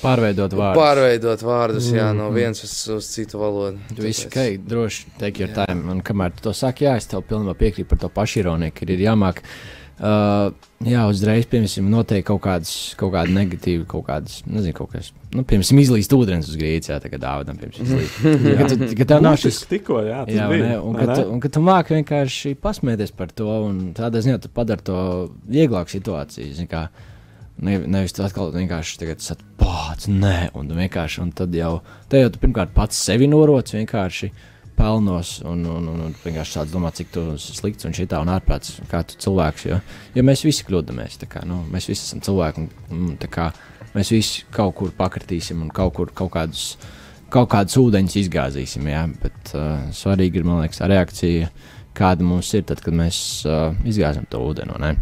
pārveidot 0.04 0.56
vārdus. 0.58 0.80
Pārveidot 0.80 1.46
vārdus, 1.48 1.92
jā, 1.96 2.10
no 2.18 2.30
vienas 2.36 2.64
uz, 2.66 2.74
uz 2.98 3.12
citu 3.14 3.42
valodu. 3.42 3.80
Tu 3.94 4.06
visi, 4.06 4.28
ka 4.32 4.48
droši 4.58 5.16
take 5.22 5.44
your 5.44 5.54
time. 5.56 5.88
Un 5.92 6.04
kamēr 6.06 6.36
tu 6.36 6.50
to 6.50 6.58
saki, 6.58 6.88
jā, 6.90 6.98
es 7.00 7.10
tev 7.10 7.26
pilnībā 7.30 7.56
piekrītu 7.60 7.90
par 7.90 8.04
to 8.04 8.12
pašironiju, 8.14 8.76
ka 8.76 8.90
ir 8.90 9.08
jāmāk. 9.08 9.44
Uh, 10.04 10.50
jā, 10.82 11.04
uzreiz, 11.06 11.46
piemēram, 11.48 11.86
noteikti 11.94 12.26
kaut 12.26 12.42
kādas, 12.44 12.72
kaut 12.98 13.12
kāda 13.14 13.30
negatīva, 13.32 13.86
kaut 13.88 14.08
kādas, 14.08 14.40
nezinu, 14.50 14.74
kaut 14.80 14.90
kas, 14.96 15.12
nu, 15.32 15.44
piemēram, 15.48 15.82
izlīst 15.84 16.16
ūdens 16.18 16.50
uz 16.50 16.58
grīdas, 16.58 16.90
jā, 16.90 16.98
tā 17.00 17.12
kā 17.14 17.20
dāvadam, 17.22 17.60
piemēram, 17.62 17.86
izlīst. 17.86 18.18
kad, 18.60 18.74
tu, 18.74 18.90
kad 18.98 19.12
tev 19.14 19.22
nav 19.24 19.38
šis, 19.40 19.62
tikko, 19.70 20.02
jā, 20.04 20.24
tas 20.26 20.34
jā, 20.34 20.50
bija. 20.50 20.72
Ne, 20.72 20.80
un, 20.82 20.98
kad 20.98 21.14
tu, 21.14 21.28
un 21.30 21.44
kad 21.46 21.54
tu 21.54 21.64
māki 21.64 21.96
vienkārši 22.00 22.56
pasmieties 22.66 23.14
par 23.16 23.32
to, 23.38 23.48
un 23.70 23.80
tādā 23.96 24.26
ziņā 24.26 24.42
tu 24.44 24.52
padari 24.58 24.88
to 24.90 25.00
vieglāku 25.46 25.94
situāciju, 25.94 26.50
zini, 26.58 26.72
kā, 26.74 26.88
ne, 27.62 27.78
nevis 27.86 28.16
tu 28.16 28.24
atkal 28.26 28.54
vienkārši 28.56 28.98
tagad 29.02 29.22
esat 29.22 29.44
pats, 29.60 30.08
nē, 30.10 30.54
un 30.58 30.72
vienkārši, 30.74 31.22
un 31.24 31.36
tad 31.36 31.54
jau, 31.56 31.78
te 32.10 32.24
jau 32.24 32.32
tu 32.34 32.42
pirmkārt 32.42 32.74
pats 32.76 32.98
sevi 33.06 33.30
noroc 33.30 33.74
vienkārši, 33.76 34.32
pelnos, 34.78 35.36
un, 35.46 35.62
un, 35.70 35.86
un, 35.92 36.00
un 36.08 36.16
vienkārši 36.24 36.58
tāds 36.58 36.74
domā, 36.74 36.90
cik 36.96 37.12
tu 37.14 37.26
slikts 37.42 37.86
un 37.86 37.94
šitā 37.96 38.20
un 38.24 38.32
ārprāts, 38.34 38.80
kā 38.90 39.04
tu 39.08 39.20
cilvēks, 39.22 39.68
jo, 39.70 39.78
jo 40.16 40.26
mēs 40.26 40.44
visi 40.48 40.66
kļūdamies, 40.68 41.20
tā 41.22 41.30
kā, 41.30 41.44
nu, 41.48 41.62
mēs 41.74 41.88
visi 41.92 42.08
esam 42.08 42.24
cilvēki, 42.26 42.66
un, 42.66 43.06
un 43.12 43.14
tā 43.22 43.30
kā 43.32 43.52
mēs 43.94 44.12
visi 44.16 44.48
kaut 44.54 44.74
kur 44.80 44.94
pakritīsim 44.98 45.62
un 45.62 45.70
kaut 45.74 45.94
kur 46.00 46.14
kaut 46.18 46.34
kādus, 46.34 46.66
kaut 47.34 47.52
kādus 47.54 47.78
ūdeņus 47.84 48.20
izgāzīsim, 48.26 48.90
jā, 48.90 49.06
bet 49.22 49.54
uh, 49.54 49.86
svarīgi 49.94 50.42
ir, 50.42 50.50
man 50.50 50.64
liekas, 50.64 50.82
reakcija, 50.90 51.54
kāda 51.94 52.26
mums 52.26 52.50
ir 52.58 52.66
tad, 52.70 52.82
kad 52.82 52.98
mēs 52.98 53.18
uh, 53.46 53.70
izgāzam 53.86 54.26
to 54.30 54.42
ūdeni, 54.42 54.80
ne? 54.82 54.96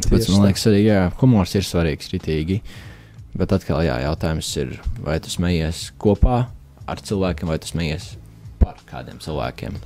Tāpēc, 0.00 0.24
Tieši 0.24 0.36
man 0.36 0.48
liekas, 0.48 0.66
arī, 0.70 0.80
jā, 0.86 1.00
humors 1.20 1.54
ir 1.58 1.66
svarīgs, 1.66 2.10
ritīgi, 2.14 2.60
bet 3.36 3.52
atkal, 3.56 3.82
jā, 3.86 3.98
jautājums 4.06 4.48
ir, 4.62 4.74
vai 5.04 5.18
tu 5.22 5.32
smejies 5.32 5.88
kopā 6.00 6.40
ar 6.90 7.02
cilvēkiem, 7.04 7.50
vai 7.52 7.58
tu 7.62 7.70
smejies 7.70 8.14
par 8.60 8.80
kādiem 8.88 9.20
cilvēkiem. 9.22 9.76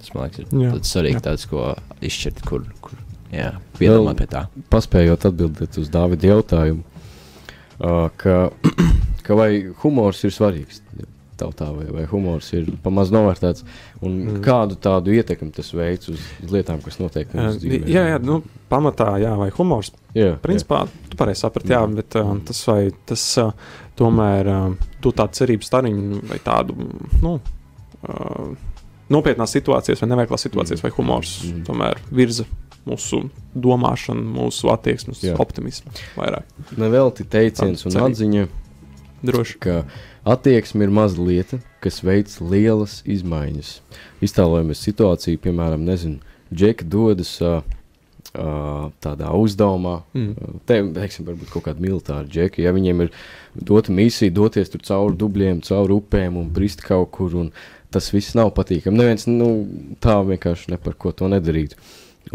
Tas 0.00 0.12
man 0.14 0.26
liekas, 0.26 0.42
ir 0.42 0.64
Jā, 0.64 0.74
svarīgi, 0.90 1.18
jā. 1.18 1.24
tāds, 1.28 1.46
ko 1.50 1.70
izšķirt, 2.04 2.42
kur, 2.48 2.66
kur 2.84 2.96
piedomāt 3.78 4.20
pie 4.20 4.28
tā. 4.30 4.46
Paspējot 4.72 5.28
atbildēt 5.30 5.78
uz 5.80 5.90
Dāvida 5.92 6.32
jautājumu, 6.32 6.84
uh, 7.78 8.08
ka, 8.20 8.50
ka 9.26 9.38
vai 9.38 9.50
humors 9.84 10.24
ir 10.26 10.34
svarīgs 10.34 10.82
tautā, 11.40 11.70
vai, 11.74 11.86
vai 11.96 12.04
humors 12.10 12.52
ir 12.56 12.68
pamazs 12.84 13.10
novērtēts, 13.14 13.64
Mm. 14.00 14.38
kādu 14.44 14.76
tādu 14.80 15.12
ietekmi 15.12 15.50
tas 15.52 15.72
veids 15.76 16.08
uz 16.12 16.20
lietām, 16.48 16.78
kas 16.84 16.96
notiek 17.00 17.28
Uh, 17.34 17.40
mūsu 17.50 17.58
dzīvē. 17.64 17.84
jā, 17.92 18.04
jā, 18.14 18.18
nu, 18.24 18.42
pamatā, 18.70 19.10
jā, 19.20 19.34
vai 19.36 19.50
humors. 19.56 19.90
jā, 20.16 20.38
Principā, 20.40 20.86
tu 21.10 21.16
pareizi 21.20 21.40
saprati, 21.44 21.68
jā, 21.74 21.82
Mm. 21.86 21.94
bet 21.96 22.16
uh, 22.16 22.36
tas 22.44 22.62
vai 22.66 22.90
tas 23.06 23.24
uh, 23.38 23.52
tomēr 23.96 24.46
uh, 24.48 24.74
tu 25.02 25.12
tādu 25.12 25.32
cerību 25.36 25.64
stariņu 25.68 26.22
vai 26.30 26.38
tādu, 26.38 26.76
nu, 27.22 27.40
uh, 28.08 28.54
nopietnās 29.10 29.52
situācijas 29.56 30.00
vai 30.00 30.08
neveiklās 30.14 30.46
situācijas 30.48 30.80
Mm. 30.80 30.82
vai 30.82 30.90
humors 30.96 31.34
Mm. 31.44 31.64
tomēr 31.66 31.98
virza 32.10 32.44
mūsu 32.86 33.28
domāšanu, 33.54 34.24
mūsu 34.32 34.70
attieksmi, 34.72 35.12
Jā. 35.20 35.36
optimismu 35.36 35.92
vairāk. 36.16 36.44
Nevelti 36.78 37.24
teiciens 37.28 37.84
un 37.84 37.92
atziņa, 37.92 38.48
Droši. 39.22 39.58
ka 39.60 39.84
attieksme 40.24 40.84
ir 40.86 40.92
maza 40.94 41.20
lieta, 41.22 41.60
kas 41.84 42.02
veic 42.04 42.32
lielas 42.40 43.00
izmaiņas. 43.08 43.74
Iztēlojamies 44.24 44.84
situāciju, 44.86 45.40
piemēram, 45.46 45.84
nezinu, 45.86 46.20
Džeka 46.50 46.84
dodas 46.90 47.36
uh, 47.46 47.60
uh, 48.34 48.90
tādā 49.02 49.30
uzdevumā, 49.38 50.00
Mm. 50.14 50.32
uh, 50.34 50.60
te, 50.66 50.80
teiksim, 50.82 51.26
varbūt 51.28 51.52
kaut 51.52 51.68
kāda 51.68 51.82
militāra 51.82 52.26
džeka, 52.26 52.62
ja 52.62 52.72
viņiem 52.74 53.04
ir 53.06 53.12
dota 53.54 53.92
misija 53.92 54.34
doties 54.34 54.70
tur 54.70 54.82
cauri 54.82 55.16
dubļiem, 55.16 55.62
cauri 55.62 55.94
upēm 55.94 56.36
un 56.36 56.50
brist 56.50 56.82
kaut 56.82 57.10
kur, 57.10 57.34
un 57.34 57.52
tas 57.90 58.10
viss 58.10 58.34
nav 58.34 58.52
patīkami. 58.54 58.98
Neviens 58.98 59.26
nu, 59.26 59.66
tā 60.02 60.20
vienkārši 60.26 60.70
ne 60.70 60.78
par 60.78 60.94
ko 60.94 61.12
to 61.12 61.30
nedarītu. 61.30 61.78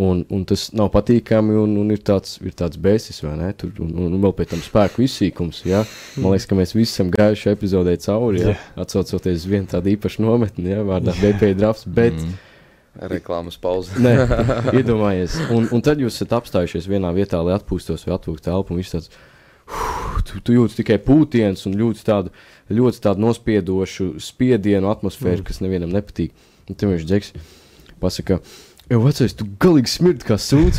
Un, 0.01 0.25
un 0.33 0.41
tas 0.43 0.65
nav 0.75 0.89
patīkami, 0.91 1.53
un, 1.55 1.75
un 1.79 1.93
ir 1.93 2.01
tāds, 2.03 2.33
ir 2.43 2.55
tāds 2.57 2.79
bēsis, 2.81 3.21
vai 3.23 3.35
ne? 3.39 3.51
Tur, 3.55 3.69
un, 3.79 3.93
un, 3.93 4.15
un 4.17 4.23
vēl 4.25 4.33
pēc 4.35 4.51
tam 4.51 4.63
spēku 4.65 5.05
izsīkums. 5.05 5.61
Ja? 5.69 5.85
Man 6.17 6.33
liekas, 6.33 6.49
ka 6.49 6.57
mēs 6.57 6.75
visi 6.75 6.89
esam 6.89 7.13
gājuši 7.13 7.53
epizodē 7.53 7.93
cauri, 8.03 8.41
ja? 8.43 8.55
atcaucoties 8.75 9.45
uz 9.45 9.47
vienu 9.47 9.69
tādu 9.71 9.93
īpašu 9.93 10.25
nometni, 10.25 10.73
ja? 10.73 10.81
vārdā 10.83 11.15
BP 11.21 11.53
drafts. 11.59 11.87
Bet, 11.87 12.19
Mm. 12.95 13.09
Reklāmas 13.11 13.57
pauze. 13.59 13.91
Nē, 13.99 14.13
iedomājies. 14.79 15.33
Un, 15.51 15.65
un 15.75 15.81
tad 15.83 15.99
jūs 15.99 16.15
esat 16.15 16.31
apstājušies 16.37 16.87
vienā 16.87 17.09
vietā, 17.11 17.41
lai 17.43 17.57
atpūstos 17.57 18.05
vai 18.07 18.15
atpūstos 18.15 18.45
telpu. 18.45 18.77
tāds, 18.87 19.09
"Huh," 19.67 20.05
Tu, 20.25 20.39
tu 20.41 20.55
jūti 20.55 20.79
tikai 20.79 20.97
pūtienus 21.03 21.67
un 21.69 21.75
jūti 21.77 22.05
tādu 22.05 22.31
ļoti 22.73 23.01
tādu 23.03 23.21
nospiedošu 23.25 24.15
spiedienu 24.23 24.89
atmosfēru, 24.89 25.43
mm. 25.43 25.47
kas 25.47 25.61
nevienam 25.61 25.93
nepatīk. 25.93 26.31
Un 26.69 26.77
tam 26.79 26.93
viņš 26.95 27.05
džeks 27.05 27.33
pasaka. 28.01 28.39
Jā, 28.85 28.99
vecais, 29.01 29.33
tu 29.33 29.47
galīgi 29.61 29.89
smirdi 29.89 30.27
kā 30.27 30.35
sūds. 30.37 30.77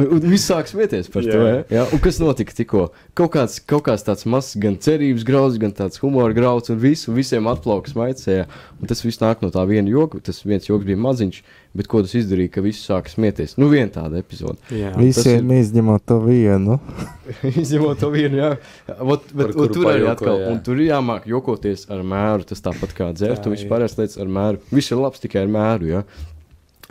Un 0.00 0.22
viss 0.24 0.48
sāk 0.48 0.70
smieties 0.70 1.10
par 1.12 1.26
to. 1.26 1.36
Jā. 1.36 1.50
Ja? 1.50 1.64
Ja? 1.74 1.82
Un 1.92 2.00
kas 2.00 2.16
notika 2.22 2.54
tikko? 2.56 2.86
Kaut 3.18 3.34
kāds, 3.34 3.58
kaut 3.68 3.84
kāds 3.90 4.06
tāds 4.06 4.24
mazs, 4.24 4.54
gan 4.60 4.78
cerības 4.80 5.26
grauds, 5.28 5.58
gan 5.60 5.74
tāds 5.76 6.00
humora 6.00 6.32
grauds, 6.32 6.72
un 6.72 6.80
visu, 6.80 7.12
visiem 7.12 7.50
atplaukas 7.52 7.92
maicēja. 7.98 8.46
Un 8.80 8.88
tas 8.88 9.04
viss 9.04 9.20
nāk 9.20 9.44
no 9.44 9.52
tā 9.52 9.66
viena 9.68 9.92
joka. 9.92 10.22
Tas 10.24 10.40
viens 10.48 10.70
joks 10.70 10.88
bija 10.88 11.02
maziņš, 11.04 11.42
bet 11.76 11.92
ko 11.92 12.00
tas 12.06 12.16
izdarīja, 12.22 12.54
ka 12.56 12.64
visi 12.64 12.86
sāk 12.86 13.12
smieties? 13.12 13.58
Nu, 13.60 13.68
viena 13.68 13.92
tāda 14.00 14.24
epizode. 14.24 14.56
Jā, 14.72 14.94
Visiem 14.96 15.52
izņemot 15.58 16.08
to 16.08 16.22
vienu. 16.24 16.80
Izņemot 17.52 18.00
to 18.00 18.12
vienu, 18.16 18.40
jā. 18.40 18.52
Ot, 18.96 19.28
bet, 19.28 19.52
un 19.52 19.76
tur 19.76 19.92
arī 19.92 20.08
atkal, 20.08 20.40
jā. 20.40 20.50
un 20.54 20.64
tur 20.64 20.80
ir 20.80 20.94
jāmāk 20.94 21.28
jokoties 21.28 21.84
ar 21.92 22.00
mēru. 22.00 22.48
Tas 22.48 22.64
tāpat 22.64 22.96
kā 22.96 23.12
dzert, 23.12 23.44
un 23.44 23.60
vispārējais 23.60 24.00
lietas 24.00 24.20
ar 24.24 24.36
mēru. 24.40 24.64
Viss 24.72 24.88
ir 24.88 25.04
labs 25.04 25.20
tikai 25.20 25.44
ar 25.44 25.58
mēru, 25.60 25.96
jā. 25.98 26.06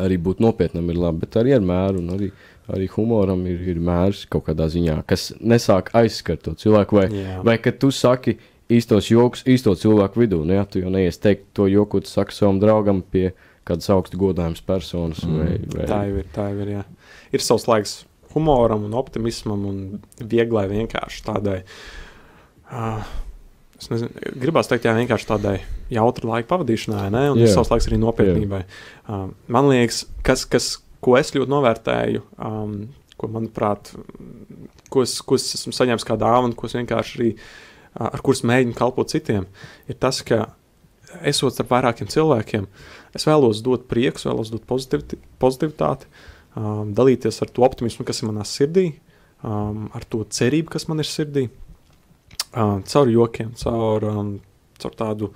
Arī 0.02 0.18
būt 0.22 0.42
nopietnam 0.44 0.90
ir 0.92 1.00
labi, 1.00 1.26
bet 1.26 1.38
arī 1.42 1.56
ar 1.58 1.66
mēru. 1.66 2.02
un 2.02 2.16
Arī, 2.16 2.32
arī 2.72 2.88
humoram 2.94 3.44
ir, 3.50 3.62
ir 3.74 3.82
mērs 3.84 4.26
kaut 4.32 4.48
kādā 4.50 4.68
ziņā, 4.72 5.02
kas 5.10 5.32
nesāk 5.42 5.92
aizskart 5.98 6.44
to 6.48 6.56
cilvēku. 6.58 7.00
Vai, 7.02 7.08
Jā. 7.14 7.40
vai 7.46 7.58
kad 7.62 7.80
tu 7.82 7.92
saki 7.92 8.38
īstos 8.72 9.10
joks, 9.12 9.44
īsto 9.50 9.74
cilvēku 9.76 10.22
vidū, 10.24 10.44
nu, 10.48 10.56
jā, 10.56 10.66
tu 10.70 10.80
jau 10.84 10.92
neies 10.94 11.20
teikt 11.20 11.50
to 11.58 11.68
joku, 11.68 12.00
tu 12.04 12.12
saki 12.12 12.36
savam 12.36 12.62
draugam 12.62 13.02
pie 13.04 13.32
kādas 13.68 13.90
augstu 13.94 14.20
godājumas 14.22 14.64
personas. 14.66 15.24
Mm. 15.28 15.42
Vai, 15.42 15.58
vai, 15.76 15.90
Tā 15.90 16.00
jau 16.08 16.22
ir. 16.22 16.30
Tā 16.34 16.48
jau 16.52 16.64
ir, 16.64 16.72
jā. 16.80 16.86
ir 17.36 17.44
savs 17.44 17.68
laiks 17.70 17.98
humoram, 18.32 18.86
un 18.88 18.96
optimismam 18.96 19.66
un 19.68 19.82
vieglai 20.18 20.68
vienkārši 20.72 21.26
tādai. 21.28 21.60
Uh, 22.72 23.04
es 23.82 23.90
nezinu, 23.90 24.32
gribās 24.42 24.70
teikt, 24.70 24.86
jā, 24.86 24.94
vienkārši 24.98 25.28
tādai 25.30 25.56
jautrai 25.94 26.30
laika 26.36 26.52
pavadīšanai, 26.54 27.10
ne? 27.14 27.26
un 27.34 27.42
yeah. 27.42 27.52
savs 27.54 27.72
laiks 27.74 27.90
arī 27.90 28.00
nopietnībai. 28.02 28.62
Uh, 29.08 29.28
man 29.52 29.70
liekas, 29.72 30.06
kas, 30.26 30.46
kas, 30.50 30.72
ko 31.02 31.18
es 31.18 31.34
ļoti 31.34 31.50
novērtēju, 31.52 32.24
um, 32.46 32.78
ko 33.18 33.30
manuprāt, 33.34 33.94
ko 34.94 35.04
es, 35.06 35.18
ko 35.26 35.38
es 35.38 35.50
esmu 35.58 35.74
saņēmis 35.76 36.06
kā 36.08 36.18
dāvanu, 36.22 36.58
ko 36.58 36.70
es 36.70 36.78
vienkārši 36.78 37.20
arī 37.20 37.30
uh, 37.36 38.10
ar 38.12 38.24
kurus 38.26 38.44
mēģinu 38.48 38.78
kalpot 38.78 39.12
citiem, 39.12 39.48
ir 39.90 40.00
tas, 40.02 40.22
ka 40.26 40.46
esot 41.28 41.58
ar 41.60 41.70
vairākiem 41.72 42.10
cilvēkiem, 42.12 42.68
es 43.18 43.28
vēlos 43.28 43.64
dot 43.66 43.88
prieku, 43.92 44.22
vēlos 44.30 44.54
dot 44.54 44.64
pozitiviti, 44.70 45.20
pozitivitāti, 45.42 46.08
um, 46.56 46.94
dalīties 46.98 47.42
ar 47.44 47.52
to 47.52 47.66
optimismu, 47.68 48.06
kas 48.08 48.22
ir 48.22 48.30
manā 48.32 48.46
sirdī, 48.48 48.92
um, 49.44 49.90
ar 49.98 50.06
to 50.08 50.24
cerību, 50.24 50.72
kas 50.78 50.88
man 50.92 51.04
ir 51.04 51.10
sirdī, 51.10 51.48
um, 52.56 52.84
caur 52.84 53.12
jokiem, 53.12 53.52
caur, 53.60 54.06
um, 54.08 54.32
caur 54.82 54.96
tādu 54.98 55.30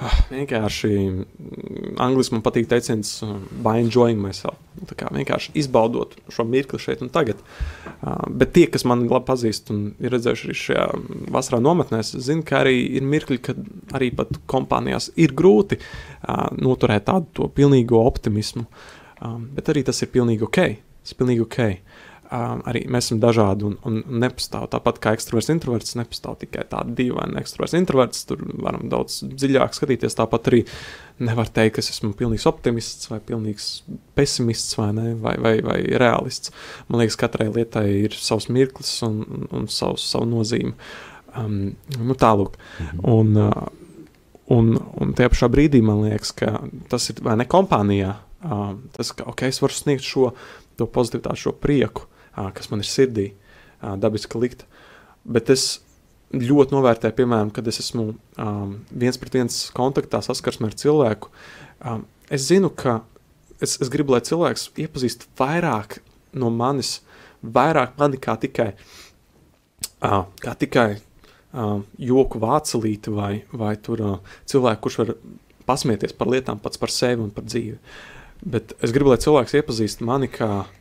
ah, 0.00 0.16
vienkārši 0.30 0.90
mm, 0.96 1.94
angļuiski 2.00 2.36
man 2.36 2.44
patīk 2.44 2.68
teiciens 2.70 3.12
uh, 3.26 3.36
by 3.64 3.80
enjoying 3.82 4.20
myself. 4.22 4.58
Nu, 4.78 4.88
Tā 4.88 4.96
kā 4.98 5.10
vienkārši 5.12 5.54
izbaudot 5.60 6.16
šo 6.32 6.46
mirkli 6.48 6.80
šeit 6.80 7.04
un 7.04 7.12
tagad. 7.12 7.40
Uh, 8.00 8.22
bet 8.28 8.54
tie, 8.56 8.66
kas 8.72 8.86
man 8.88 9.06
labi 9.10 9.28
pazīst 9.28 9.72
un 9.74 9.90
ir 10.00 10.14
redzējuši 10.16 10.48
arī 10.48 10.58
šajā 10.62 10.86
vasarā 11.36 11.60
nometnē, 11.64 12.02
zina, 12.10 12.46
ka 12.46 12.62
arī 12.64 12.78
ir 13.00 13.06
mirkļi, 13.08 13.40
kad 13.50 13.60
arī 13.96 14.12
pat 14.16 14.40
kompānijās 14.50 15.12
ir 15.20 15.36
grūti 15.36 15.80
uh, 15.80 16.48
noturēt 16.56 17.08
tādu 17.10 17.28
to 17.40 17.50
pilnīgo 17.56 18.00
optimismu. 18.06 18.66
Um, 19.20 19.50
bet 19.56 19.68
arī 19.68 19.84
tas 19.84 20.00
ir 20.00 20.12
pilnīgi 20.14 20.46
ok. 20.46 20.62
Tas 21.00 21.12
ir 21.12 21.18
pilnīgi 21.20 21.44
ok. 21.44 21.64
Um, 22.30 22.60
arī 22.70 22.84
mēs 22.86 23.08
esam 23.08 23.18
dažādi 23.18 23.64
un, 23.66 23.72
un 23.82 23.96
nepastāv 24.22 24.68
tāpat 24.70 25.00
kā 25.02 25.12
ekstraverts, 25.16 25.48
introverts. 25.50 25.96
Nepastāv 25.98 26.36
tikai 26.38 26.62
tāda 26.70 26.92
dīvaina 26.94 27.40
ekstraverts, 27.40 27.72
introverts. 27.74 28.20
Tur 28.28 28.44
varam 28.62 28.84
daudz 28.92 29.16
dziļāk 29.26 29.74
skatīties. 29.74 30.14
Tāpat 30.14 30.46
arī 30.46 30.60
nevar 31.26 31.50
teikt, 31.50 31.74
ka 31.74 31.82
es 31.82 31.90
esmu 31.90 32.12
pilnīgs 32.14 32.46
optimists 32.46 33.10
vai 33.10 33.18
pilnīgs 33.26 33.66
pesimists 34.14 34.78
vai, 34.78 34.92
ne, 34.94 35.16
vai, 35.18 35.32
vai, 35.42 35.56
vai 35.66 35.80
realists. 35.82 36.52
Man 36.86 37.02
liekas, 37.02 37.16
katrai 37.18 37.48
lietai 37.50 37.82
ir 38.04 38.14
savs 38.14 38.46
mirklis 38.46 38.92
un, 39.08 39.24
un, 39.26 39.50
un 39.58 39.66
savs, 39.66 40.06
savu 40.12 40.30
nozīmi. 40.30 40.70
Um, 41.34 41.58
nu, 41.98 42.18
Tālāk. 42.20 42.54
Un, 43.10 43.34
uh, 43.42 44.06
un, 44.54 44.70
un 44.78 45.16
tajā 45.18 45.34
pašā 45.34 45.50
brīdī 45.50 45.82
man 45.82 46.04
liekas, 46.06 46.30
ka 46.38 46.60
tas 46.94 47.10
ir 47.10 47.26
vai 47.26 47.34
ne 47.42 47.50
kompānijā. 47.50 48.14
Um, 48.46 48.84
tas, 48.94 49.10
ka 49.18 49.26
okay, 49.34 49.50
es 49.50 49.58
varu 49.66 49.74
sniegt 49.74 50.06
šo 50.06 50.30
pozitivitāti, 50.78 51.42
šo 51.42 51.56
prieku, 51.58 52.06
uh, 52.06 52.16
kas 52.34 52.70
man 52.70 52.82
ir 52.84 52.88
sirdī, 52.88 53.26
dabiski 53.80 54.38
likt. 54.40 54.66
Bet 55.24 55.50
es 55.52 55.80
ļoti 56.30 56.74
novērtēju, 56.76 57.16
piemēram, 57.18 57.50
kad 57.54 57.66
es 57.70 57.80
esmu 57.82 58.12
um, 58.38 58.74
viens 58.90 59.18
pret 59.18 59.34
viens 59.40 59.56
kontaktā, 59.74 60.20
saskarsmē 60.22 60.70
ar 60.70 60.76
cilvēku. 60.78 61.30
Um, 61.82 62.04
es 62.30 62.46
zinu, 62.46 62.70
ka 62.70 63.00
es, 63.58 63.76
es 63.82 63.90
gribu, 63.92 64.14
lai 64.14 64.22
cilvēks 64.26 64.70
iepazīst 64.78 65.26
vairāk 65.40 65.98
no 66.38 66.52
manis, 66.54 67.00
vairāk 67.42 67.98
mani 67.98 68.20
kā 68.22 68.36
tikai, 68.40 68.70
uh, 70.06 70.22
kā 70.44 70.54
tikai 70.60 70.88
uh, 71.00 71.80
joku 71.98 72.42
vācelīti 72.42 73.14
vai, 73.14 73.32
vai 73.50 73.74
tur, 73.82 74.06
uh, 74.06 74.40
cilvēku, 74.50 74.86
kurš 74.86 75.00
var 75.02 75.14
pasmieties 75.66 76.14
par 76.16 76.30
lietām 76.30 76.62
pats 76.62 76.78
par 76.80 76.94
sevi 76.94 77.26
un 77.26 77.34
par 77.34 77.48
dzīvi. 77.48 77.78
Bet 78.40 78.76
es 78.80 78.94
gribu, 78.94 79.10
lai 79.10 79.20
cilvēks 79.20 79.58
iepazīst 79.58 80.06
mani 80.06 80.30
kā 80.30 80.52
uh, 80.62 80.76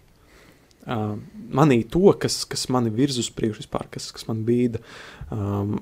manī 0.86 1.82
to, 1.92 2.14
kas, 2.20 2.44
kas 2.50 2.68
mani 2.74 2.92
virz 2.94 3.20
uz 3.22 3.30
priekšu, 3.36 3.64
vispār, 3.64 3.90
kas, 3.92 4.12
kas 4.16 4.28
man 4.30 4.46
bīda. 4.48 4.82
Um, 5.30 5.76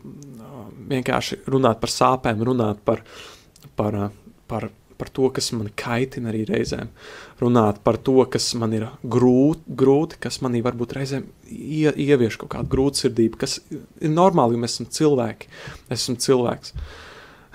vienkārši 0.89 1.43
runāt 1.48 1.80
par 1.84 1.93
sāpēm, 1.93 2.43
runāt 2.48 2.82
par, 2.88 3.04
par, 3.80 3.95
uh, 4.08 4.12
par, 4.48 4.70
par 4.98 5.10
to, 5.14 5.30
kas 5.34 5.52
man 5.56 5.70
kaitina 5.78 6.32
arī 6.32 6.43
reizēm. 6.50 6.89
Runāt 7.41 7.82
par 7.86 8.00
to, 8.02 8.18
kas 8.32 8.50
man 8.60 8.74
ir 8.76 8.88
grūti, 9.04 9.64
grūti 9.80 10.22
kas 10.28 10.41
manī 10.45 10.64
varbūt 10.66 10.98
reizēm 10.98 11.28
ie, 11.54 11.91
ievieš 12.08 12.39
kaut 12.41 12.56
kādu 12.56 12.74
grūtsirdību, 12.74 13.39
kas 13.39 13.60
ir 13.70 14.14
normāli, 14.14 14.58
jo 14.58 14.64
mēs 14.64 14.78
esam 14.78 14.89
cilvēki. 15.00 15.52
Es 15.89 16.02
esmu 16.02 16.18
cilvēks. 16.26 16.74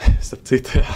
Starp 0.27 0.45
citu, 0.49 0.81
jā. 0.81 0.95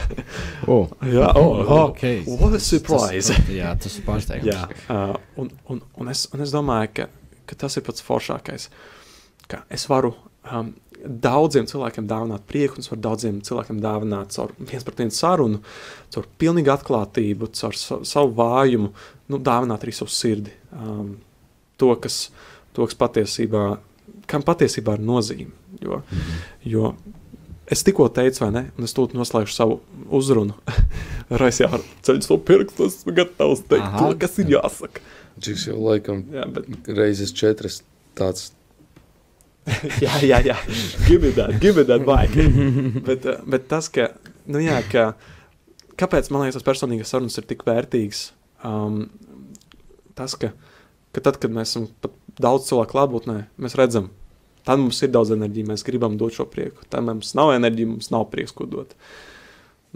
Oh, 0.67 0.89
jā 1.07 1.29
oh, 1.35 1.61
oh, 1.63 1.83
okay. 1.91 2.23
What 2.27 2.57
a 2.57 2.61
surprise! 2.63 3.31
Tas, 3.33 3.51
jā, 3.53 3.73
tas 3.83 3.99
ir 3.99 4.07
pārsteigums. 4.07 4.49
Jā, 4.51 4.65
uh, 4.93 5.17
un, 5.43 5.51
un, 5.73 5.83
un, 6.01 6.11
es, 6.13 6.27
un 6.35 6.45
es 6.45 6.55
domāju, 6.55 6.93
ka, 7.01 7.09
ka 7.47 7.59
tas 7.67 7.77
ir 7.79 7.85
pats 7.87 8.05
foršākais. 8.07 8.69
Ka 9.51 9.63
es 9.71 9.87
varu 9.91 10.15
um, 10.51 10.73
daudziem 11.07 11.69
cilvēkiem 11.71 12.07
dāvināt 12.11 12.47
prieku, 12.51 12.79
un 12.79 12.85
es 12.87 12.91
varu 12.91 13.03
daudziem 13.05 13.41
cilvēkiem 13.47 13.81
dāvināt 13.85 14.35
caur 14.35 14.55
viens 14.59 14.87
pret 14.87 15.03
vienu 15.05 15.15
sarunu, 15.15 15.61
caur 16.15 16.27
pilnīgu 16.41 16.73
atklātību, 16.75 17.51
caur 17.61 17.77
sa, 17.79 18.01
savu 18.07 18.33
vājumu, 18.39 18.91
nu, 19.31 19.43
dāvināt 19.51 19.87
arī 19.87 19.95
savu 19.95 20.11
sirdi. 20.15 20.55
Um, 20.75 21.17
to, 21.79 21.93
kas, 22.03 22.27
to, 22.75 22.87
kas 22.89 22.99
patiesībā, 22.99 23.67
kam 24.31 24.43
patiesībā 24.47 24.97
ir 24.99 25.07
nozīme. 25.07 25.53
Jo, 25.83 26.01
Mhm. 26.09 26.37
jo 26.73 26.95
es 27.71 27.83
tikko 27.87 28.09
teicu, 28.14 28.45
vai 28.45 28.51
ne, 28.55 28.64
un 28.79 28.87
es 28.87 28.95
tūlīt 28.97 29.17
noslēgšu 29.17 29.55
savu 29.55 29.81
uzrunu. 30.14 30.57
Reiz 31.43 31.61
jau 31.62 31.81
ceļu 32.07 32.25
savu 32.25 32.41
pirkstu, 32.47 32.89
esmu 32.91 33.14
gatavs 33.17 33.64
teikt 33.67 33.87
Aha. 33.89 34.03
to, 34.03 34.19
kas 34.23 34.39
ir 34.43 34.53
jāsaka. 34.57 35.03
Džiks 35.37 35.67
jau 35.69 35.77
laikam 35.83 36.23
Jā, 36.33 36.47
bet 36.49 36.91
reizes 36.97 37.35
četras 37.37 37.83
tāds. 38.17 38.53
jā, 40.05 40.14
jā, 40.23 40.39
jā. 40.47 40.57
give 41.09 41.21
me 41.25 41.33
that, 41.35 41.59
give 41.61 41.77
me 41.77 41.85
that 41.89 42.07
bike. 42.07 42.37
bet, 43.09 43.27
eh, 43.27 43.43
bet 43.51 43.67
tas, 43.71 43.91
ka, 43.93 44.12
nu 44.47 44.62
jā, 44.62 44.79
ka, 44.93 45.11
kāpēc 45.99 46.31
man 46.31 46.47
liekas, 46.47 46.61
tas 46.61 46.69
personīgais 46.69 47.11
sarunas 47.11 47.37
ir 47.41 47.49
tik 47.51 47.67
vērtīgs? 47.67 48.29
Um, 48.67 49.09
tas, 50.17 50.39
ka, 50.39 50.55
ka 51.12 51.25
tad, 51.27 51.41
kad 51.43 51.53
mēs 51.53 51.75
esam 51.75 51.91
pat 52.01 52.14
daudz 52.41 52.71
cilvēku 52.71 52.95
klātbūtnē, 52.95 53.41
mēs 53.61 53.77
redzam, 53.79 54.12
tad 54.67 54.83
mums 54.83 54.99
ir 55.05 55.12
daudz 55.14 55.33
enerģijas, 55.37 55.71
mēs 55.71 55.87
gribam 55.87 56.19
dot 56.21 56.35
šo 56.37 56.49
prieku. 56.51 56.85
Tad 56.91 57.07
mums 57.07 57.33
nav 57.39 57.55
enerģija, 57.55 57.93
mums 57.95 58.11
nav 58.14 58.27
prieks, 58.33 58.55
ko 58.57 58.67
dot. 58.71 58.97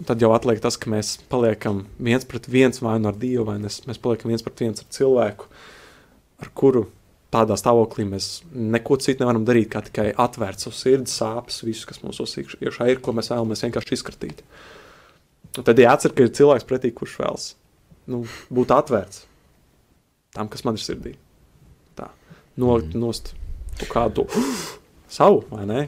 tad 0.07 0.23
jau 0.23 0.31
atliek 0.33 0.61
tas, 0.63 0.79
ka 0.81 0.89
mēs 0.89 1.17
paliekam 1.29 1.83
viens 2.01 2.25
pret 2.25 2.47
viens 2.49 2.81
vai 2.81 2.95
nu 2.99 3.11
ar 3.11 3.19
Dievu, 3.21 3.45
vai 3.51 3.59
nes, 3.61 3.81
mēs 3.85 3.99
paliekam 4.01 4.31
viens 4.31 4.41
pret 4.41 4.63
viens 4.63 4.81
ar 4.81 4.87
cilvēku, 4.95 5.49
ar 6.41 6.49
kuru 6.57 6.87
tādā 7.31 7.55
stāvoklī 7.59 8.07
mēs 8.09 8.29
neko 8.51 8.97
citu 9.03 9.23
nevaram 9.23 9.45
darīt, 9.47 9.69
kā 9.71 9.83
tikai 9.85 10.09
atvērt 10.19 10.63
savu 10.63 10.75
sirdi, 10.75 11.11
sāpes, 11.11 11.61
visu, 11.63 11.87
kas 11.87 12.01
iekš- 12.01 12.57
iekšā 12.59 12.89
ir, 12.89 12.99
ko 12.99 13.13
mēs 13.15 13.31
vēlamies 13.31 13.63
vienkārši 13.67 13.95
izskatīt. 13.95 14.41
Un 15.57 15.67
tad 15.67 15.77
jāatcer, 15.77 16.15
ka 16.15 16.23
ir 16.23 16.33
cilvēks 16.35 16.67
pretī, 16.67 16.93
kurš 16.95 17.17
vēlas 17.19 17.53
nu, 18.07 18.23
būt 18.51 18.73
atvērts 18.73 19.25
tam, 20.33 20.47
kas 20.47 20.63
man 20.63 20.79
ir 20.79 20.83
sirdī. 20.83 21.15
Tā, 21.95 22.09
nolikt 22.59 22.95
nost 22.95 23.33
kaut 23.81 23.91
kādu 23.95 24.27
savu, 25.17 25.43
vai 25.51 25.67
ne? 25.69 25.83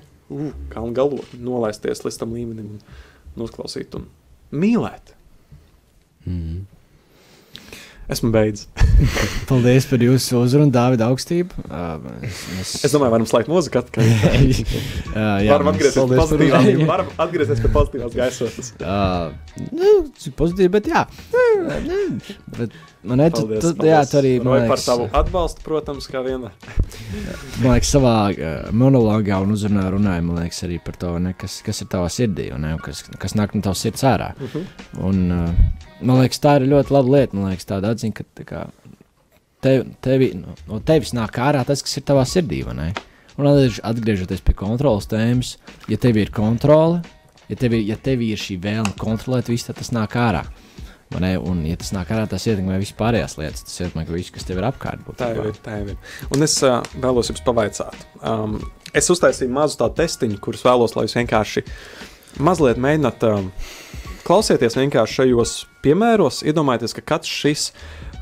Kā 0.74 0.82
un 0.82 0.94
galot, 0.98 1.34
nolaisties 1.38 2.02
līdz 2.06 2.22
tam 2.22 2.34
līmenim, 2.34 2.78
un 3.34 3.46
uzklausīt 3.46 3.94
un 4.00 4.08
mīlēt. 4.54 5.14
Mm. 6.26 6.64
Esmu 8.12 8.34
beidzis. 8.34 8.68
Paldies 9.50 9.86
par 9.88 10.02
jūsu 10.04 10.42
uzrunu, 10.44 10.72
Dārvid, 10.76 11.02
augstību. 11.06 11.64
Uh, 11.70 12.04
es, 12.28 12.74
Es 12.84 12.92
domāju, 12.92 13.14
varam 13.14 13.28
slēgt 13.30 13.52
mūziku 13.52 13.80
atpakaļ. 13.80 14.10
uh, 14.10 15.16
jā, 15.46 15.52
varam 15.56 15.72
atgriezties 15.72 16.10
pie 16.12 16.20
pozitīvās, 16.20 16.68
varam 16.90 17.14
atgriezties 17.26 17.64
pie 17.64 17.72
pozitīvās 17.78 18.18
gaisotnes. 18.18 18.74
Uh, 18.84 19.64
nu, 19.72 19.94
pozitīvi, 20.42 20.74
bet 20.76 20.92
jā. 20.92 21.06
Uh, 21.32 22.34
bet, 22.60 22.76
man 23.04 23.20
ne, 23.20 23.30
tu, 23.34 23.42
Paldies, 23.44 23.62
tu, 23.64 23.72
paldies. 23.76 23.92
jā, 23.92 24.02
tu 24.12 24.18
arī, 24.22 24.32
man 24.44 24.54
par 24.54 24.64
liekas, 24.64 24.86
tavu 24.88 25.08
atbalstu, 25.20 25.64
protams, 25.66 26.08
kā 26.12 26.22
vienmēr. 26.26 26.54
man 27.64 27.70
liekas 27.76 27.92
savā 27.96 28.16
uh, 28.32 28.52
monologā 28.84 29.40
un 29.44 29.54
uzrunā 29.56 29.86
runāja, 29.94 30.24
man 30.26 30.40
liekas, 30.44 30.64
arī 30.68 30.80
par 30.84 30.98
to, 31.02 31.14
ne, 31.24 31.34
kas, 31.40 31.60
kas 31.66 31.84
ir 31.84 31.90
tavā 31.92 32.10
sirdī 32.14 32.50
un 32.56 32.64
ne, 32.68 32.74
kas, 32.84 33.04
kas 33.20 33.36
nāk 33.40 33.56
no 33.58 33.64
tavas 33.66 33.84
sirds 33.86 34.04
ārā. 34.08 34.32
Un, 35.04 35.24
uh, 35.32 35.82
man 36.02 36.22
liekas, 36.24 36.42
tā 36.44 36.58
ir 36.62 36.70
ļoti 36.72 36.96
laba 36.96 37.16
lieta. 37.18 37.38
Man 37.40 37.52
liekas, 37.52 37.68
tāda 37.70 37.94
atziņa, 37.96 38.18
ka 38.20 38.28
tā 38.42 38.48
kā, 38.50 38.64
tev, 39.64 39.86
tevi, 40.04 40.32
no, 40.40 40.56
no 40.70 40.80
tevis 40.84 41.14
nāk 41.16 41.38
ārā 41.44 41.64
tas, 41.68 41.84
kas 41.86 42.00
ir 42.00 42.08
tavā 42.08 42.26
sirdī. 42.28 42.64
Un 42.68 43.48
atgriež- 43.50 43.82
atgriežoties 43.90 44.44
pie 44.46 44.54
kontrolas 44.54 45.08
tēmas, 45.10 45.56
ja 45.90 45.98
tev 45.98 46.20
ir 46.22 46.30
kontrole, 46.34 47.00
ja 47.50 47.56
tev 47.58 47.74
ir, 47.74 47.82
ja 47.88 47.96
tev 47.98 48.22
ir 48.22 48.38
šī 48.38 48.60
vēlme 48.62 48.94
kontrolēt 49.00 49.50
visu, 49.50 49.72
tad 49.72 49.80
tas 49.82 49.90
nāk 49.96 50.14
ārā. 50.22 50.44
Un, 51.14 51.62
ja 51.68 51.78
tas 51.80 51.92
nāk 51.94 52.10
ārā, 52.14 52.26
tas 52.30 52.46
ietekmē 52.50 52.80
visas 52.82 52.96
pārējās 52.98 53.38
lietas. 53.38 53.66
Tas 53.68 53.82
ietekmē 53.84 54.06
visu, 54.10 54.34
kas 54.34 54.48
tev 54.48 54.62
ir 54.62 54.68
apkārt. 54.70 55.04
Tā 55.20 55.30
jau 55.34 55.44
būtībā. 55.44 55.52
ir. 55.52 55.60
Tā 55.66 55.78
jau 55.80 55.92
ir. 55.94 56.16
Un 56.34 56.46
es 56.46 56.56
uh, 56.66 56.80
vēlos 57.04 57.30
jums 57.30 57.44
pavaicāt. 57.46 58.08
Um, 58.22 58.58
es 58.96 59.10
uztaisīju 59.14 59.54
mazu 59.54 59.78
tādu 59.82 60.00
testiņu, 60.02 60.40
kurus 60.44 60.66
vēlos, 60.66 60.96
lai 60.98 61.06
jūs 61.06 61.18
vienkārši 61.20 61.66
mazliet 62.44 62.82
mēģināt 62.82 63.26
um, 63.30 63.52
klausieties 64.26 64.78
vienkārši 64.80 65.20
šajos 65.22 65.56
piemēros. 65.86 66.42
Iedomājieties, 66.50 66.98
ka 66.98 67.06
katrs 67.14 67.38
šis. 67.44 67.68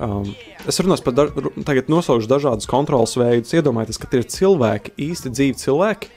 Um, 0.01 0.27
es 0.67 0.81
runāšu 0.81 1.07
par, 1.07 1.33
tagad 1.67 1.91
nosaukšu 1.93 2.29
dažādus 2.31 2.69
kontrols 2.69 3.15
veidus. 3.19 3.55
Iedomājieties, 3.55 4.01
ka 4.01 4.09
tie 4.11 4.23
ir 4.23 4.31
cilvēki, 4.35 4.97
īsti 5.09 5.31
dzīvi 5.31 5.59
cilvēki, 5.63 6.11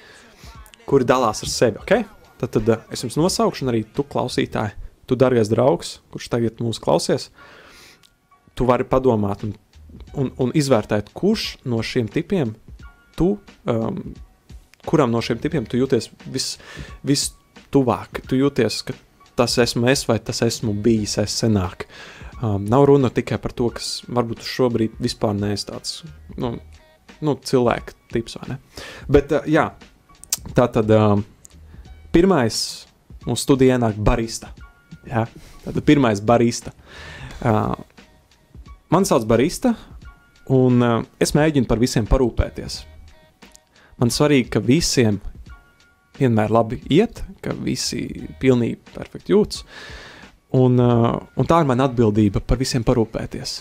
kuri 0.91 1.07
dalās 1.07 1.45
ar 1.45 1.53
sevi. 1.53 1.83
Okay? 1.85 2.09
Tad, 2.41 2.51
tad 2.57 2.73
uh, 2.73 2.89
es 2.91 3.05
jums 3.07 3.21
nosaukšu, 3.21 3.67
un 3.67 3.75
arī 3.75 3.85
tu, 3.95 4.07
klausītāji, 4.11 4.75
tu, 5.07 5.19
darbie 5.19 5.45
draugs, 5.49 5.99
kurš 6.15 6.31
tagad 6.33 6.63
mūsu 6.65 6.83
klausies, 6.85 7.31
tu 8.55 8.67
vari 8.69 8.87
padomāt 8.89 9.45
un 9.47 9.55
un, 10.19 10.31
un 10.41 10.53
izvērtēt, 10.57 11.13
kurš 11.17 11.47
no 11.69 11.81
šiem 11.85 12.09
tipiem 12.13 12.55
tu, 13.19 13.35
um, 13.71 14.01
kuram 14.87 15.13
no 15.15 15.23
šiem 15.25 15.41
tipiem 15.43 15.67
tu 15.69 15.79
jūties 15.79 16.11
vis, 16.33 16.55
vistuvāk. 17.07 18.25
Tu 18.29 18.41
jūties, 18.41 18.81
ka 18.89 18.97
tas 19.39 19.57
esmu 19.63 19.89
es 19.93 20.05
vai 20.09 20.21
tas 20.23 20.43
esmu 20.47 20.75
bijis 20.85 21.19
es 21.23 21.39
senāk. 21.43 21.89
Um, 22.43 22.67
nav 22.69 22.89
runa 22.91 23.11
tikai 23.15 23.39
par 23.41 23.55
to, 23.57 23.71
kas 23.75 23.97
varbūt 24.11 24.43
šobrīd 24.45 24.99
vispār 25.03 25.37
neesmu 25.39 25.71
tāds 25.71 26.03
nu, 26.41 26.57
nu, 27.25 27.37
cilvēka 27.39 27.95
tips? 28.13 28.37
Bet, 29.09 29.33
uh, 29.33 29.47
jā, 29.49 29.71
tā 30.57 30.69
tad 30.75 30.91
um, 30.95 31.25
pirmais 32.13 32.59
mūsu 33.25 33.47
studijā 33.47 33.79
ienāk 33.79 33.97
barista. 33.97 34.53
Jā, 35.09 35.27
tad 35.65 35.81
pirmais 35.85 36.23
barista. 36.25 36.73
Uh, 37.45 37.75
Mani 38.95 39.09
sauc 39.09 39.25
Barista, 39.27 39.73
un 40.55 40.83
uh, 40.85 41.01
es 41.19 41.33
mēģinu 41.35 41.67
par 41.67 41.81
visiem 41.83 42.07
parūpēties. 42.07 42.77
Man 43.99 44.13
svarīgi, 44.13 44.51
ka 44.55 44.63
visiem 44.63 45.19
vienmēr 46.19 46.53
labi 46.55 46.79
iet, 46.95 47.25
ka 47.43 47.57
visi 47.59 48.05
pilnīgi 48.41 48.79
perfekti 48.95 49.35
jūtas. 49.35 49.65
Un, 50.55 50.79
uh, 50.79 51.17
un 51.35 51.51
tā 51.51 51.59
ir 51.63 51.71
mana 51.71 51.89
atbildība 51.89 52.43
par 52.45 52.61
visiem 52.61 52.85
parūpēties. 52.87 53.57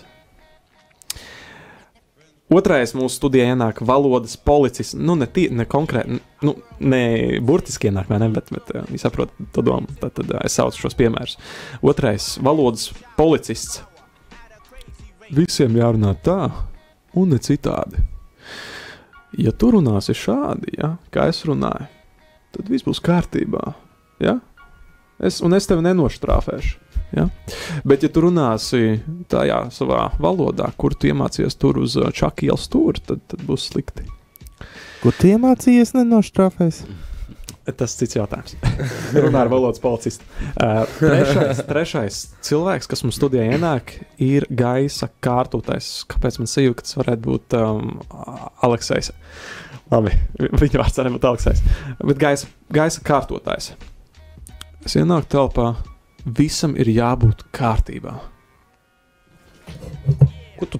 Otrais 2.51 2.91
mūsu 2.91 3.15
studijā 3.15 3.53
ienāk 3.53 3.79
valodas 3.87 4.35
policists. 4.37 4.97
Nu, 4.99 5.15
ne, 5.15 5.25
tie, 5.31 5.47
ne 5.55 5.63
konkrēti, 5.69 6.19
nu, 6.43 6.55
ne 6.83 7.03
burtiski 7.45 7.87
ienāk, 7.87 8.11
ne, 8.11 8.27
bet, 8.33 8.51
bet 8.53 8.73
uh, 8.75 8.83
jūs 8.91 9.05
saprotat 9.05 9.47
to 9.55 9.63
domu. 9.65 9.87
Tad, 10.01 10.11
tad 10.19 10.33
uh, 10.35 10.41
es 10.43 10.57
saucu 10.59 10.83
šos 10.83 10.97
piemērus. 10.99 11.37
Otrais 11.81 12.33
valodas 12.43 12.89
policists 13.17 13.81
visiem 15.33 15.79
jārunā 15.79 16.13
tā, 16.25 16.51
un 17.17 17.31
ne 17.33 17.39
citādi. 17.41 18.03
Ja 19.39 19.53
tu 19.55 19.71
runāsi 19.73 20.13
šādi, 20.13 20.75
ja, 20.77 20.93
kā 21.13 21.25
es 21.31 21.41
runāju, 21.47 21.87
tad 22.53 22.69
viss 22.69 22.85
būs 22.85 23.01
kārtībā. 23.01 23.71
Ja? 24.21 24.37
Es, 25.17 25.39
un 25.41 25.55
es 25.57 25.65
tevi 25.69 25.85
nenoštrāfēšu. 25.87 26.82
Ja? 27.13 27.27
Bet, 27.85 28.03
ja 28.03 28.09
tu 28.09 28.25
runāsi 28.25 28.97
tajā 29.31 29.67
savā 29.73 30.07
valodā, 30.21 30.71
kur 30.77 30.95
tu 30.97 31.11
iemācījies 31.11 31.57
tur 31.61 31.79
uz 31.83 31.97
uh, 31.99 32.09
čakielas 32.15 32.67
stūra, 32.69 33.01
tad, 33.11 33.23
tad 33.29 33.43
būs 33.47 33.69
slikti. 33.69 34.05
Ko 35.03 35.11
tu 35.13 35.33
iemācījies 35.33 35.93
nenoštrāfēs? 35.97 36.83
Tas 37.63 37.93
cits 37.95 38.17
jautājums. 38.17 38.57
Runā 39.23 39.45
ar 39.45 39.49
valodas 39.51 39.79
policistu. 39.83 40.25
Uh, 40.51 40.81
trešais, 40.99 41.61
trešais 41.69 42.17
cilvēks, 42.43 42.89
kas 42.91 43.05
mums 43.05 43.15
studijā 43.19 43.45
ienāk, 43.55 43.93
ir 44.19 44.43
gaisa 44.51 45.07
kārtotais. 45.23 46.01
Kāpēc 46.11 46.41
man 46.41 46.51
sajūta, 46.51 46.81
ka 46.81 46.87
tas 46.87 46.97
varētu 46.99 47.29
būt 47.29 47.55
um, 47.61 47.93
Aleksis? 48.67 49.13
Labi, 49.93 50.11
viņa 50.39 50.81
vārds 50.81 50.99
arī 50.99 51.13
būtu 51.15 51.31
Aleksis. 51.31 51.63
Bet 52.03 52.19
gaisa, 52.19 52.51
gaisa 52.73 53.05
kārtotājs. 53.07 53.71
Es 54.83 54.97
ienāku 54.99 55.31
telpā, 55.31 55.69
visam 56.25 56.77
ir 56.79 56.89
jābūt 56.91 57.47
kārtībā. 57.55 58.15
Ko 60.53 60.67
tu, 60.69 60.79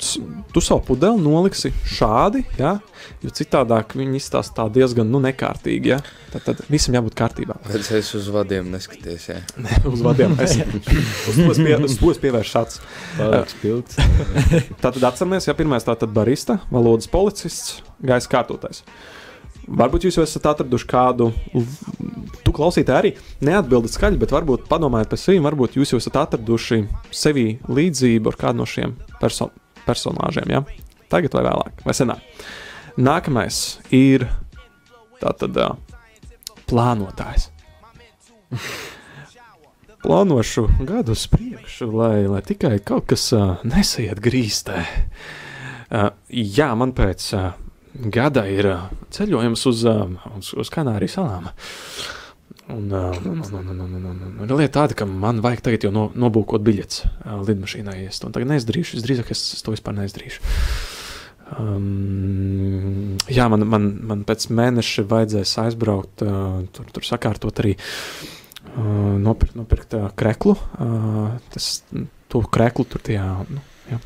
tu 0.54 0.62
savu 0.64 0.84
pudeli 0.86 1.20
noliksi 1.20 1.74
šādi, 1.89 2.44
ja? 2.60 2.78
jo 3.24 3.32
citādāk 3.36 3.96
viņi 3.98 4.20
izstāsta 4.22 4.62
tā 4.62 4.68
diezgan 4.78 5.10
nu, 5.12 5.20
nekārtīgi. 5.24 5.91
Ja? 5.91 5.98
Tad, 6.32 6.46
tad 6.46 6.62
visam 6.72 6.96
jābūt 6.96 7.18
kārtībā. 7.20 7.58
Es 7.74 8.14
uz 8.16 8.30
vadiem 8.32 8.70
neskaties, 8.72 9.26
jā. 9.32 9.39
uz 9.91 10.04
vadiem. 10.06 10.38
Es 10.44 10.56
uz 11.89 11.98
to 12.00 12.14
pievēršu 12.24 12.54
šāds. 12.54 12.80
Tātad 14.84 15.10
atceramies, 15.10 15.50
ja 15.50 15.58
pirmais 15.58 15.89
tātad 15.89 16.14
barista, 16.16 16.62
valodas 16.72 17.10
policists, 17.12 17.82
gaisa 18.06 18.32
kārtotais. 18.32 18.86
Varbūt 19.64 20.07
jūs 20.07 20.18
esat 20.20 20.49
atraduši 20.51 20.88
kādu, 20.89 21.30
tu 22.43 22.53
klausītāji 22.55 22.97
arī 22.99 23.11
neatbildat 23.47 23.95
skaļi, 23.95 24.20
bet 24.20 24.34
varbūt 24.36 24.66
padomājiet 24.72 25.11
par 25.14 25.22
sevi, 25.22 25.39
varbūt 25.43 25.78
jūs 25.80 25.95
esat 25.95 26.20
atraduši 26.26 26.82
sevi 27.16 27.45
līdzību 27.72 28.34
ar 28.34 28.39
kādu 28.41 28.59
no 28.59 28.68
šiem 28.68 28.97
perso 29.22 29.53
personāžiem, 29.88 30.51
ja? 30.51 30.64
Tagad 31.11 31.36
vai 31.38 31.45
vēlāk, 31.47 31.84
vai 31.88 31.95
senāk. 31.95 32.43
Nākamais 32.99 33.61
ir 33.95 34.28
tātad 35.22 35.57
plānotājs. 36.68 37.49
Plānošu 40.03 40.66
gadu 40.84 41.14
uz 41.16 41.24
priekšu, 41.32 41.88
lai, 41.95 42.26
lai 42.28 42.41
tikai 42.43 42.76
kaut 42.84 43.05
kas 43.14 43.30
uh, 43.32 43.61
nesaiet 43.64 44.20
grīstē. 44.20 44.82
Uh, 45.88 46.09
jā, 46.28 46.68
man 46.76 46.91
pēc 46.97 47.28
uh, 47.38 47.53
gada 47.94 48.46
ir 48.50 48.68
uh, 48.70 48.89
ceļojums 49.14 49.66
uz, 49.70 49.86
uh, 49.89 50.04
uz, 50.38 50.52
uz 50.60 50.74
Kanāriju 50.74 51.14
salām. 51.14 51.50
Un, 52.72 52.88
uh, 52.96 53.12
un, 53.28 53.41
un, 53.44 53.60
un, 53.60 53.80
un, 53.84 53.96
un, 54.00 54.06
un, 54.08 54.39
un 54.46 54.56
lieta 54.56 54.80
tāda, 54.80 54.96
ka 54.98 55.06
man 55.10 55.41
vajag 55.44 55.66
tagad 55.66 55.86
jau 55.88 55.91
no, 55.94 56.08
nobūkot 56.16 56.64
biļetes 56.64 57.04
uh, 57.04 57.41
lidmašīnai. 57.44 58.00
Es 58.08 58.24
to 58.24 58.32
tagad 58.34 58.54
neizdarīšu, 58.54 58.98
es 58.98 59.06
drīzāk 59.06 59.34
es, 59.36 59.44
es 59.58 59.66
to 59.66 59.76
vispār 59.76 59.98
neizdarīšu. 59.98 60.44
Um, 61.60 63.18
jā, 63.30 63.46
man, 63.52 63.68
man, 63.70 63.89
man 64.10 64.24
pēc 64.26 64.48
mēneša 64.50 65.06
vajadzēs 65.12 65.58
aizbraukt, 65.66 66.24
uh, 66.26 66.64
tur, 66.74 66.88
tur 66.96 67.06
sakārtot 67.06 67.62
arī 67.62 67.76
uh, 67.76 69.20
nopirkt, 69.22 69.58
nopirkt 69.60 69.98
uh, 70.00 70.08
kreklu. 70.18 70.56
Uh, 70.80 71.36
tas, 71.54 71.76
to 72.32 72.41
kreklu 72.48 72.88
tur 72.89 73.04
tajā. 73.06 73.28
Nu, 73.52 73.62
jā. 73.91 74.00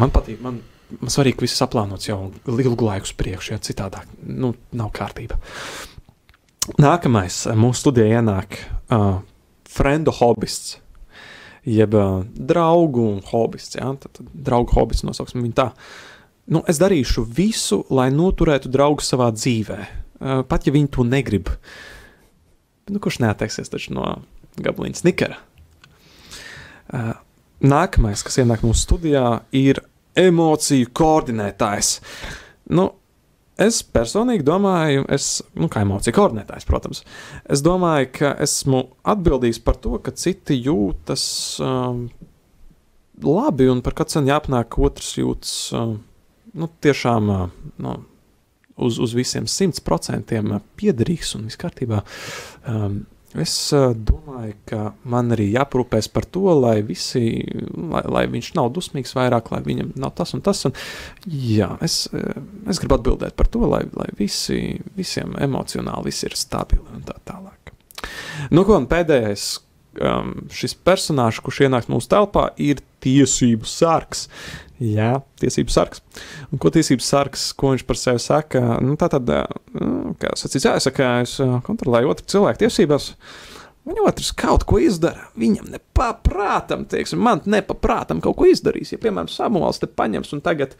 man 0.00 0.14
patīk, 0.14 0.40
man, 0.42 0.62
man 1.00 1.12
svarīgi, 1.12 1.38
ka 1.38 1.46
viss 1.46 1.60
saplānots 1.60 2.08
jau 2.08 2.18
ilgu 2.50 2.86
laiku 2.86 3.08
uz 3.08 3.14
priekšu, 3.16 3.54
ja 3.54 3.62
citādāk 3.62 4.08
nu, 4.26 4.52
nav 4.76 4.92
kārtība. 4.96 5.38
Nākamais 6.78 7.42
uh, 7.48 7.56
mūsu 7.58 7.86
studijā 7.86 8.20
ienāk 8.20 8.58
uh, 8.92 9.20
friendu 9.72 10.14
hobists, 10.14 10.76
jeb 11.66 11.94
uh, 11.98 12.22
draugu 12.34 13.06
hobists. 13.30 13.78
Ja? 13.78 13.92
Tad, 13.98 14.18
tad 14.18 14.30
draugu 14.32 14.76
hobists 14.76 15.06
nosauksim 15.06 15.42
viņu 15.42 15.58
tā. 15.58 15.70
Nu, 16.52 16.62
es 16.70 16.80
darīšu 16.82 17.24
visu, 17.26 17.82
lai 17.94 18.10
noturētu 18.14 18.70
draugu 18.72 19.04
savā 19.06 19.30
dzīvē, 19.34 19.80
uh, 19.82 20.42
pat 20.48 20.68
ja 20.68 20.74
viņi 20.74 20.92
to 20.94 21.06
negrib. 21.06 21.50
Nu, 22.90 22.98
kurš 23.02 23.20
neatteiksies 23.22 23.70
no 23.94 24.16
gabaliņa 24.62 25.02
snikera? 25.02 25.38
Uh, 26.92 27.14
nākamais, 27.62 28.22
kas 28.26 28.40
ienāk 28.42 28.64
mūsu 28.66 28.84
studijā, 28.84 29.26
ir 29.54 29.80
emociju 30.18 30.90
koordinētājs. 30.96 31.96
Nu, 32.72 32.90
Es 33.62 33.82
personīgi 33.84 34.46
domāju, 34.46 35.04
es, 35.12 35.26
nu, 35.60 35.68
kā 35.70 35.82
emociju 35.84 36.14
koordinētājs, 36.16 36.64
protams, 36.66 37.02
es 37.52 37.60
domāju, 37.62 38.08
ka 38.16 38.30
esmu 38.42 38.80
atbildīgs 39.12 39.60
par 39.62 39.76
to, 39.84 39.98
ka 40.02 40.14
citi 40.16 40.56
jūtas 40.56 41.24
um, 41.62 42.06
labi 43.22 43.68
un 43.70 43.82
par 43.84 43.94
katru 43.98 44.16
cenu 44.16 44.32
jāpanāk, 44.32 44.70
ka 44.72 44.82
otrs 44.88 45.12
jūtas 45.20 45.52
um, 45.76 45.98
nu, 46.56 46.70
tiešām 46.82 47.28
uh, 47.30 47.44
nu, 47.84 47.94
uz, 48.88 48.98
uz 49.04 49.14
visiem 49.16 49.46
simt 49.46 49.82
procentiem 49.84 50.56
piederīgs 50.80 51.36
un 51.36 51.46
viss 51.50 51.60
kārtībā. 51.60 52.02
Um, 52.66 53.02
Es 53.40 53.54
uh, 53.72 53.94
domāju, 53.96 54.54
ka 54.68 54.80
man 55.08 55.32
arī 55.32 55.46
jāprūpēs 55.54 56.10
par 56.12 56.26
to, 56.28 56.44
lai, 56.58 56.76
visi, 56.84 57.24
lai, 57.72 58.02
lai 58.12 58.26
viņš 58.32 58.52
nav 58.58 58.68
dusmīgs 58.76 59.14
vairāk, 59.16 59.48
lai 59.54 59.62
viņam 59.64 59.94
nav 60.02 60.12
tas 60.18 60.34
un 60.36 60.44
tas. 60.44 60.60
Un, 60.68 60.76
jā, 61.24 61.70
es, 61.84 62.04
es 62.12 62.82
gribu 62.82 62.98
atbildēt 62.98 63.36
par 63.38 63.48
to, 63.52 63.64
lai, 63.72 63.86
lai 63.96 64.10
visi, 64.18 64.76
visiem 64.98 65.32
emocionāli 65.40 66.10
viss 66.10 66.28
ir 66.28 66.36
stabili 66.36 66.84
un 66.92 67.04
tā 67.08 67.16
tālāk. 67.24 67.72
Nu, 68.52 68.66
ko, 68.68 68.76
pēdējais 68.90 69.46
um, 70.00 70.34
šis 70.52 70.74
personāžs, 70.84 71.40
kurš 71.44 71.64
ienāk 71.66 71.88
mūsu 71.92 72.10
telpā, 72.12 72.50
ir 72.60 72.82
tiesību 73.04 73.68
sargs. 73.68 74.28
Jā, 74.82 75.12
tiesības 75.38 75.76
sargs. 75.76 76.02
Un 76.50 76.58
ko 76.62 76.72
tiesības 76.74 77.08
sargs, 77.12 77.48
ko 77.54 77.72
viņš 77.74 77.86
par 77.86 77.98
sevi 78.00 78.22
saka? 78.22 78.62
Nu, 78.82 78.96
tā 78.98 79.08
tad, 79.12 79.28
nu, 79.76 80.14
kā 80.20 80.32
sacīts, 80.38 80.66
jāsaka, 80.66 81.10
es 81.22 81.36
kontrolēju 81.66 82.10
otru 82.14 82.30
cilvēku 82.34 82.64
tiesības. 82.64 83.12
Viņa 83.82 84.04
otrs 84.06 84.30
kaut 84.38 84.64
ko 84.70 84.78
izdara. 84.78 85.28
Viņam 85.38 85.72
nepaprātam, 85.74 86.84
teiksim, 86.90 87.22
man 87.22 87.42
nepaprātam 87.50 88.20
kaut 88.22 88.38
ko 88.38 88.46
izdarīs. 88.50 88.92
Ja, 88.94 89.00
piemēram, 89.02 89.30
Samuēls 89.30 89.82
te 89.82 89.88
paņems 89.90 90.34
un 90.36 90.42
tagad 90.44 90.76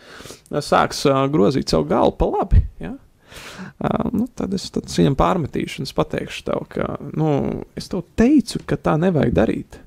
sāks 0.62 1.02
uh, 1.10 1.24
grozīt 1.30 1.72
savu 1.72 1.88
galvu 1.90 2.14
pa 2.20 2.30
labi, 2.30 2.62
ja? 2.82 2.94
uh, 2.94 4.04
nu, 4.14 4.28
tad 4.38 4.54
es 4.54 4.68
tad 4.70 4.90
viņam 4.90 5.18
pārmetīšu 5.18 5.82
un 5.82 5.90
es 5.90 5.94
pateikšu 5.98 6.46
tev, 6.46 6.66
ka, 6.70 6.92
nu, 7.18 7.32
es 7.78 7.90
tev 7.90 8.04
teicu, 8.18 8.62
ka 8.70 8.78
tā 8.78 8.94
nevajag 9.02 9.34
darīt. 9.40 9.80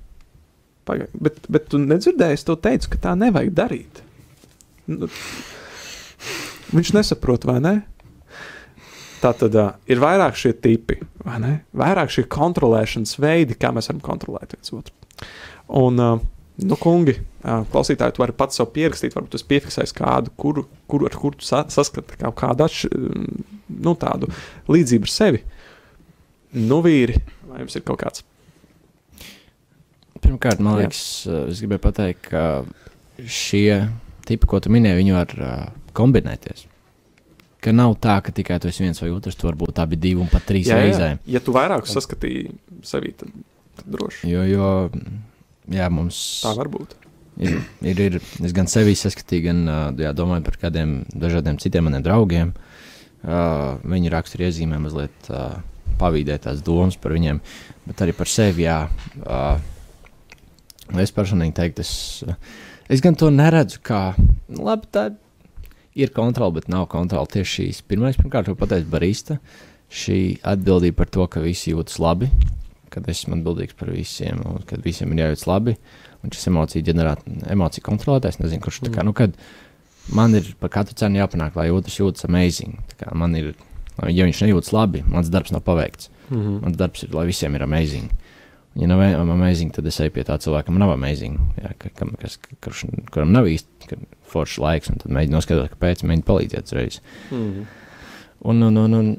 Paga, 0.85 1.07
bet, 1.15 1.39
bet 1.49 1.71
tu 1.71 1.79
nedzirdēji, 1.81 2.41
es 2.41 2.45
tev 2.45 2.59
teicu, 2.67 2.91
ka 2.93 3.05
tā 3.07 3.15
nevajag 3.17 3.55
darīt. 3.55 4.04
Nu, 4.85 5.09
viņš 6.75 6.93
nesaprot, 6.97 7.47
vai 7.47 7.57
ne? 7.63 7.75
Tā 9.23 9.31
tad 9.37 9.55
uh, 9.57 9.73
ir 9.89 10.01
vairāk 10.03 10.37
šie 10.37 10.53
tipi, 10.61 10.99
vai 11.25 11.39
ne? 11.41 11.53
Vairāk 11.77 12.11
šie 12.13 12.25
kontrolēšanas 12.29 13.15
veidi, 13.21 13.57
kā 13.57 13.71
mēs 13.73 13.89
varam 13.89 14.03
kontrolēt 14.05 14.53
viens 14.53 14.73
otru. 14.75 14.93
Un, 15.81 15.97
uh, 16.03 16.21
nu, 16.61 16.77
kungi, 16.77 17.15
uh, 17.17 17.63
klausītāji, 17.73 18.17
tu 18.17 18.21
vari 18.21 18.35
pats 18.37 18.61
sev 18.61 18.69
pierakstīt, 18.75 19.15
varbūt 19.17 19.33
tas 19.37 19.47
piefiksēs 19.49 19.95
kādu, 19.97 20.33
kuru, 20.37 20.67
kuru, 20.91 21.09
ar 21.09 21.17
kuru 21.17 21.41
sa 21.45 21.63
saskati 21.71 22.19
kā 22.21 22.29
kādu 22.37 22.67
atš, 22.67 22.85
nu, 22.91 23.95
tādu 23.97 24.29
līdzību 24.69 25.09
ar 25.09 25.15
sevi. 25.15 25.41
Nu, 26.55 26.83
vīri, 26.85 27.17
vai 27.49 27.63
jums 27.63 27.75
ir 27.75 27.83
kaut 27.87 28.03
kāds? 28.05 28.23
Pirmkārt, 30.21 30.61
man 30.63 30.79
liekas, 30.79 31.01
Jā. 31.27 31.41
es 31.51 31.59
gribēju 31.61 31.81
pateikt, 31.83 32.29
ka 32.29 33.25
šie 33.29 33.85
tipi, 34.27 34.49
ko 34.49 34.59
tu 34.63 34.71
minēji, 34.73 34.99
viņi 35.01 35.15
var 35.15 35.35
uh, 35.37 35.67
kombinēties. 35.97 36.65
Ka 37.63 37.73
nav 37.73 37.95
tā, 38.03 38.19
ka 38.21 38.33
tikai 38.35 38.59
tu 38.61 38.69
esi 38.69 38.83
viens 38.83 38.99
vai 39.01 39.09
otrs, 39.13 39.37
tu 39.39 39.47
vari 39.47 39.57
būt 39.57 39.79
abi 39.81 39.97
divi 39.97 40.21
un 40.21 40.29
pat 40.29 40.45
trīs 40.45 40.69
jā, 40.69 40.77
reizēm. 40.81 41.21
Jā. 41.23 41.37
Ja 41.37 41.41
tu 41.41 41.55
vairāk 41.55 41.87
saskatīji 41.89 42.51
sevi, 42.85 43.15
tad, 43.17 43.31
tad 43.79 43.87
droši. 43.95 44.29
Jo, 44.29 44.43
jo 44.45 44.67
jā, 45.73 45.87
mums 45.93 46.19
tā 46.45 46.53
var 46.57 46.69
būt. 46.73 46.93
Ir, 47.41 47.57
ir, 47.83 47.99
ir, 47.99 48.19
es 48.47 48.53
gan 48.55 48.69
sevi 48.71 48.93
saskatīju, 48.95 49.45
gan 49.49 49.63
jā, 49.99 50.13
domāju 50.15 50.45
par 50.45 50.59
kādiem 50.67 50.99
dažādiem 51.11 51.57
citiem 51.63 51.89
maniem 51.89 52.05
draugiem. 52.05 52.53
Uh, 53.25 53.81
viņi 53.81 54.11
raksta 54.13 54.37
iezīmē 54.45 54.77
mazliet 54.83 55.31
uh, 55.33 55.57
pavīdēt 55.97 56.45
tās 56.45 56.61
domas 56.61 56.99
par 57.01 57.15
viņiem, 57.15 57.39
bet 57.87 58.05
arī 58.05 58.13
par 58.13 58.29
sevi. 58.29 58.67
Jā, 58.67 58.83
uh, 59.25 59.57
es 61.01 61.15
personīgi 61.15 61.57
teiktu, 61.57 61.81
es. 61.81 61.95
Uh, 62.29 62.37
Es 62.85 63.01
gan 63.01 63.15
to 63.17 63.31
neredzu 63.33 63.79
kā, 63.81 64.13
nu, 64.45 64.61
labi, 64.67 64.85
tā 64.93 65.07
ir 65.97 66.11
kontrole, 66.13 66.59
bet 66.59 66.67
nav 66.69 66.85
kontrole 66.91 67.25
tieši 67.33 67.53
šīs. 67.55 67.79
Pirmais, 67.89 68.17
pirmkārt, 68.19 68.51
jau 68.51 68.57
pateicu 68.59 68.91
barista, 68.91 69.39
šī 69.89 70.19
atbildība 70.45 70.99
par 71.01 71.09
to, 71.09 71.25
ka 71.31 71.41
visi 71.41 71.73
jūtas 71.73 71.97
labi, 72.03 72.29
kad 72.93 73.07
esmu 73.09 73.39
atbildīgs 73.39 73.77
par 73.79 73.89
visiem, 73.89 74.43
un 74.45 74.61
kad 74.69 74.83
visiem 74.85 75.15
ir 75.15 75.23
jājūtas 75.23 75.47
labi, 75.49 75.75
un 76.21 76.33
šis 76.35 76.49
emociju 76.51 76.85
ģenerēt, 76.89 77.25
emociju 77.55 77.85
kontrolētājs, 77.87 78.37
nezinu, 78.43 78.63
kurš 78.65 78.83
tā 78.83 78.91
kā, 78.91 79.01
mm. 79.01 79.09
nu, 79.09 79.15
kad 79.17 80.13
man 80.13 80.37
ir 80.37 80.51
par 80.61 80.73
katru 80.77 80.97
cenu 80.99 81.23
jāpanāk, 81.23 81.57
lai 81.57 81.71
otrs 81.73 81.97
jūtas 81.97 82.29
amazing. 82.29 82.77
Tā 82.91 83.01
kā 83.01 83.15
man 83.17 83.33
ir, 83.39 83.55
ja 84.05 84.27
viņš 84.27 84.43
nejūtas 84.45 84.75
labi, 84.75 85.01
mans 85.09 85.33
darbs 85.33 85.55
nav 85.55 85.65
paveikts. 85.65 86.11
Mm 86.29 86.37
-hmm. 86.37 86.61
Mans 86.61 86.77
darbs 86.77 87.03
ir, 87.03 87.13
lai 87.13 87.25
visiem 87.25 87.55
ir 87.55 87.63
amazing. 87.63 88.13
Ja 88.75 88.89
nav 88.91 89.01
amazing, 89.31 89.71
tad 89.71 89.85
es 89.87 90.01
eju 90.03 90.11
pie 90.17 90.25
tā 90.27 90.35
cilvēka, 90.41 90.67
kam 90.67 90.79
nav 90.81 90.91
amazing, 90.97 91.39
jā, 91.61 91.69
ka, 91.79 91.91
kam, 91.95 92.11
kas, 92.19 92.35
kurš, 92.63 92.83
kuram 93.13 93.31
nav 93.31 93.47
īsti 93.47 93.99
foršs 94.31 94.59
laiks, 94.59 94.91
un 94.91 94.99
tad 94.99 95.13
mēģinu 95.15 95.37
noskaidrot, 95.37 95.71
kāpēc, 95.77 96.03
mēģinu 96.03 96.27
palīdzēt 96.27 96.67
uzreiz. 96.73 96.99
Mm. 97.31 97.63
Un, 98.51 98.67
un, 98.67 98.81
un, 98.83 98.97
un 98.99 99.13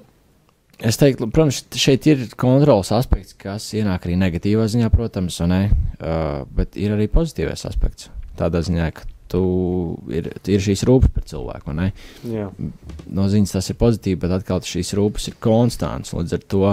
es 0.84 1.00
teiktu, 1.00 1.30
protams, 1.32 1.62
šeit 1.80 2.04
ir 2.10 2.26
kontrols 2.36 2.92
aspekts, 2.92 3.32
kas 3.40 3.70
ienāk 3.78 4.04
arī 4.04 4.18
negatīvā 4.20 4.68
ziņā, 4.74 4.92
protams, 4.92 5.40
ne, 5.48 5.62
uh, 5.70 6.42
bet 6.52 6.76
ir 6.76 6.92
arī 6.98 7.08
pozitīvais 7.12 7.64
aspekts. 7.70 8.10
Tādā 8.36 8.60
ziņā, 8.66 8.90
ka 8.92 9.08
tu 9.32 9.42
ir, 10.12 10.28
ir 10.44 10.62
šīs 10.62 10.84
rūpes 10.86 11.12
par 11.14 11.24
cilvēku. 11.26 11.74
No 13.16 13.26
ziņas 13.32 13.56
tas 13.56 13.72
ir 13.72 13.80
pozitīvi, 13.80 14.20
bet 14.22 14.36
atkal 14.36 14.60
šīs 14.62 14.92
rūpes 14.98 15.30
ir 15.32 15.40
konstants. 15.42 16.12
Līdz 16.14 16.36
ar 16.36 16.44
to 16.52 16.64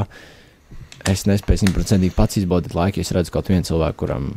es 1.09 1.25
nespēju 1.29 1.63
simtprocentīgi 1.63 2.15
pats 2.15 2.39
izbaudīt 2.41 2.75
laiku, 2.77 3.01
es 3.03 3.13
redzu 3.15 3.33
kaut 3.33 3.49
vienu 3.51 3.67
cilvēku, 3.67 3.99
kuram, 4.03 4.29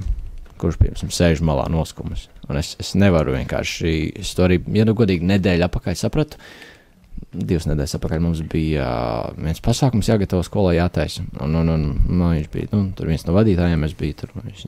kurš, 0.61 0.79
piemēram, 0.81 1.12
sēž 1.14 1.43
malā 1.47 1.67
noskumis. 1.73 2.29
Un 2.51 2.61
es, 2.61 2.75
es 2.83 2.95
nevaru 2.99 3.37
vienkārši, 3.37 3.97
es 4.23 4.33
to 4.37 4.47
arī, 4.47 4.61
ja 4.75 4.87
nu 4.87 4.95
godīgi, 4.99 5.27
nedēļu 5.27 5.67
apakaļ 5.67 5.99
sapratu. 6.01 6.41
Divas 7.37 7.64
nedēļas 7.69 7.97
atpakaļ 7.97 8.21
mums 8.23 8.43
bija 8.53 8.87
viens 9.41 9.61
pasākums, 9.64 10.09
jāgatavo 10.11 10.45
skolā, 10.45 10.75
jātaisa. 10.77 11.25
Un, 11.45 11.57
un, 11.62 11.73
un, 11.73 11.85
un 12.07 12.25
viņš 12.29 12.49
bija 12.53 12.71
nu, 12.73 12.87
viens 13.09 13.25
no 13.27 13.35
vadītājiem, 13.37 13.83
mēs 13.83 13.97
bijām 13.97 14.19
tur, 14.21 14.33
mēs 14.41 14.67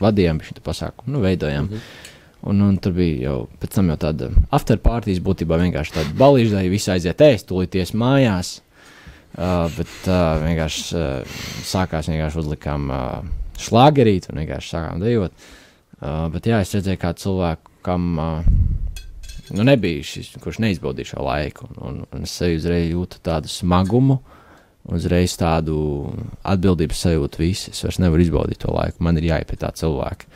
vadījām 0.00 0.40
šo 0.44 0.60
pasākumu, 0.64 1.14
nu, 1.14 1.24
veidojām. 1.24 1.68
Mm 1.68 1.76
-hmm. 1.76 2.12
Un, 2.46 2.60
un 2.60 2.76
tur 2.78 2.92
bija 2.94 3.30
jau 3.30 3.38
pēc 3.60 3.74
tam 3.74 3.88
jau 3.90 3.96
tāda 3.96 4.28
afterpartijas, 4.54 5.22
būtībā 5.24 5.58
vienkārši 5.58 5.94
tāda 5.96 6.12
balīža, 6.18 6.62
ja 6.62 6.70
visi 6.70 6.90
aiziet 6.92 7.20
ēst, 7.20 7.48
tūlīties 7.48 7.94
mājās. 7.96 8.60
Uh, 9.36 9.66
bet 9.76 10.06
uh, 10.08 10.38
vienkārši 10.40 10.84
uh, 10.96 11.40
sākās, 11.68 12.06
vienkārši 12.08 12.38
uzlikām 12.40 12.86
uh, 12.88 13.18
šlāgerīt 13.60 14.30
un 14.30 14.40
vienkārši 14.40 14.70
sākām 14.72 15.02
dejot. 15.02 15.34
Uh, 16.00 16.22
bet 16.32 16.48
jā, 16.48 16.62
es 16.64 16.72
redzēju, 16.72 17.00
kā 17.02 17.10
cilvēku, 17.20 17.74
kam 17.84 18.06
uh, 18.16 18.46
nu 19.52 19.66
nebija 19.68 20.06
šis, 20.08 20.30
kurš 20.40 20.62
neizbaudīja 20.64 21.10
šo 21.10 21.26
laiku. 21.26 21.68
Un, 21.74 21.82
un, 21.84 21.98
un 22.16 22.24
es 22.24 22.32
sevi 22.40 22.56
uzreiz 22.56 22.88
jūtu 22.88 23.20
tādu 23.28 23.52
smagumu, 23.52 24.16
uzreiz 24.96 25.36
tādu 25.36 25.76
atbildības 26.40 27.04
sajūtu. 27.04 27.42
Visi. 27.44 27.74
Es 27.76 27.84
vairs 27.84 28.00
nevaru 28.00 28.24
izbaudīt 28.24 28.62
to 28.64 28.72
laiku. 28.72 29.04
Man 29.04 29.20
ir 29.20 29.28
jāiet 29.34 29.52
pie 29.52 29.60
tā 29.60 29.68
cilvēka. 29.76 30.32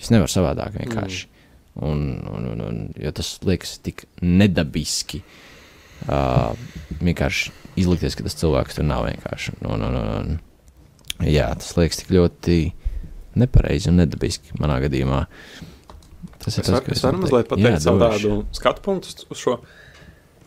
Es 0.00 0.10
nevaru 0.10 0.34
savādāk 0.34 0.74
vienkārši. 0.80 1.28
Mm. 1.28 1.86
Un, 1.86 2.04
un, 2.26 2.50
un, 2.56 2.66
un, 2.66 2.84
jo 2.98 3.14
tas 3.14 3.36
liekas 3.46 3.78
tik 3.86 4.02
nedabiski. 4.18 5.22
Uh, 5.22 5.51
vienkārši 6.06 7.52
izlikties, 7.78 8.16
ka 8.16 8.26
tas 8.26 8.36
cilvēks 8.38 8.78
tur 8.78 8.86
nav 8.88 9.06
vienkārši. 9.08 9.56
Un, 9.64 9.84
un, 9.88 9.98
un, 9.98 10.08
un, 10.12 11.26
jā, 11.26 11.48
tas 11.58 11.74
liekas 11.78 12.02
tik 12.02 12.12
ļoti 12.14 12.58
nepareizi 13.38 13.90
un 13.92 14.00
nedabiski 14.02 14.58
manā 14.60 14.78
gadījumā. 14.84 15.24
Tas 16.42 16.58
ir 16.58 16.64
es 16.64 16.68
tas, 16.68 16.74
var, 16.74 16.84
kas 16.86 16.98
es 16.98 17.04
varu 17.06 17.22
mazliet 17.22 17.50
pateikt 17.50 17.84
savu 17.84 18.02
tādu 18.02 18.38
skatu 18.56 18.84
punktu 18.84 19.28
uz 19.30 19.40
šo. 19.40 19.58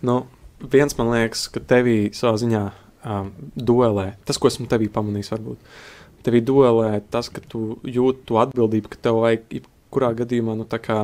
Nu, 0.06 0.24
viens 0.72 0.96
man 1.00 1.12
liekas, 1.14 1.48
ka 1.52 1.64
tevī 1.66 1.98
savā 2.16 2.36
ziņā 2.42 2.64
um, 2.70 3.32
duelē, 3.56 4.12
tas, 4.28 4.40
ko 4.42 4.52
esmu 4.52 4.68
tevī 4.72 4.90
pamanījis, 4.92 5.32
varbūt. 5.34 5.78
Tevī 6.26 6.42
duelē 6.46 7.00
tas, 7.14 7.30
ka 7.34 7.42
tu 7.42 7.78
jūti 7.86 8.26
to 8.30 8.40
atbildību, 8.42 8.92
ka 8.92 9.02
tev 9.08 9.22
vajag 9.24 9.48
jebkurā 9.60 10.12
gadījumā 10.22 10.58
nu, 10.60 10.68
kā, 10.68 11.00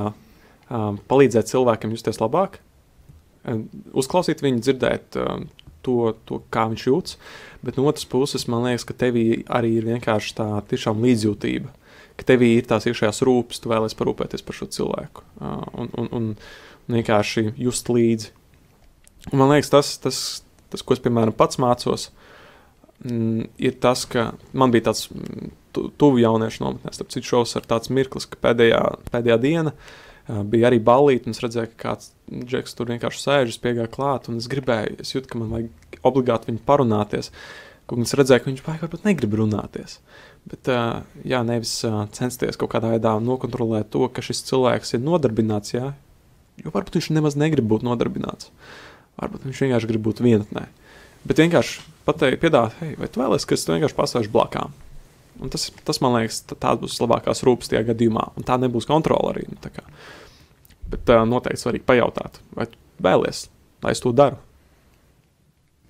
um, 0.67 0.99
palīdzēt 1.09 1.51
cilvēkam 1.51 1.95
justies 1.95 2.21
labāk, 2.21 2.59
uzklausīt 3.97 4.43
viņu, 4.43 4.61
dzirdēt 4.61 5.17
to, 5.85 6.13
to 6.29 6.41
kā 6.53 6.67
viņš 6.71 6.87
jūtas. 6.87 7.17
Bet 7.65 7.77
no 7.77 7.87
otras 7.89 8.07
puses, 8.09 8.47
man 8.51 8.65
liekas, 8.67 8.85
ka 8.87 8.97
tevī 8.97 9.43
arī 9.49 9.75
ir 9.79 9.87
vienkārši 9.89 10.35
tā 10.37 10.49
tiešām 10.71 11.01
līdzjūtība. 11.05 11.71
Ka 12.19 12.27
tevī 12.33 12.53
ir 12.57 12.67
tās 12.69 12.85
iekšējās 12.89 13.23
rūpes, 13.25 13.61
tu 13.61 13.71
vēlēsies 13.71 13.97
parūpēties 13.97 14.45
par 14.45 14.57
šo 14.57 14.67
cilvēku 14.75 15.25
un, 15.41 15.89
un, 15.97 16.09
un, 16.11 16.29
vienkārši 16.91 17.53
just 17.61 17.89
līdzi. 17.89 18.33
Un 19.31 19.41
man 19.41 19.53
liekas, 19.53 19.71
tas, 19.73 19.93
tas, 20.01 20.19
tas, 20.73 20.83
ko 20.83 20.97
es 20.97 21.01
piemēram 21.01 21.33
pats 21.37 21.59
mācos, 21.61 22.09
ir 23.01 23.77
tas, 23.81 24.03
ka 24.09 24.31
man 24.53 24.73
bija 24.73 24.89
tāds 24.89 25.07
tu, 25.73 25.87
tuvu 26.01 26.21
jauniešu 26.21 26.65
nometnē. 26.65 26.93
Starp 26.93 27.13
citu, 27.13 27.29
šos 27.31 27.55
ar 27.57 27.65
tāds 27.69 27.93
mirklis, 27.93 28.27
ka 28.29 28.41
pēdējā, 28.49 28.81
pēdējā 29.13 29.37
diena 29.41 29.73
uh, 29.73 29.93
bija 30.51 30.69
arī 30.69 30.79
balīti, 30.83 31.27
un 31.27 31.35
es 31.35 31.41
redzēju, 31.43 31.73
ka 31.73 31.81
kāds 31.89 32.11
džeks 32.31 32.77
tur 32.77 32.91
vienkārši 32.91 33.23
sēž, 33.23 33.53
es 33.53 33.61
piegāju 33.61 33.91
klāt, 33.91 34.29
un 34.31 34.39
es 34.41 34.49
gribēju, 34.51 34.99
es 35.03 35.13
jūtu, 35.15 35.29
ka 35.31 35.39
man 35.41 35.51
vajag 35.55 36.01
obligāti 36.07 36.51
viņu 36.51 36.63
parunāties. 36.67 37.31
Un 37.91 38.05
es 38.05 38.13
redzēju, 38.15 38.43
ka 38.43 38.47
viņš 38.47 38.61
varbūt 38.63 39.07
negrib 39.07 39.33
runāties. 39.35 39.97
Bet, 40.47 40.69
jā, 41.27 41.41
nevis 41.45 41.73
censties 42.15 42.57
kaut 42.57 42.71
kādā 42.71 42.93
veidā 42.93 43.17
nokontrolēt 43.21 43.91
to, 43.93 44.05
ka 44.07 44.23
šis 44.23 44.45
cilvēks 44.47 44.95
ir 44.95 45.03
nodarbināts, 45.03 45.73
jā, 45.75 45.91
jo 46.61 46.71
varbūt 46.71 46.97
viņš 46.97 47.09
nemaz 47.17 47.35
negrib 47.37 47.67
būt 47.67 47.83
nodarbināts. 47.85 48.47
Varbūt 49.19 49.49
viņš 49.49 49.65
vienkārši 49.65 49.91
grib 49.91 50.05
būt 50.07 50.23
vienatnē. 50.23 50.69
Bet 51.27 51.43
vienkārši 51.43 51.83
pateikt, 52.07 52.39
piedāvāt, 52.41 52.79
hei, 52.79 52.95
vai 52.97 53.11
tu 53.11 53.21
vēlēsies, 53.21 53.49
ka 53.49 53.57
es 53.57 53.67
tev 53.67 53.75
vienkārši 53.75 53.99
pasēžu 53.99 54.33
blakām? 54.33 54.73
Un 55.41 55.51
tas, 55.53 55.67
tas, 55.85 55.99
man 56.03 56.15
liekas, 56.17 56.41
tā, 56.49 56.57
tā 56.59 56.73
būs 56.77 56.99
labākās 57.01 57.43
rūpes 57.45 57.71
tajā 57.71 57.83
gadījumā. 57.91 58.31
Un 58.37 58.45
tā 58.45 58.57
nebūs 58.61 58.87
kontrola 58.89 59.33
arī. 59.33 59.47
Nu. 59.49 59.57
Bet 60.91 61.11
uh, 61.13 61.23
noteikti 61.27 61.63
svarīgi 61.63 61.87
pajautāt, 61.87 62.41
vai 62.57 62.67
tu 62.71 62.79
vēlies, 63.03 63.45
lai 63.83 63.93
es 63.95 64.03
to 64.03 64.11
daru. 64.15 64.39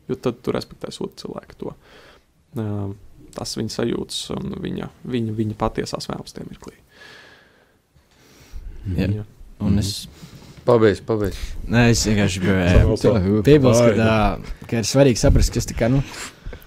Jo 0.10 0.18
tad 0.20 0.42
tu 0.44 0.54
respektēsi 0.54 1.02
otru 1.06 1.26
cilvēku 1.26 1.58
to. 1.62 1.76
Uh, 2.60 2.92
tas 3.36 3.56
viņa 3.58 3.72
sajūtas 3.78 4.24
un 4.36 4.58
viņa, 4.64 4.90
viņa, 5.08 5.36
viņa 5.38 5.58
patiesās 5.60 6.10
vēlmes 6.12 6.36
tajā 6.36 6.50
mirklī. 6.50 6.76
Jā. 8.98 9.08
Jā. 9.22 9.26
Un 9.62 9.78
es, 9.78 10.08
Pabeidz, 10.66 11.02
pabeidz. 11.06 11.38
nē, 11.70 11.88
es 11.94 12.04
vienkārši 12.06 12.42
gribēju 12.44 12.96
tā, 13.98 14.14
ka 14.70 14.82
ir 14.82 14.88
svarīgi 14.90 15.22
saprast, 15.22 15.54
kas 15.54 15.66
tā 15.70 15.78
kā, 15.78 15.90
nu, 15.90 16.02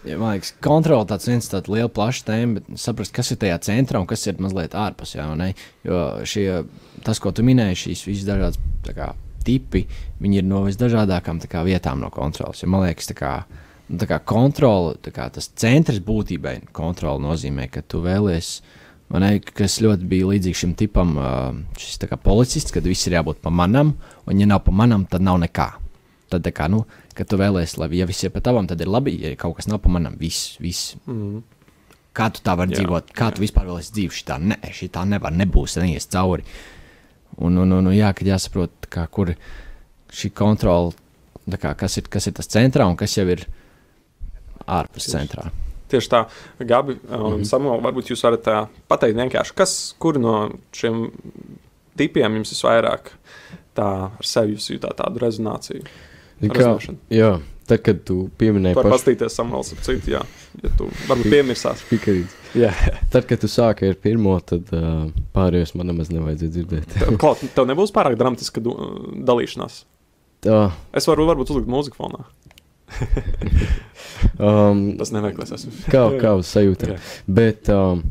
ja, 0.05 0.19
man 0.21 0.35
liekas, 0.35 0.53
kontrola 0.65 1.07
tāds 1.09 1.29
viens 1.29 1.49
tāds 1.51 1.71
liela 1.73 1.91
plaša 1.93 2.27
tēma, 2.29 2.61
bet 2.61 2.81
saprast, 2.81 3.15
kas 3.15 3.33
ir 3.33 3.41
tajā 3.43 3.59
centrā 3.67 4.01
un 4.03 4.09
kas 4.11 4.27
ir 4.29 4.41
mazliet 4.43 4.77
ārpus, 4.79 5.17
jā, 5.17 5.27
jo 5.87 6.01
šie, 6.29 6.47
tas, 7.07 7.21
ko 7.23 7.33
tu 7.35 7.45
minēji, 7.47 7.81
šīs 7.85 8.07
visas 8.09 8.29
dažādas, 8.29 8.61
kā, 8.95 9.13
tipi, 9.45 9.85
viņi 10.23 10.41
ir 10.41 10.49
no 10.49 10.65
kā, 11.51 11.65
vietām 11.67 12.01
no 12.01 12.11
kontrolas, 12.15 12.63
jo 12.63 12.71
man 12.73 12.87
liekas, 12.87 13.11
tā 13.11 13.19
kā, 13.19 13.35
nu, 13.89 13.99
tā 14.01 14.09
kā 14.11 14.21
kontrola, 14.25 14.97
tā 15.01 15.13
kā 15.15 15.29
tas 15.33 15.51
centrs 15.61 16.01
būtībai 16.05 16.61
kontrola 16.77 17.21
nozīmē, 17.23 17.69
ka 17.73 17.85
tu 17.87 18.03
vēlies, 18.05 18.59
ne, 19.13 19.37
kas 19.41 19.81
ļoti 19.85 20.09
bija 20.11 20.33
līdzīgs 20.33 20.65
šim 20.65 20.75
tipam, 20.79 21.17
šis 21.81 22.01
policists, 22.25 22.73
kad 22.75 22.87
viss 22.89 23.09
ir 23.09 23.19
jābūt 23.19 23.41
pa 23.45 23.53
manam, 23.53 23.95
un 24.27 24.41
ja 24.41 24.49
nav 24.49 24.65
pa 24.67 24.75
manam, 24.75 25.07
tad 25.09 25.25
nav 25.25 25.41
nekā. 25.45 25.71
Tad, 26.33 26.47
kā, 26.57 26.67
nu, 26.73 26.83
kad 27.15 27.31
tu 27.31 27.39
vēlēsies, 27.41 27.79
lai 27.81 27.89
ja 27.99 28.07
viss 28.09 28.27
ir 28.27 28.33
pa 28.35 28.43
tavam, 28.45 28.69
tad 28.71 28.81
ir 28.83 28.91
labi, 28.91 29.15
ja 29.23 29.35
kaut 29.39 29.59
kas 29.59 29.69
nav 29.71 29.81
pa 29.85 29.93
manam, 29.93 30.17
viss, 30.21 30.57
viss. 30.63 30.95
Mm. 31.07 31.43
Kā 32.15 32.29
tu 32.31 32.43
tā 32.47 32.55
vari 32.59 32.75
Jā, 32.75 32.83
dzīvot? 32.83 33.11
Kā 33.15 33.31
jā. 33.31 33.37
tu 33.37 33.43
vispār 33.43 33.67
vēlēsies 33.69 33.95
dzīvot? 33.95 34.19
Šitā, 34.19 34.39
ne, 34.43 34.59
šitā 34.75 35.03
nevar, 35.11 35.35
nebūs, 35.35 35.79
neies 35.83 36.07
cauri. 36.11 36.47
Un, 37.43 37.59
un, 37.59 37.75
un, 37.81 37.91
jā, 37.95 38.13
kad 38.15 38.31
jāsaprot, 38.31 38.87
kā, 38.93 39.07
kur 39.11 39.33
šī 40.15 40.31
kontrola, 40.37 40.95
kā, 41.51 41.75
kas, 41.79 41.99
ir, 41.99 42.09
kas 42.11 42.31
ir 42.31 42.37
tas 42.39 42.51
centrā 42.51 42.87
un 42.87 42.99
kas 42.99 43.17
jau 43.19 43.27
ir 43.31 43.47
ārpus 44.71 45.11
centrā. 45.11 45.49
Tieši 45.91 46.11
tā, 46.11 46.23
Gabi, 46.63 46.97
un 47.11 47.19
mm 47.19 47.35
-hmm. 47.35 47.45
Samuel, 47.45 47.83
varbūt 47.83 48.11
jūs 48.11 48.23
varat 48.25 48.47
uh, 48.47 48.69
pateikt 48.89 49.17
vienkārši, 49.17 49.55
kas, 49.55 49.95
kur 49.99 50.19
no 50.19 50.51
šiem 50.73 51.11
tipiem 51.97 52.35
jums 52.35 52.55
visvairāk 52.55 53.11
tā 53.75 54.11
ar 54.19 54.27
sevi 54.27 54.55
jūs 54.55 54.71
jūtat 54.71 54.97
tādu 54.97 55.19
rezonāciju? 55.19 55.83
Zini 55.83 56.14
Kā, 56.53 56.71
jā, 57.15 57.31
tad, 57.69 57.83
kad 57.87 58.05
tu 58.09 58.29
pieminēji 58.41 58.77
pašu 58.79 58.93
pastīties 58.93 59.37
Samuels 59.39 59.73
ap 59.75 59.85
citu, 59.87 60.15
jā, 60.17 60.23
ja 60.63 60.73
tu 60.79 60.89
varbūt 61.09 61.31
piemirsās. 61.33 61.85
pikarīti, 61.91 62.45
Jā, 62.55 62.71
tad, 63.11 63.25
kad 63.27 63.41
tu 63.43 63.49
sāki 63.51 63.89
ar 63.91 63.97
pirmo, 63.99 64.37
tad 64.47 64.69
uh, 64.77 65.09
pārējos 65.35 65.73
man 65.75 65.91
nemaz 65.91 66.13
nevajadzēja 66.15 66.53
dzirdēt. 66.55 66.93
tev, 66.95 67.17
Klaut, 67.19 67.43
tev 67.57 67.67
nebūs 67.67 67.91
pārāk 67.95 68.15
dramatiska 68.21 68.63
dalīšanās. 68.63 69.81
Tā, 70.45 70.59
Es 70.95 71.09
varu 71.11 71.27
varbūt 71.27 71.51
uzlikt 71.51 71.71
mūziku 71.73 71.99
fonā. 71.99 72.23
um, 74.39 74.85
Tas 75.01 75.11
es 75.11 75.55
esmu. 75.57 75.73
kā, 75.91 76.05
kā 76.21 76.35
uz 76.39 76.47
sajūta. 76.53 76.93
Jā. 76.93 76.99
Bet 77.27 77.71
um, 77.75 78.05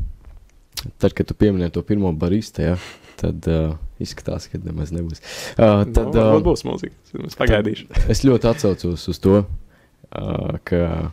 tad, 0.98 1.14
kad 1.16 1.24
tu 1.30 1.36
pieminēji 1.38 1.76
to 1.78 1.84
pirmo 1.86 2.12
barista, 2.12 2.66
ja, 2.66 2.76
tad 3.20 3.48
uh, 3.50 3.74
izskatās, 4.02 4.48
ka 4.50 4.60
nemaz 4.62 4.92
nebūs. 4.94 5.20
Uh, 5.56 5.82
tad, 5.88 6.08
nu, 6.10 6.14
varbūt 6.16 6.40
um, 6.40 6.46
būs 6.50 6.64
mūzika. 6.68 6.96
Es 7.28 7.38
pagaidīšu. 7.40 7.88
es 8.12 8.24
ļoti 8.26 8.50
atcaucos 8.52 9.08
uz 9.12 9.20
to, 9.22 9.42
uh, 9.44 10.56
ka, 10.68 11.12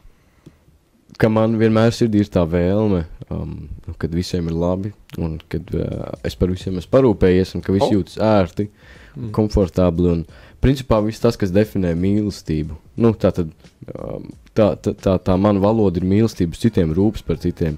ka 1.21 1.31
man 1.33 1.59
vienmēr 1.61 1.93
sirdī 1.95 2.23
ir 2.23 2.31
tā 2.33 2.45
vēlme, 2.49 3.03
um, 3.29 3.57
nu, 3.87 3.97
kad 4.01 4.13
visiem 4.15 4.49
ir 4.51 4.57
labi, 4.57 4.93
un 5.21 5.37
kad 5.51 5.75
uh, 5.77 6.09
es 6.27 6.37
par 6.39 6.53
visiem 6.53 6.79
esmu 6.81 6.95
parūpējies, 6.97 7.55
un 7.57 7.65
ka 7.65 7.75
visi 7.75 7.91
Oh. 7.91 7.99
jūtas 7.99 8.17
ērti, 8.21 8.69
Mm. 9.11 9.31
komfortabli. 9.35 10.07
Un, 10.07 10.21
principā 10.63 11.01
viss 11.03 11.19
tas, 11.19 11.35
kas 11.35 11.51
definē 11.51 11.89
mīlestību. 11.99 12.77
Nu, 13.03 13.09
tā, 13.19 13.33
tad, 13.35 13.49
um, 13.91 14.29
tā, 14.55 14.69
tā, 14.79 14.93
tā, 14.95 15.17
tā 15.19 15.35
mana 15.35 15.59
valoda 15.59 15.99
ir 15.99 16.05
mīlestība 16.07 16.55
citiem, 16.55 16.93
rūpes 16.95 17.25
par 17.27 17.35
citiem. 17.43 17.75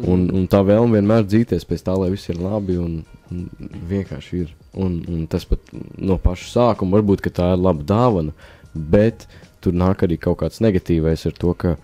Un, 0.00 0.24
un 0.32 0.46
tā 0.48 0.62
vēlme 0.64 0.96
vienmēr 0.96 1.26
dzīties 1.28 1.66
pēc 1.68 1.84
tā, 1.84 1.94
lai 2.00 2.08
viss 2.14 2.30
ir 2.32 2.40
labi 2.40 2.78
un, 2.80 3.02
un 3.32 3.72
vienkārši 3.90 4.42
ir. 4.44 4.52
Un, 4.72 5.02
un 5.04 5.26
tas 5.28 5.44
pat 5.44 5.72
no 6.00 6.16
paša 6.20 6.48
sākuma 6.48 6.96
varbūt 6.96 7.26
tā 7.28 7.50
ir 7.52 7.60
laba 7.60 7.84
dāvana, 7.84 8.32
bet 8.72 9.26
tur 9.60 9.76
nāk 9.76 10.06
arī 10.06 10.16
kaut 10.20 10.40
kāds 10.40 10.62
negatīvais 10.64 11.26
ar 11.28 11.36
to, 11.36 11.52
ka, 11.52 11.74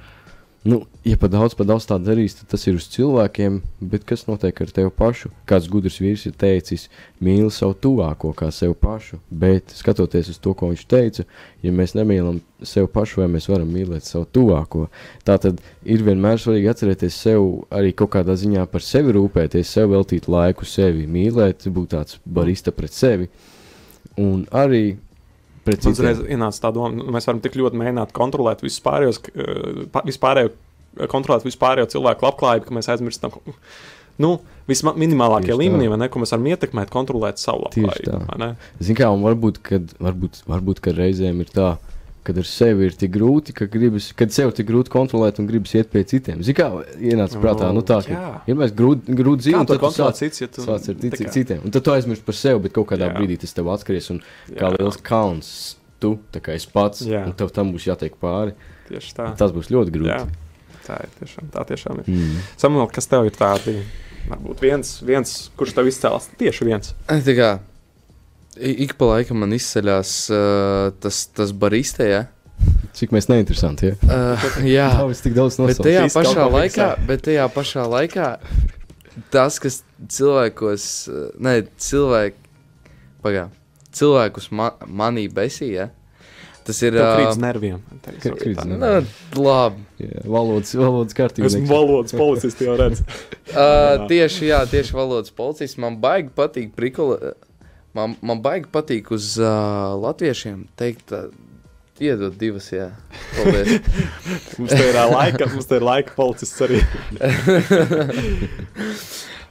nu, 0.64 0.80
ja 1.08 1.16
pa 1.20 1.28
daudz, 1.30 1.54
pa 1.56 1.64
daudz 1.64 1.86
tā 1.88 1.96
darīs, 2.02 2.34
tad 2.36 2.50
tas 2.52 2.64
ir 2.68 2.76
uz 2.76 2.86
cilvēkiem, 2.92 3.58
bet 3.90 4.04
kas 4.08 4.26
notiek 4.28 4.60
ar 4.60 4.72
tevi 4.74 4.90
pašu? 4.94 5.30
Kāds 5.48 5.68
gudrs 5.70 5.98
vīrs 6.02 6.26
ir 6.28 6.34
teicis, 6.38 6.88
mīli 7.24 7.48
savu 7.54 7.76
tuvāko 7.86 8.34
kā 8.36 8.50
sev 8.54 8.74
pašu, 8.80 9.20
bet 9.30 9.72
skatoties 9.76 10.30
uz 10.34 10.40
to, 10.42 10.52
ko 10.58 10.70
viņš 10.72 10.84
teica, 10.90 11.24
ja 11.64 11.72
mēs 11.74 11.96
nemīlam 11.96 12.42
sev 12.66 12.90
pašu, 12.92 13.22
vai 13.22 13.30
mēs 13.36 13.48
varam 13.50 13.72
mīlēt 13.72 14.06
savu 14.08 14.28
tuvāko, 14.38 14.86
tā 15.26 15.38
tad 15.42 15.62
ir 15.88 16.04
vienmēr 16.06 16.40
svarīgi 16.42 16.72
atcerēties 16.74 17.20
sev 17.26 17.48
arī 17.74 17.94
kaut 17.96 18.12
kādā 18.18 18.36
ziņā 18.38 18.68
par 18.68 18.84
sevi 18.84 19.16
rūpēties, 19.16 19.74
sev 19.78 19.94
veltīt 19.94 20.28
laiku 20.28 20.68
sevi, 20.68 21.08
mīlēt, 21.08 21.70
būt 21.72 21.94
tāds 21.96 22.20
barista 22.24 22.74
pret 22.74 22.94
sevi. 22.94 23.30
Un 24.18 24.44
arī 24.50 24.98
Man 25.68 25.92
uzreiz 25.92 26.20
ienāca 26.24 26.62
tā 26.62 26.70
doma, 26.72 27.04
ka 27.04 27.12
mēs 27.12 27.26
varam 27.28 27.40
tik 27.44 27.58
ļoti 27.60 27.76
mēģināt 27.76 28.14
kontrolēt 28.16 28.62
visus 28.64 28.80
pārējos, 28.84 29.18
eh, 29.34 30.00
vispārējo, 30.08 30.54
kontrolēt 31.06 31.46
vispārējo 31.46 31.86
cilvēku 31.94 32.26
labklājību, 32.26 32.66
ka 32.68 32.74
mēs 32.74 32.88
aizmirstam. 32.90 33.30
Nu, 34.18 34.40
visminimālākie 34.66 35.52
Tieši 35.52 35.54
tā. 35.54 35.60
līmenī, 35.62 35.86
ne, 35.96 36.08
ko 36.10 36.18
mēs 36.18 36.32
varam 36.34 36.48
ietekmēt, 36.50 36.90
kontrolēt 36.90 37.38
savu 37.38 37.68
Tieši 37.70 38.08
labklājību. 38.10 38.56
Zini, 38.82 38.96
kā, 38.98 39.12
un 39.14 39.22
varbūt, 39.22 39.60
kad, 39.62 39.92
varbūt, 40.02 40.42
varbūt, 40.50 40.80
kad 40.82 40.98
reizēm 40.98 41.38
ir 41.44 41.52
tā, 41.54 41.68
kad 42.26 42.36
ar 42.42 42.44
sevi 42.44 42.84
ir 42.90 42.96
tik 42.98 43.12
grūti, 43.14 43.54
ka 43.56 43.64
gribas, 43.70 44.10
kad 44.18 44.34
sev 44.34 44.50
tik 44.52 44.66
grūti 44.68 44.90
kontrolēt 44.92 45.38
un 45.40 45.46
gribas 45.48 45.72
iet 45.78 45.88
pie 45.94 46.02
citiem. 46.04 46.42
Zini, 46.44 46.56
kā 46.58 46.66
ienāca 46.98 47.38
prātā, 47.40 47.70
nu 47.72 47.80
tā, 47.86 48.02
Jā. 48.04 48.18
ka 48.44 48.50
ir 48.50 48.58
mēs 48.58 48.74
grūti, 48.76 49.14
grūti 49.16 49.38
Kā 49.38 49.44
dzīvot, 49.46 49.70
to 49.70 49.76
tad 49.78 49.84
kontrolēt 49.86 50.18
cits, 50.20 50.42
ja 50.42 50.48
tu 50.52 50.66
sāc 50.66 50.90
ar 50.90 50.98
tā 50.98 51.00
tic, 51.06 51.14
kā- 51.22 51.32
citiem. 51.38 51.62
Un 51.64 51.70
tad 51.72 51.86
tu 51.86 51.94
aizmirsti 51.94 52.26
par 52.26 52.34
sevi, 52.36 52.60
bet 52.66 52.74
kaut 52.76 52.88
kādā 52.90 53.08
Jā. 53.08 53.14
brīdī 53.16 53.38
tas 53.40 53.54
tev 53.56 53.70
atskaries 53.72 54.10
un 54.10 54.20
kā 54.50 54.66
Jā. 54.66 54.74
liels 54.76 54.98
kauns. 55.00 55.76
Tu, 55.98 56.12
tā 56.34 56.38
kā 56.44 56.52
es 56.54 56.66
pats, 56.66 57.00
Jā. 57.06 57.24
un 57.26 57.32
tev 57.32 57.50
tam 57.50 57.72
būs 57.72 57.86
jātiek 57.88 58.12
pāri. 58.20 58.52
Tieši 58.90 59.14
tā. 59.16 59.30
Tas 59.38 59.50
būs 59.50 59.70
ļoti 59.72 59.90
grūti. 59.90 60.12
Jā, 60.12 60.26
tā 60.88 60.98
ir 61.04 61.10
tiešām, 61.20 61.50
tā 61.54 61.64
tiešām 61.68 62.00
ir. 62.02 62.08
Mm. 62.10 62.38
Samuel, 62.60 62.88
kas 62.92 63.06
tev 63.10 63.28
ir 63.28 63.36
tādi? 63.36 63.76
Varbūt 64.28 64.60
viens, 64.64 64.96
viens 65.08 65.36
kurš 65.56 65.76
tev 65.78 65.86
izcēlās 65.88 66.26
tieši 66.40 66.66
viens. 66.68 66.90
Ai, 67.08 67.20
Tā 67.24 67.36
kā 67.38 67.50
i- 68.58 68.74
ik 68.84 68.96
pa 68.98 69.12
laikam 69.14 69.38
man 69.44 69.54
izceļas 69.56 70.16
uh, 70.34 70.90
tas, 71.00 71.26
tas 71.32 71.52
barista, 71.52 72.04
ja? 72.08 72.24
Cik 72.98 73.12
mēs 73.14 73.28
neinteresanti, 73.30 73.92
ja? 73.92 73.94
Uh, 74.02 74.48
jā, 74.66 74.88
Nav 74.98 75.12
es 75.14 75.20
tik 75.22 75.36
daudz 75.36 75.56
bet 75.60 75.68
nosaukt. 75.68 75.84
tajā 75.86 76.02
Viss 76.08 76.16
kaut 76.18 76.26
pašā 76.32 76.48
laikā, 76.56 76.88
bet 77.06 77.22
tajā 77.28 77.44
pašā 77.54 77.84
laikā 77.88 78.30
tas, 79.34 79.58
kas 79.62 79.80
cilvēkos, 80.14 80.84
ne, 81.42 81.54
cilvēki, 81.78 82.36
pagā, 83.24 83.46
cilvēkus 83.98 84.50
ma 84.54 84.72
manī 84.86 85.24
besīja, 85.32 85.88
tas 86.68 86.80
ir, 86.84 86.96
uh, 87.00 87.32
nerviem. 87.40 87.80
Nu, 88.68 88.76
nerviem. 88.76 89.06
labi, 89.36 89.84
Jā, 89.98 90.22
valodas, 90.28 90.74
valodas 90.76 91.16
kārtībā. 91.16 91.48
Esmu 91.48 91.68
valodas 91.70 92.12
policists, 92.16 92.64
jau 92.64 92.76
redzu. 92.78 93.06
Uh, 93.48 94.02
tieši, 94.10 94.50
jā, 94.50 94.58
tieši 94.68 94.92
valodas 94.92 95.32
policists. 95.32 95.78
Man 95.80 95.94
baigi 96.02 96.28
patīk 96.36 96.74
prikola. 96.76 97.32
Man, 97.96 98.12
man 98.20 98.42
baigi 98.44 98.68
patīk 98.68 99.08
uz 99.16 99.38
uh, 99.40 99.94
latviešiem 99.96 100.66
teikt, 100.76 101.14
uh, 101.16 101.30
Iedod 101.98 102.36
divas, 102.38 102.68
jā. 102.70 102.92
Paldies. 103.34 103.80
Mums 104.60 104.70
te 104.70 104.84
ir 104.84 104.98
laika, 105.10 105.48
mums 105.50 105.66
te 105.66 105.80
ir 105.80 105.86
laika 105.88 106.12
policists 106.14 106.60
arī. 106.62 106.78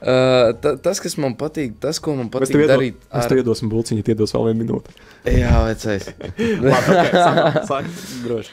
uh, 0.00 0.52
ta, 0.62 0.76
tas, 0.82 1.00
kas 1.04 1.16
man 1.20 1.34
patīk, 1.40 1.74
tas, 1.82 1.98
ko 2.02 2.14
man 2.18 2.30
patīk 2.32 2.52
tev 2.54 2.62
iedod- 2.64 2.72
darīt 2.76 3.02
Mēs 3.12 3.28
tev 3.32 3.42
iedosim 3.42 3.70
būciņu, 3.72 4.04
iedos 4.14 4.34
vēl 4.36 4.48
vienu 4.50 4.64
minūti. 4.64 4.96
Jā, 5.34 5.52
vecais. 5.68 6.08
Labi, 6.64 6.96
ok, 6.96 7.12
sāk, 7.14 7.60
sāk. 7.68 8.50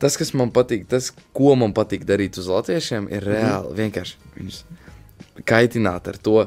Tas, 0.00 0.16
kas 0.16 0.30
man 0.32 0.48
patīk, 0.56 0.86
tas, 0.88 1.10
ko 1.36 1.52
man 1.60 1.74
patīk 1.76 2.06
darīt 2.08 2.38
uz 2.40 2.46
latviešiem, 2.48 3.10
ir 3.12 3.26
reāli 3.28 3.74
vienkārši 3.82 4.16
viņus 4.38 4.62
kaitināt 5.44 6.08
ar 6.08 6.16
to. 6.24 6.46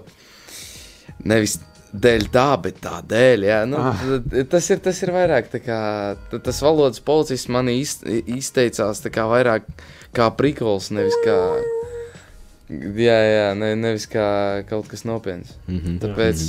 Nevis 1.30 1.60
dēļ 1.94 2.24
tā, 2.34 2.48
bet 2.64 2.80
tā 2.82 2.96
dēļ. 3.06 3.44
Jā, 3.46 3.60
nu, 3.70 3.78
Ah. 3.78 4.02
tas, 4.50 4.70
ir, 4.74 4.80
tas 4.82 4.98
ir 5.06 5.12
vairāk 5.14 5.52
tā 5.54 5.62
kā 5.62 5.78
tas 6.42 6.62
valodas 6.66 7.00
policists 7.06 7.52
man 7.54 7.70
iz, 7.70 8.00
izteicās 8.26 9.04
vairāk 9.06 9.70
kā 10.18 10.32
prikols, 10.34 10.90
nevis 10.90 11.14
kā. 11.26 11.38
Jā, 12.74 13.18
jā, 13.28 13.50
ne, 13.60 13.74
nevis 13.80 14.08
kā 14.10 14.28
kaut 14.70 14.88
kas 14.92 15.06
nopietns. 15.08 15.58
Mhm. 15.68 16.00
Tāpēc 16.04 16.46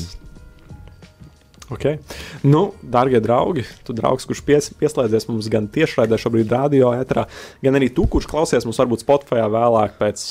Okay. 1.72 1.97
Nu, 2.45 2.75
darbie 2.85 3.20
draugi, 3.25 3.64
tu 3.87 3.95
draugs, 3.97 4.27
kurš 4.29 4.43
pies, 4.45 4.66
pieslēdzies 4.77 5.25
mums 5.31 5.49
gan 5.49 5.64
tiešraidē, 5.72 6.18
šobrīd 6.20 6.53
radio 6.53 6.91
ētrā, 6.93 7.25
gan 7.64 7.79
arī 7.79 7.89
tu, 7.95 8.05
kurš 8.05 8.29
klausies 8.29 8.66
mums 8.68 8.81
varbūt 8.83 9.01
Spotify 9.01 9.41
vēlāk 9.49 9.97
pēc 9.97 10.27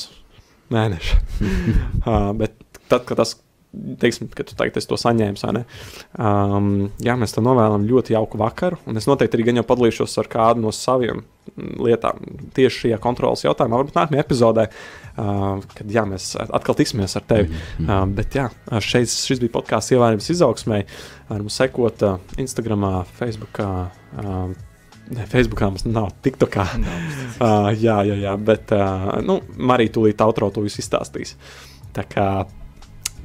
mēneša. 0.74 1.18
uh, 2.06 2.30
bet 2.38 2.54
tad, 2.86 3.08
kad 3.10 3.18
tas, 3.18 3.34
teiksim, 4.00 4.30
kad 4.34 4.48
tu 4.48 4.56
tagad 4.58 4.78
to 4.78 4.98
ne? 5.56 5.64
Um, 6.18 6.90
jā, 7.04 7.16
mēs 7.20 7.34
tev 7.36 7.46
novēlam 7.48 7.88
ļoti 7.90 8.16
jauku 8.16 8.40
vakaru, 8.42 8.78
un 8.90 9.00
es 9.00 9.08
noteikti 9.10 9.38
arī 9.38 9.48
gan 9.50 9.62
jau 9.62 9.66
padalīšos 9.70 10.18
ar 10.22 10.30
kādu 10.32 10.64
no 10.64 10.74
saviem 10.76 11.24
mm, 11.24 11.72
lietām 11.88 12.22
tieši 12.54 12.86
šajā 12.86 13.00
kontrolas 13.04 13.46
jautājumā, 13.46 13.80
varbūt 13.82 13.98
nākamajā 13.98 14.26
epizodē, 14.26 14.68
uh, 14.70 15.64
kad 15.74 15.96
jā, 15.98 16.06
mēs 16.10 16.34
atkal 16.44 16.78
tiksimies 16.78 17.18
ar 17.18 17.26
tevi. 17.30 17.50
Uh, 17.82 18.04
bet 18.20 18.38
jā, 18.38 18.50
šeit, 18.84 19.10
šis 19.10 19.42
bija 19.42 19.56
podkāsts 19.58 19.96
ievērības 19.96 20.30
izaugsmē. 20.36 20.84
Var 21.32 21.42
mums 21.42 21.58
sekot 21.62 22.06
uh, 22.06 22.38
Instagram, 22.42 22.88
Facebook. 23.18 23.64
Uh, 23.64 24.54
Ne, 25.12 25.26
Facebookā 25.28 25.68
mums 25.68 25.84
nav, 25.84 26.14
TikTokā. 26.24 26.64
Uh, 27.44 27.68
jā, 27.76 27.98
jā, 28.08 28.16
jā, 28.24 28.34
bet 28.40 28.72
uh, 28.72 29.18
nu, 29.26 29.42
Marija 29.60 29.92
tūlīt 29.98 30.22
outro 30.24 30.48
to 30.54 30.64
visu 30.64 30.80
izstāstīs. 30.80 31.34
Tā 31.94 32.06
kā, 32.08 32.28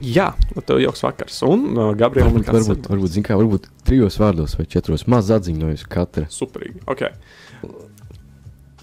jā, 0.02 0.28
nu, 0.54 0.62
tev 0.62 0.80
jauks 0.82 1.02
vakars. 1.04 1.40
Un 1.46 1.68
uh, 1.74 1.90
Gabriela 1.98 2.30
man 2.30 2.44
Varbūt, 2.44 2.54
varbūt, 2.54 2.88
varbūt, 2.92 3.14
zin 3.16 3.26
kā, 3.26 3.36
varbūt 3.38 3.68
trijos 3.88 4.18
vārdos 4.20 4.56
vai 4.58 4.66
četros 4.66 5.06
maz 5.10 5.30
jums 5.30 5.84
katra. 5.88 6.26
Superīgi. 6.32 6.84
Okay. 6.86 7.14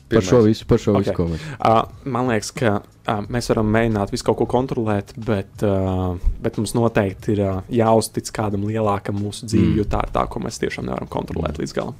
Par 0.05 0.21
šo 0.21 0.37
pirmais. 0.37 0.45
visu, 0.51 0.65
par 0.69 0.77
šo 0.79 0.93
Ok. 0.93 0.99
visu, 1.01 1.13
ko 1.17 1.25
mēs. 1.31 1.45
Uh, 1.57 1.81
man 2.05 2.27
liekas, 2.29 2.51
ka 2.53 2.75
uh, 2.83 3.23
mēs 3.25 3.49
varam 3.49 3.71
mēģināt 3.73 4.11
visu 4.13 4.27
kaut 4.27 4.37
ko 4.37 4.45
kontrolēt, 4.45 5.15
bet, 5.17 5.63
uh, 5.65 6.19
bet 6.45 6.59
mums 6.61 6.75
noteikti 6.77 7.33
ir 7.33 7.41
uh, 7.41 7.55
jāuztic 7.73 8.29
kādam 8.35 8.67
lielākam 8.69 9.17
mūsu 9.17 9.49
dzīvē, 9.49 9.71
Mm. 9.71 9.77
jo 9.81 9.87
tā 9.89 10.03
ir 10.05 10.13
tā, 10.13 10.27
ko 10.29 10.39
mēs 10.45 10.61
tiešām 10.61 10.85
nevaram 10.85 11.09
kontrolēt 11.09 11.57
līdz 11.57 11.73
galam. 11.73 11.95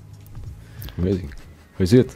Vēzīgi. 1.02 1.45
Aiziet! 1.80 2.14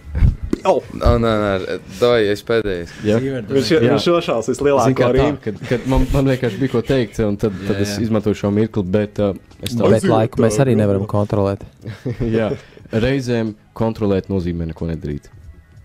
Oh, 0.68 0.84
Nē, 0.92 1.12
nē, 1.24 1.30
nē, 1.40 1.76
doj, 2.02 2.26
es 2.34 2.42
pēdējais. 2.48 2.90
Jā. 3.08 3.18
viņš 3.24 3.70
Jā. 3.72 3.80
viņš 3.86 4.06
šošās 4.10 4.48
Zin 4.50 4.54
vislielāko 4.56 4.96
kā 4.98 5.08
tā, 5.08 5.14
rīmu. 5.16 5.38
kad, 5.44 5.60
kad 5.70 5.86
man, 5.92 6.04
man 6.12 6.28
vienkārši 6.34 6.60
bija 6.60 6.74
ko 6.74 6.82
teikt, 6.84 7.20
un 7.24 7.38
tad, 7.40 7.56
tad 7.68 7.78
Jā, 7.78 7.84
es 7.86 7.94
jā. 7.96 8.02
izmantoju 8.08 8.40
šo 8.42 8.52
mirkli, 8.56 8.84
bet 8.92 9.22
uh, 9.24 9.38
es 9.64 9.76
tā 9.80 9.92
Bet 9.94 10.08
laiku 10.08 10.44
mēs 10.44 10.60
arī 10.64 10.76
nevaram 10.80 11.06
kontrolēt. 11.12 11.64
jā, 12.38 12.50
reizēm 12.92 13.54
kontrolēt 13.78 14.28
nozīmē 14.32 14.68
neko 14.74 14.90
nedarīt. 14.92 15.30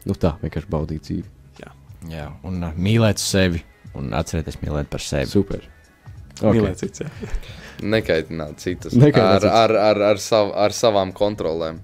Nu 0.09 0.17
tā, 0.19 0.35
vienkārši 0.43 0.71
baudīt 0.75 1.07
dzīvi. 1.07 1.31
Jā, 2.11 2.27
un 2.45 2.59
uh, 2.67 2.75
mīlēt 2.77 3.23
sevi 3.23 3.63
un 3.97 4.11
atcerēties 4.19 4.59
mīlēt 4.61 4.91
par 4.93 5.01
sevi. 5.01 5.31
Super. 5.31 5.63
Okay. 6.41 6.59
Mīlēt 6.59 6.83
cits, 6.83 7.01
jā. 7.01 7.09
Nekaitināt 7.95 8.59
citus 8.63 8.95
Nekaitināt 8.99 9.39
ar, 9.39 9.41
citus. 9.47 9.57
ar, 9.63 9.75
ar, 9.87 10.03
ar, 10.11 10.21
sav, 10.21 10.51
ar 10.67 10.75
savām 10.77 11.15
kontrolēm. 11.17 11.79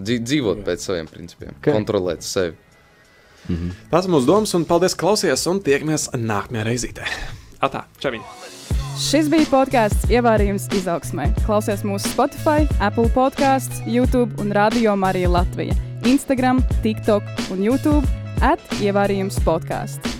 Dzīv, 0.00 0.24
dzīvot 0.26 0.64
pēc 0.66 0.86
saviem 0.88 1.08
principiem, 1.10 1.54
Ok. 1.58 1.72
kontrolēt 1.72 2.22
sevi. 2.26 2.56
Mhm. 3.48 3.70
Tas 3.90 4.06
ir 4.06 4.12
mūsu 4.12 4.26
domas, 4.26 4.54
un 4.54 4.64
paldies, 4.64 4.94
ka 4.94 5.06
klausījāties, 5.06 5.46
un 5.50 5.60
tiekamies 5.60 6.10
nākamajā 6.14 6.64
reizītē. 6.68 7.06
Atā, 7.60 7.84
čaviņ! 8.00 8.20
Šis 9.00 9.30
bija 9.32 9.46
podkāsts 9.48 10.10
Ievārījums 10.12 10.66
izaugsmē. 10.76 11.30
Klausies 11.46 11.80
mūsu 11.88 12.10
Spotify, 12.12 12.66
Apple 12.84 13.08
podkāsts, 13.14 13.80
YouTube 13.88 14.36
un 14.40 14.52
Radio 14.52 14.94
Marija 14.96 15.28
Latvija. 15.28 15.74
Instagram, 16.04 16.60
TikTok 16.82 17.22
un 17.50 17.64
YouTube 17.64 18.04
at 18.42 18.60
Ievārījums 18.80 19.40
podkāsts. 19.44 20.19